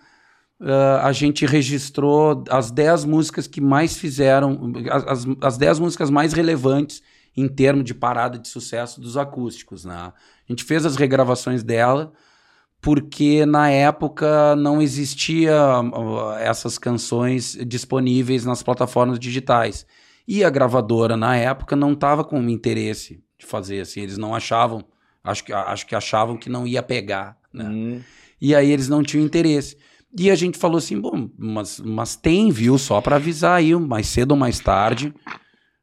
[0.61, 6.11] Ah, a gente registrou as 10 músicas que mais fizeram, as, as, as 10 músicas
[6.11, 7.03] mais relevantes
[7.41, 9.85] em termos de parada de sucesso dos acústicos.
[9.85, 9.95] Né?
[9.95, 10.13] A
[10.49, 12.13] gente fez as regravações dela
[12.81, 19.87] porque na época não existia ah, essas canções disponíveis nas plataformas digitais.
[20.27, 24.03] E a gravadora, na época, não estava com interesse de fazer assim.
[24.03, 24.85] Eles não achavam,
[25.25, 27.37] acho que, acho que achavam que não ia pegar.
[27.53, 27.65] Né?
[27.65, 28.01] Hum,
[28.41, 29.77] E aí eles não tinham interesse.
[30.17, 32.79] E a gente falou assim, bom, mas, mas tem, viu?
[32.79, 35.15] Só para avisar aí, mais cedo ou mais tarde,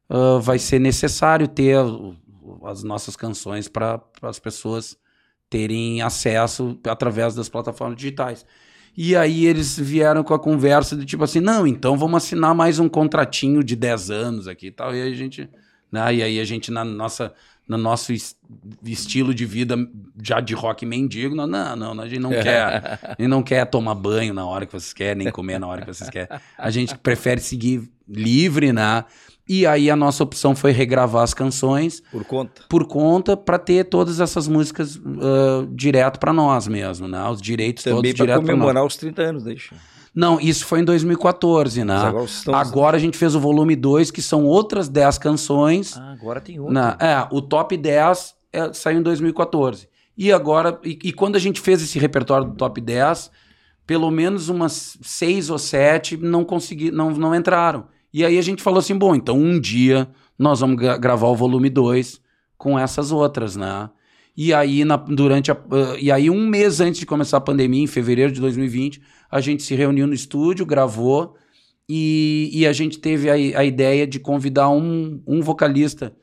[0.08, 1.76] ah, vai ser necessário ter
[2.64, 4.96] as nossas canções para as pessoas
[5.48, 8.44] terem acesso através das plataformas digitais.
[8.96, 12.78] E aí eles vieram com a conversa de tipo assim, não, então vamos assinar mais
[12.78, 14.94] um contratinho de 10 anos aqui e tal.
[14.94, 15.48] E aí a gente,
[15.92, 17.32] né, e aí a gente na nossa
[17.68, 18.36] no nosso es-
[18.84, 19.76] estilo de vida
[20.22, 23.66] já de rock mendigo, não, não, não, a gente não quer, a gente não quer
[23.66, 26.28] tomar banho na hora que vocês querem, nem comer na hora que vocês querem.
[26.56, 29.04] A gente prefere seguir livre, né?
[29.48, 32.62] E aí a nossa opção foi regravar as canções por conta.
[32.68, 37.28] por conta para ter todas essas músicas ah, direto para nós mesmo, né?
[37.28, 38.50] Os direitos Também todos direto para nós.
[38.50, 39.74] comemorar os 30 anos, deixa.
[40.14, 41.94] Não, isso foi em 2014, né?
[41.94, 45.96] Agora estão- Agora a gente fez o volume 2, que são outras 10 canções.
[45.96, 46.72] Ah, agora tem outro.
[46.74, 49.88] Na- é, o top 10 é, saiu em 2014.
[50.18, 53.30] E agora, e, e quando a gente fez esse repertório do top 10,
[53.86, 57.84] pelo menos umas seis ou sete não consegui, não, não entraram.
[58.16, 60.08] E aí a gente falou assim: bom, então um dia
[60.38, 62.18] nós vamos gra- gravar o volume 2
[62.56, 63.90] com essas outras, né?
[64.34, 67.82] E aí, na- durante a, ah, e aí, um mês antes de começar a pandemia,
[67.84, 71.36] em fevereiro de 2020, a gente se reuniu no estúdio, gravou,
[71.86, 76.16] e, e a gente teve a, a ideia de convidar um, um vocalista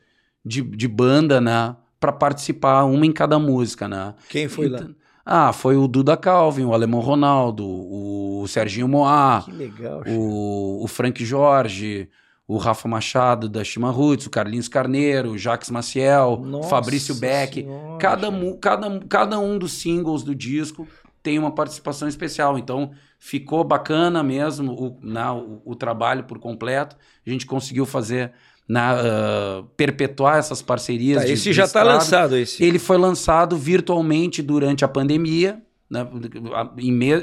[0.44, 1.76] de, de banda, né?
[2.00, 4.16] Pra participar, uma em cada música, né?
[4.30, 4.80] Quem foi lá?
[5.26, 10.04] Ah, foi o Duda Calvin, o Alemão Ronaldo, o Serginho Moá, legal.
[10.06, 12.10] o, o Frank Jorge,
[12.46, 17.16] o Rafa Machado da Chima Roots, o Carlinhos Carneiro, o Jacques Maciel, o Nossa Fabrício
[17.16, 17.62] Beck.
[17.62, 18.28] Senhora, Cada,
[18.60, 20.86] cada, cada um dos singles do disco
[21.22, 22.58] tem uma participação especial.
[22.60, 26.98] Então, ficou bacana mesmo o, né, o, o trabalho por completo.
[27.26, 28.34] A gente conseguiu fazer,
[28.68, 31.20] na, ah, perpetuar essas parcerias.
[31.22, 31.98] Tá, de- esse de já está estrada.
[32.00, 32.64] lançado, esse.
[32.64, 35.62] Ele foi lançado virtualmente durante a pandemia.
[35.90, 36.08] né?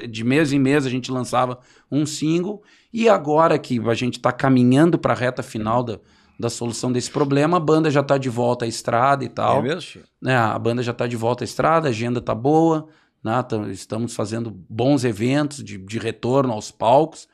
[0.08, 1.58] De mês em mês a gente lançava
[1.90, 2.62] um single.
[2.92, 5.98] E agora que a gente está caminhando para a reta final da,
[6.38, 9.62] da solução desse problema, a banda já está de volta à estrada e É tal.
[9.62, 10.04] mesmo, Chico?
[10.20, 10.36] né?
[10.36, 12.86] A banda já está de volta à estrada, a agenda está boa.
[13.22, 13.42] Né?
[13.42, 17.28] Tam- Estamos fazendo bons eventos de, de retorno aos palcos.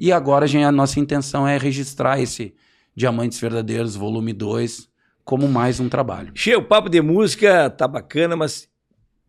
[0.00, 2.54] E agora a, gente- a nossa intenção é registrar esse
[2.94, 4.88] Diamantes Verdadeiros, volume 2,
[5.24, 6.32] como mais um trabalho.
[6.34, 8.68] Che, o papo de música tá bacana, mas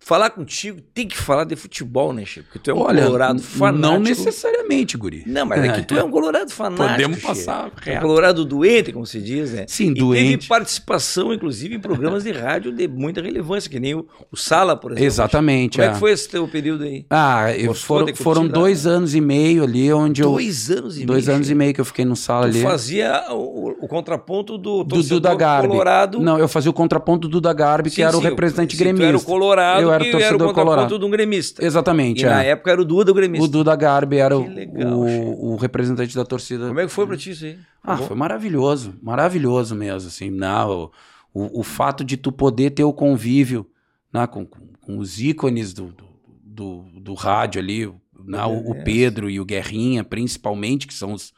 [0.03, 2.45] falar contigo tem que falar de futebol, né, Chico?
[2.47, 3.81] Porque tu é um Olha, colorado fanático.
[3.81, 5.23] Não necessariamente, guri.
[5.25, 6.89] Não, mas é que tu é um colorado fanático.
[6.89, 7.27] Podemos Chico.
[7.27, 9.65] passar é um colorado doente, como se diz, né?
[9.67, 10.37] Sim, e doente.
[10.37, 14.75] teve participação, inclusive, em programas de rádio de muita relevância, que nem o, o Sala,
[14.75, 15.05] por exemplo.
[15.07, 15.77] Exatamente.
[15.77, 15.93] Como é é.
[15.93, 17.05] que foi esse teu período aí?
[17.09, 20.31] Ah, eu, foram, foram dois anos e meio ali onde eu.
[20.31, 21.35] Dois anos e dois meio.
[21.35, 21.57] anos e Chico.
[21.59, 22.61] meio que eu fiquei no sala Tu ali.
[22.61, 25.67] fazia o, o contraponto do do Duda Garbi.
[25.69, 26.19] colorado.
[26.19, 28.83] Não, eu fazia o contraponto do Duda Garbi, que Sim, era o sim, representante sim,
[28.83, 29.05] gremista.
[29.05, 30.99] Tu era o colorado, Eu era que o torcedor era o colorado.
[30.99, 31.65] de um gremista.
[31.65, 32.21] Exatamente.
[32.21, 32.49] E na é.
[32.49, 33.45] época era o Duda o gremista.
[33.45, 36.67] O Duda Garbi era o, legal, o, o representante da torcida.
[36.67, 37.57] Como é que foi pra ti isso aí?
[37.83, 38.07] Ah, Bom?
[38.07, 40.91] foi maravilhoso, maravilhoso mesmo, assim, não,
[41.33, 43.65] o, o, o fato de tu poder ter o convívio
[44.13, 46.05] né, com, com, com os ícones do, do,
[46.43, 47.85] do, do rádio ali,
[48.25, 48.83] né, o, o É.
[48.83, 51.33] Pedro e o Guerrinha, principalmente, que são os,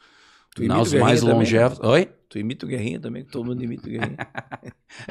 [0.54, 1.34] Tu né, os o mais também?
[1.34, 1.80] longevos.
[1.80, 2.08] Oi?
[2.28, 4.16] Tu imita o Guerrinha também, que todo mundo imita o Guerrinha.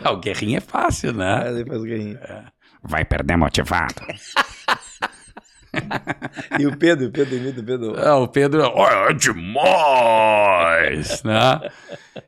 [0.02, 1.44] Ah, o Guerrinha é fácil, né?
[1.44, 2.20] Ah, ele faz o Guerrinha.
[2.88, 3.95] Vai perder motivado.
[6.57, 7.95] E o Pedro, o Pedro imita o Pedro.
[7.99, 11.60] Ah, o Pedro, olha, é demais, né?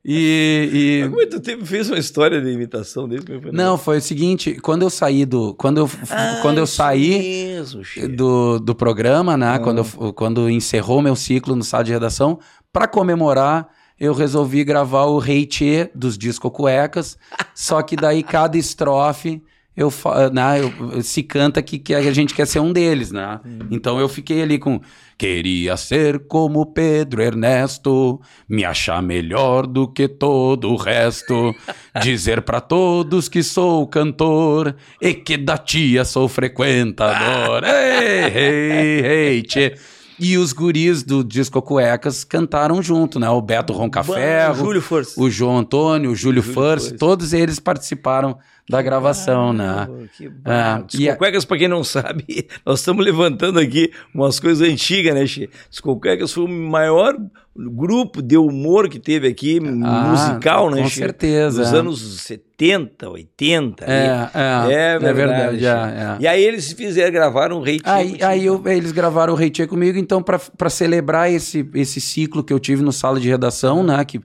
[0.03, 3.23] E, e- é que tu teve, fez uma história de imitação dele?
[3.25, 3.51] Como é?
[3.53, 5.53] Não, foi o seguinte, quando eu saí do...
[5.55, 7.53] Quando eu, Ah, quando eu saí...
[7.55, 7.81] mesmo,
[8.17, 9.53] do, do programa, né?
[9.55, 9.59] Ah.
[9.59, 12.39] Quando, eu- quando encerrou meu ciclo no sala de redação,
[12.73, 17.17] para comemorar, eu resolvi gravar o Rei Tchê dos Disco Cuecas.
[17.55, 19.41] só que daí cada estrofe
[19.77, 23.39] eu, fa- né, eu- se canta que, que a gente quer ser um deles, né?
[23.71, 24.81] Então eu fiquei ali com
[25.19, 31.55] Queria ser como Pedro Ernesto, me achar melhor do que todo o resto,
[32.03, 37.63] dizer pra todos que sou cantor e que da tia sou frequentador.
[37.63, 39.73] ei, ei, ei, tchê.
[40.19, 43.29] E os guris do Disco Cuecas cantaram junto, né?
[43.29, 45.19] O Beto Roncaferro, Bah, Júlio Força.
[45.21, 46.95] o João Antônio, o Júlio, Júlio Furse.
[46.97, 48.37] todos eles participaram
[48.69, 49.65] da gravação, né?
[49.67, 49.87] Ah,
[50.17, 50.81] que Ah, e a-
[51.11, 52.25] Discocuecas, pra quem não sabe,
[52.65, 55.49] nós estamos levantando aqui umas coisas antigas, né, Che?
[55.69, 57.15] Discocuecas foi o maior
[57.55, 60.99] grupo de humor que teve aqui, Ah, musical, né, com Che?
[60.99, 61.61] certeza.
[61.61, 63.85] Nos anos 70, 80.
[63.85, 63.93] ali.
[63.93, 65.57] É, é, É verdade.
[65.57, 65.65] verdade.
[65.65, 66.17] é, é.
[66.19, 69.49] E aí eles fizeram, gravaram um rei Tchê Aí, aí eu- eles gravaram o Rei
[69.49, 73.81] Tchê comigo, então, para celebrar esse, esse ciclo que eu tive no sala de redação,
[73.81, 74.03] né?
[74.05, 74.19] Que,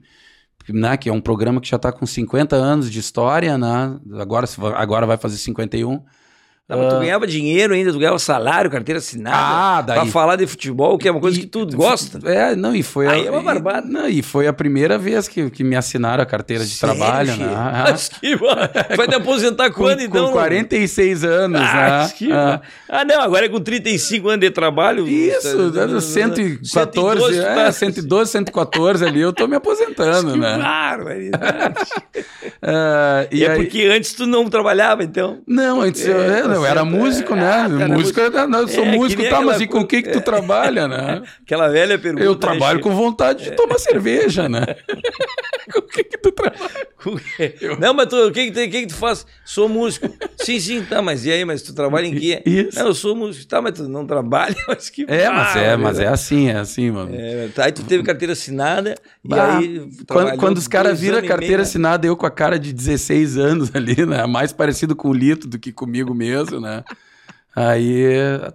[0.69, 3.99] né, que é um programa que já está com 50 anos de história, né?
[4.19, 6.01] Agora, agora vai fazer 51.
[6.69, 9.35] Não, tu ganhava dinheiro ainda, tu ganhava salário, carteira assinada.
[9.37, 12.19] Ah, daí- Pra falar de futebol, que é uma coisa E- que tu gosta.
[12.23, 13.05] É, não, e foi.
[13.05, 13.85] Aí a, é uma e- barbada.
[13.85, 17.35] não, e foi a primeira vez que, que me assinaram a carteira de Sério, trabalho,
[17.35, 17.47] né?
[17.91, 18.61] Mas que mano.
[18.95, 20.27] Vai te aposentar Com, quando, então?
[20.27, 22.13] com 46 anos, Ah, né?
[22.17, 22.61] que Ah.
[22.89, 25.05] ah, não, agora é com 35 anos de trabalho.
[25.05, 26.61] Isso, tá- dando 114,
[27.19, 30.57] 112, é, tá- 112, 114 ali, eu tô me aposentando, Que né?
[30.57, 31.75] barbaridade.
[32.65, 35.41] Ah, E e é aí, porque antes tu não trabalhava, então.
[35.45, 37.49] Não, antes É, eu tá era músico, É, né?
[37.49, 40.01] ah, cara, músico, eu, não, eu sou É, músico, tá, mas e com o que
[40.01, 41.21] que tu trabalha, né?
[41.45, 42.23] Aquela velha pergunta.
[42.23, 42.89] Eu né, trabalho Chico?
[42.89, 44.63] com vontade de tomar cerveja, né?
[45.71, 46.87] com o que que tu trabalha?
[47.03, 47.17] Com-
[47.79, 49.25] Não, mas tu, o que, que, tu- que que tu faz?
[49.43, 50.07] Sou músico.
[50.37, 51.43] Sim, sim, tá, mas e aí?
[51.43, 52.41] Mas tu trabalha em quê?
[52.45, 52.79] Isso.
[52.79, 53.45] Não, eu sou músico.
[53.47, 54.55] Tá, mas tu não trabalha?
[54.67, 56.05] Mas que É, mas é, mas é barbaridade.
[56.07, 57.13] assim, é assim, mano.
[57.13, 61.17] É, tá, aí tu teve carteira assinada e Bah, aí quando, quando os caras viram
[61.17, 61.63] a e meio, carteira né?
[61.63, 64.25] assinada, eu com a cara de 16 anos ali, né?
[64.25, 66.83] Mais parecido com o Lito do que comigo mesmo, né?
[67.55, 68.03] Aí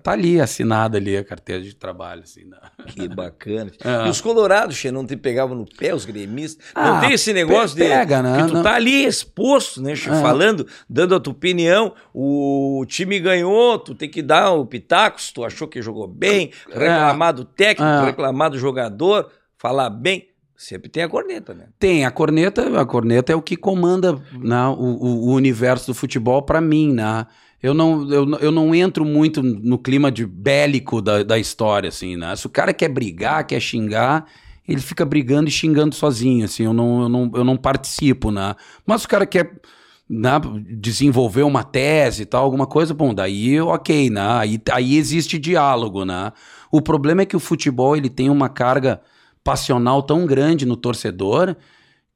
[0.03, 2.57] tá ali, assinada ali a carteira de trabalho, assim, né?
[2.89, 3.71] Que bacana.
[3.85, 4.07] É.
[4.07, 6.67] E os colorados, Che, não te pegavam no pé, os gremistas?
[6.75, 8.43] Ah, não tem esse negócio pe- de pega, né?
[8.43, 10.21] que tu Não- tá ali exposto, né, Che, É.
[10.21, 15.33] falando, dando a tua opinião, o time ganhou, tu tem que dar o pitaco, se
[15.33, 18.05] tu achou que jogou bem, reclamar do técnico, É.
[18.07, 20.29] reclamar do jogador, falar bem.
[20.57, 21.67] Sempre tem a corneta, né?
[21.79, 25.95] Tem, a corneta, a corneta é o que comanda né, o, o- o universo do
[25.95, 27.27] futebol pra mim, né?
[27.63, 32.17] Eu não, eu, eu não entro muito no clima de bélico da, da história, assim,
[32.17, 32.37] né?
[32.37, 34.27] Se o cara quer brigar, quer xingar,
[34.67, 38.55] ele fica brigando e xingando sozinho, assim, eu não, eu não, eu não participo, né?
[38.87, 39.61] Mas se o cara quer
[40.09, 40.31] né,
[40.79, 44.29] desenvolver uma tese e tal, alguma coisa, bom, daí ok, né?
[44.39, 46.33] Aí, aí existe diálogo, né?
[46.71, 49.01] O problema é que o futebol, ele tem uma carga
[49.43, 51.57] passional tão grande no torcedor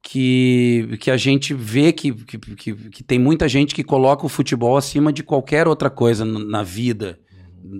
[0.02, 4.28] que, que a gente vê que, que, que, que tem muita gente que coloca o
[4.28, 7.18] futebol acima de qualquer outra coisa na vida.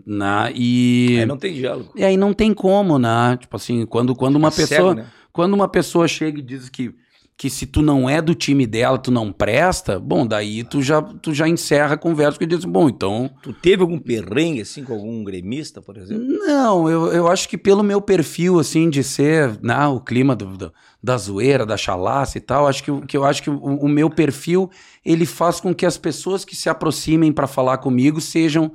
[0.06, 1.92] Na, e, Aí não tem diálogo.
[1.96, 3.36] e aí não tem como, né?
[3.40, 4.66] Tipo assim, quando, quando uma É pessoa.
[4.68, 5.06] cego, né?
[5.32, 6.94] Quando uma pessoa chega e diz que
[7.34, 11.02] que se tu não é do time dela, tu não presta, bom, daí tu já,
[11.02, 13.28] tu já encerra a conversa e diz, bom, então...
[13.42, 16.24] Tu teve algum perrengue, assim, com algum gremista, por exemplo?
[16.24, 20.56] Não, eu, eu acho que pelo meu perfil, assim, de ser, né, o clima do,
[20.56, 20.72] do,
[21.02, 24.08] da zoeira, da chalaça e tal, acho que, que eu acho que o, o meu
[24.08, 24.70] perfil,
[25.04, 28.72] ele faz com que as pessoas que se aproximem para falar comigo sejam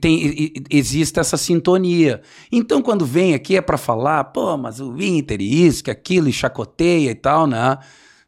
[0.00, 2.20] tem, existe essa sintonia.
[2.50, 6.28] Então, quando vem aqui é para falar, pô, mas o Inter e isso, que aquilo,
[6.28, 7.78] e chacoteia e tal, né?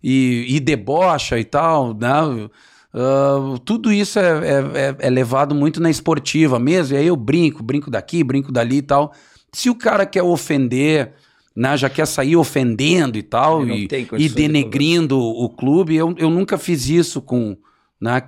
[0.03, 2.49] E, e debocha e tal, né?
[2.95, 6.97] Uh, tudo isso é, é, é, é, levado muito na esportiva mesmo.
[6.97, 9.13] E aí eu brinco, brinco daqui, brinco dali e tal.
[9.53, 11.13] Se o cara quer ofender,
[11.55, 16.29] né, já quer sair ofendendo e tal, e, e denegrindo de o clube, eu, eu
[16.29, 17.57] nunca fiz isso com
[18.05, 18.23] né,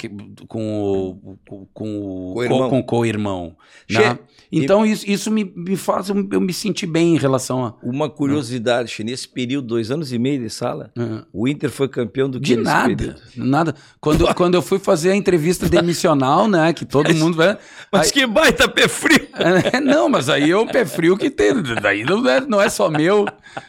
[0.48, 3.54] com o, com, com, com, com, com o irmão.
[3.90, 4.18] Né?
[4.50, 7.74] Então isso, isso me, me faz eu, eu, me sentir bem em relação a.
[7.82, 9.10] Uma curiosidade, né?
[9.10, 11.22] nesse período, dois anos e meio de sala, uhum.
[11.30, 12.46] o Inter foi campeão do que?
[12.46, 12.96] De nada.
[12.96, 13.20] Período?
[13.36, 13.74] Nada.
[14.00, 16.72] Quando, quando eu fui fazer a entrevista demissional, né?
[16.72, 17.36] Que todo mas, mundo.
[17.36, 17.58] Né,
[17.92, 19.26] mas aí, que baita pé frio!
[19.36, 21.52] É, não, mas aí é o pé frio que tem.
[21.82, 23.26] Daí não é, não é só meu.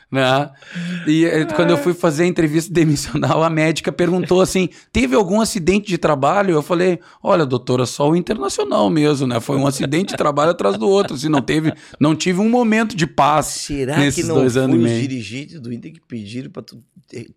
[0.09, 0.49] Né?
[1.05, 1.45] E é.
[1.45, 5.96] quando eu fui fazer a entrevista demissional, a médica perguntou assim: teve algum acidente de
[5.97, 6.53] trabalho?
[6.53, 9.39] Eu falei: olha, doutora, só o internacional mesmo, né?
[9.39, 11.15] Foi um acidente de trabalho atrás do outro.
[11.15, 13.45] Assim, não teve, não tive um momento de paz.
[13.45, 16.83] Será nesses que não dois anos os dirigentes do Inter que pediram para tu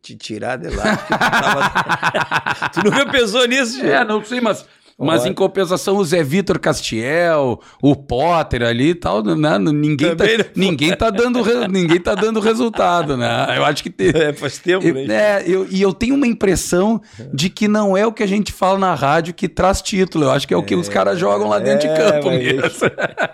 [0.03, 0.97] te tirar de lá?
[0.97, 2.71] Tu, tava...
[2.75, 3.81] tu, nunca pensou nisso?
[3.85, 4.67] É, não sei, mas
[5.01, 9.59] mas em compensação, o Zé Vitor Castiel, o Potter ali e tal, né?
[9.59, 10.25] Ninguém tá,
[10.55, 13.57] ninguém tá dando ninguém tá dando resultado, né?
[13.57, 14.11] Eu acho que tem.
[14.21, 15.41] É, faz tempo, né?
[15.41, 17.01] É, eu, e eu tenho uma impressão
[17.33, 20.25] de que não é o que a gente fala na rádio que traz título.
[20.25, 22.27] Eu acho que é o que é, os caras jogam lá dentro é, de campo
[22.27, 22.39] mas...
[22.39, 22.91] mesmo.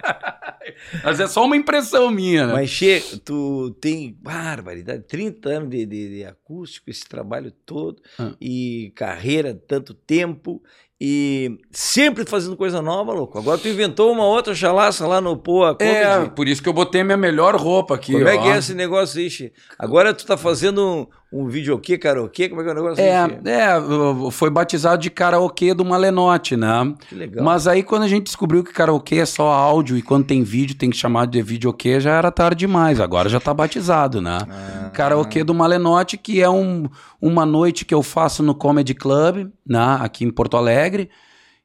[1.03, 2.53] mas é só uma impressão minha, né?
[2.53, 8.33] Mas, Che, tu tem barbaridade, 30 anos de, de, de acústico, esse trabalho todo, ah.
[8.41, 10.63] e carreira, tanto tempo,
[10.99, 13.39] e sempre fazendo coisa nova, louco.
[13.39, 17.05] Agora tu inventou uma outra chalaça lá no Poa É, por isso que eu botei
[17.05, 18.13] minha melhor roupa aqui.
[18.13, 18.29] Como ó.
[18.29, 22.49] é que é esse negócio aí, Agora tu tá fazendo um, videokê, karaokê?
[22.49, 26.95] Como é que é o negócio é, É, foi batizado de karaokê do Malenote, né?
[27.09, 27.45] Que legal.
[27.45, 30.77] Mas aí quando a gente descobriu que karaokê é só áudio e quando tem vídeo
[30.77, 33.01] tem que chamar de videokê, já era tarde demais.
[33.01, 34.39] Agora já tá batizado, né?
[34.49, 34.91] Ah.
[34.91, 36.89] Karaokê do Malenote, que é um,
[37.21, 39.99] uma noite que eu faço no Comedy Club, né?
[40.01, 41.11] Aqui em Porto Alegre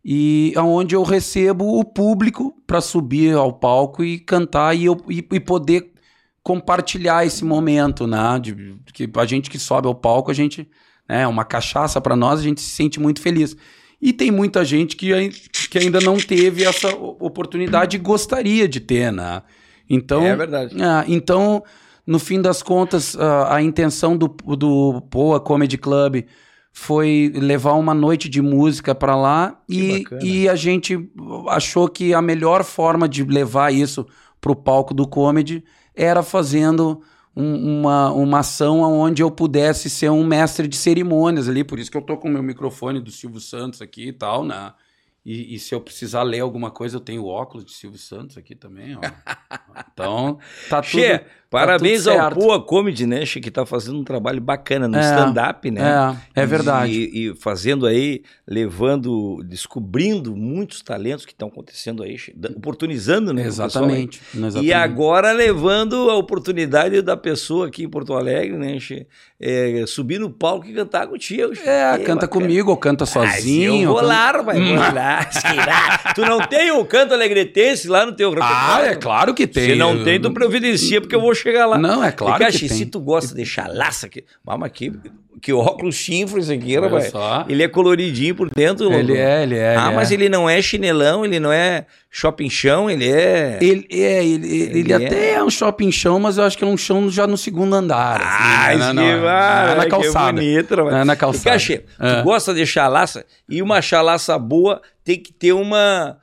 [0.04, 5.18] e aonde eu recebo o público para subir ao palco e cantar e, eu, e,
[5.32, 5.91] e, poder
[6.44, 8.40] compartilhar esse momento, né?
[8.40, 10.68] De, que a gente que sobe ao palco, a gente
[11.08, 13.56] é né, uma cachaça para nós, a gente se sente muito feliz.
[14.02, 15.12] E tem muita gente que,
[15.70, 19.44] que ainda não teve essa oportunidade e gostaria de ter, né?
[19.88, 20.76] Então, é verdade.
[20.82, 21.64] É, então,
[22.08, 26.24] no fim das contas, a, a intenção do, do Poa Comedy Club
[26.74, 30.98] foi levar uma noite de música para lá e, e a gente
[31.50, 34.08] achou que a melhor forma de levar isso
[34.40, 35.64] pro palco do comedy
[35.96, 37.02] era fazendo
[37.36, 41.92] um, uma, uma ação onde eu pudesse ser um mestre de cerimônias ali, por isso
[41.92, 44.74] que eu tô com o meu microfone do Silvio Santos aqui e tal, né?
[45.24, 48.38] E, e, se eu precisar ler alguma coisa, eu tenho o óculos de Silvio Santos
[48.38, 49.02] aqui também, ó.
[49.94, 51.00] Então, tá tudo.
[51.00, 55.02] Che, parabéns tá ao Poa Comedy, né, que tá fazendo um trabalho bacana no é,
[55.02, 56.18] stand-up, né?
[56.34, 56.94] É, é verdade.
[56.94, 62.16] E, e, fazendo aí, levando, descobrindo muitos talentos que estão acontecendo aí,
[62.56, 63.46] oportunizando, né?
[63.46, 68.78] Exatamente, exatamente, E agora levando a oportunidade da pessoa aqui em Porto Alegre, né,
[69.42, 71.52] é, subir no palco e cantar contigo.
[71.66, 72.28] É, canta bacana.
[72.28, 73.74] comigo ou canta sozinho.
[73.74, 75.26] Ah, eu vou lá, vai, vou lá.
[76.16, 78.86] tu não tem o canto alegretense lá no teu repertório?
[78.86, 79.72] Ah, é claro que tem.
[79.72, 81.78] Se não tem, tu providencia, porque eu vou chegar lá.
[81.78, 82.78] Não, é claro que, que tem.
[82.78, 84.24] Se tu gosta de chalaça, que...
[84.44, 84.92] vamos aqui,
[85.42, 87.12] que óculos chifres aqui, rapaz.
[87.50, 88.86] Ele é coloridinho por dentro.
[88.86, 89.00] Louco.
[89.00, 89.76] Ele é, ele é.
[89.76, 90.14] Ah, ele mas é.
[90.14, 93.58] ele não é chinelão, ele não é shopping chão, ele é...
[93.62, 95.34] Ele, é, ele, ele, ele até é.
[95.34, 95.44] é.
[95.44, 98.22] um shopping chão, mas eu acho que é um chão já no segundo andar.
[98.22, 99.04] Ah, assim, né?
[99.04, 100.40] que, na, na calçada.
[100.40, 100.96] Que bonito, rapaz.
[100.96, 101.50] É na calçada.
[101.52, 102.16] Cachê, é.
[102.16, 106.18] tu gosta de chalaça, e uma chalaça boa tem que ter uma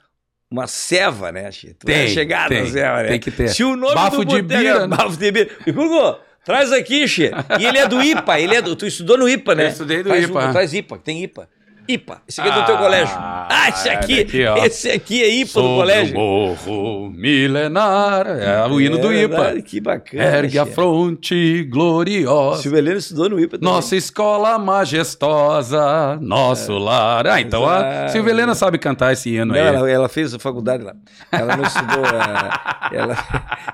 [0.50, 1.50] uma ceva, né?
[1.50, 3.08] Tu tem, chegar tem, na ceva, né?
[3.08, 3.48] Tem que ter.
[3.48, 5.50] Se o nome bafo do de bira, é bafo de bira.
[5.66, 7.30] E Google, traz aqui, Xê.
[7.58, 9.64] E ele é do IPA, ele é do, tu estudou no IPA, né?
[9.64, 10.52] Eu estudei do IPA.
[10.52, 11.48] traz IPA, tem IPA.
[11.88, 12.20] IPA.
[12.28, 13.16] Esse aqui é do teu colégio.
[13.18, 14.56] Ah, esse aqui, aqui, ó.
[14.64, 16.16] esse aqui é IPA do Sobre colégio.
[16.16, 18.26] o morro milenar.
[18.26, 19.36] É o hino do É IPA.
[19.36, 20.22] verdade, Que bacana.
[20.24, 22.62] Ergue a fronte gloriosa.
[22.62, 23.72] Silvia Helena estudou no IPA também.
[23.74, 27.26] Nossa escola majestosa, nosso lar.
[27.26, 28.12] Ah, então a Exato.
[28.12, 29.60] Silvia Helena sabe cantar esse hino Não, aí.
[29.60, 30.94] ela, ela fez a faculdade lá.
[31.32, 32.04] Ela não estudou.
[32.04, 33.16] eh, ela,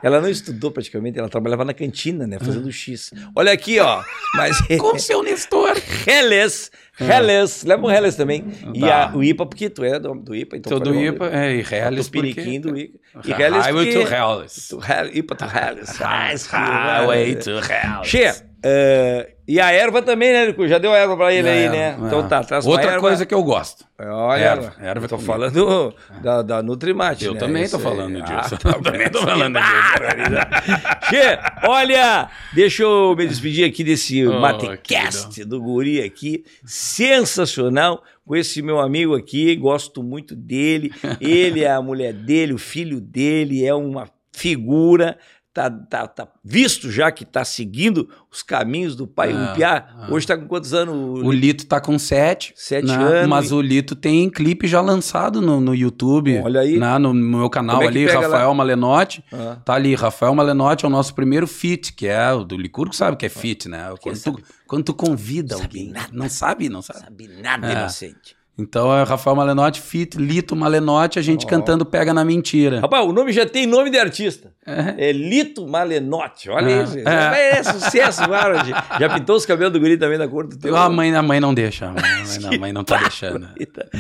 [0.02, 2.38] ela não estudou praticamente, ela trabalhava na cantina, né?
[2.38, 3.12] Fazendo X.
[3.34, 4.02] Olha aqui, ó.
[4.36, 4.56] Mas.
[4.78, 5.76] Com seu Nestor.
[6.06, 6.70] Helles.
[6.98, 7.64] Helles.
[7.64, 8.44] Leva um Helles também.
[8.72, 9.10] E Tá.
[9.10, 10.78] a- o IPA, porque tu é do, do IPA, então.
[10.78, 12.98] Todo falei, IPA, é, e Helles Tupiniquim do IPA.
[12.98, 13.32] E porque...
[13.42, 14.06] Helles Highway porque...
[14.08, 14.68] to Helles.
[14.68, 15.98] To Hell- IPA to Helles.
[16.52, 18.08] Highway to Helles.
[18.08, 18.32] Che,
[18.64, 20.66] eh, e a erva também, né, Nico?
[20.66, 21.90] Já deu erva pra ele aí, né?
[21.90, 22.28] É, Então é.
[22.28, 23.00] tá, traz Outra erva.
[23.00, 23.84] coisa que eu gosto.
[24.00, 25.04] Olha, Erva, erva.
[25.04, 27.40] Eu tô falando da, da Nutrimate, Eu né?
[27.40, 28.56] também tô falando Ah, disso.
[28.58, 31.10] tá Eu também tô falando disso.
[31.10, 31.38] Che,
[31.68, 38.62] olha, deixa eu me despedir aqui desse Oh, Matecast do Guri aqui, sensacional, com esse
[38.62, 43.74] meu amigo aqui, gosto muito dele, ele é a mulher dele, o filho dele, é
[43.74, 45.16] uma figura,
[45.54, 49.86] tá, tá, tá visto já que tá seguindo os caminhos do pai, Ah, o Piá,
[49.96, 50.06] ah.
[50.10, 50.94] hoje tá com quantos anos?
[51.22, 52.52] O Lito tá com sete.
[52.56, 52.94] Sete né?
[52.94, 56.38] anos Mas e- o Lito tem clipe já lançado no, no YouTube.
[56.42, 56.76] Olha aí.
[56.76, 56.98] né?
[56.98, 58.54] No meu canal é ali, Rafael lá?
[58.54, 59.24] Malenotti.
[59.32, 59.56] Ah.
[59.64, 63.16] Tá ali, Rafael Malenotti é o nosso primeiro feat, que é o do Licurgo, sabe
[63.16, 63.94] que é feat, né?
[64.02, 65.92] Quando tu, quando tu convida alguém.
[66.12, 67.00] Não sabe, não sabe.
[67.00, 67.72] Sabe nada, É.
[67.72, 68.36] inocente.
[68.56, 72.80] Então é Rafael Malenotti, feat, Lito Malenotti, a gente cantando Pega na Mentira.
[72.80, 74.52] Rapaz, o nome já tem nome de artista.
[74.64, 76.48] É, Lito Malenotti.
[76.48, 76.82] Olha É.
[76.84, 76.98] isso.
[77.00, 77.50] É.
[77.58, 78.54] É, sucesso, claro.
[79.00, 80.76] Já pintou os cabelos do guri também da cor do teu.
[80.76, 82.96] A mãe, a mãe não deixa, a mãe, a mãe não, a mãe não tá
[82.98, 83.48] deixando.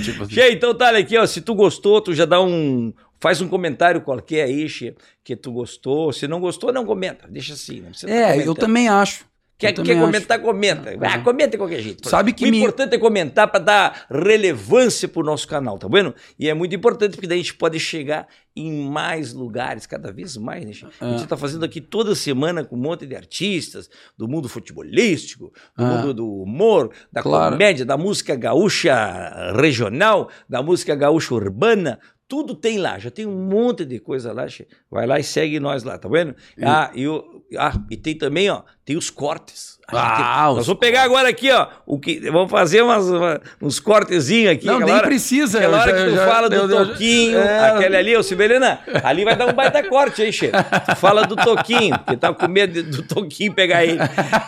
[0.04, 0.34] Tipo assim.
[0.34, 1.26] Che, então tá, aqui, ó.
[1.26, 2.92] Se tu gostou, tu já dá um.
[3.20, 4.94] Faz um comentário qualquer aí, Che,
[5.24, 6.12] que tu gostou.
[6.12, 7.26] Se não gostou, não comenta.
[7.28, 7.82] Deixa assim.
[7.82, 9.24] Precisa tá É, eu também acho.
[9.56, 10.00] Quer, quer acho.
[10.00, 10.90] comentar, comenta.
[11.00, 12.08] Ah, comenta de qualquer jeito.
[12.08, 16.12] Sabe que o me- importante é comentar para dar relevância pro nosso canal, tá vendo?
[16.38, 18.26] E é muito importante porque daí a gente pode chegar
[18.56, 20.72] em mais lugares, cada vez mais, né?
[21.00, 25.52] A gente tá fazendo aqui toda semana com um monte de artistas do mundo futebolístico,
[25.76, 25.88] do Ah.
[25.88, 27.52] mundo do humor, da Claro.
[27.52, 31.98] comédia, da música gaúcha regional, da música gaúcha urbana.
[32.26, 34.46] Tudo tem lá, já tem um monte de coisa lá.
[34.90, 36.34] Vai lá e segue nós lá, tá vendo?
[36.62, 37.22] Ah, e, o,
[37.58, 39.74] ah, e tem também, ó, tem os cortes.
[39.86, 43.78] Ah, nós os vamos pegar agora aqui, ó, o que, vamos fazer umas, uma- uns
[43.78, 44.64] cortezinhos aqui.
[44.64, 47.68] Não, nem hora- precisa, Aquela hora já- que tu já- fala do eu- Toquinho, é.
[47.70, 50.50] aquele ali, ô Sibelina, ali vai dar um baita corte aí, Che.
[50.50, 53.98] Tu fala do Toquinho, porque tá com medo do Toquinho pegar ele.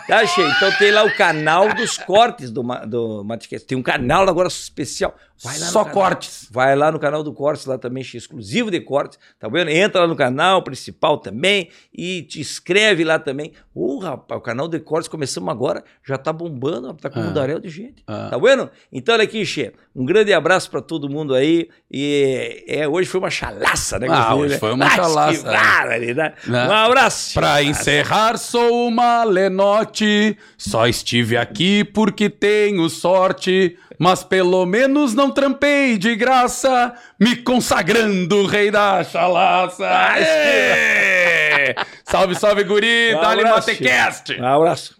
[0.09, 0.41] Tá, Che?
[0.41, 3.67] Então tem lá o canal dos cortes do, do Matcast.
[3.67, 5.15] Tem um canal agora especial.
[5.45, 5.95] Vai lá Só canal.
[5.95, 6.49] cortes.
[6.51, 9.69] Vai lá no canal do Cortes, lá também, exclusivo de cortes, tá vendo?
[9.71, 13.53] Entra lá no canal principal também e te inscreve lá também.
[13.75, 17.27] Ô, rapaz, o canal de cortes começamos agora, já tá bombando, tá com um Ah.
[17.27, 18.03] mundaréu de gente.
[18.07, 18.29] Ah.
[18.31, 18.71] Tá vendo?
[18.93, 21.69] Então, olha aqui, Che, um grande abraço pra todo mundo aí.
[21.91, 24.07] E é, hoje foi uma chalaça, né?
[24.11, 24.59] Ah, hoje né?
[24.59, 26.35] foi uma Ah, chalaça, né?
[26.47, 26.67] Né?
[26.69, 27.35] Um abraço.
[27.35, 30.37] Pra encerrar, sou uma Lenote.
[30.59, 33.77] Só estive aqui porque tenho sorte.
[33.99, 39.87] Mas pelo menos não trampei de graça, me consagrando rei da chalaça.
[39.89, 41.46] Aê!
[42.05, 43.15] Salve, salve, guri!
[43.15, 44.31] Um abraço, Matecast!
[44.41, 44.97] Um abraço.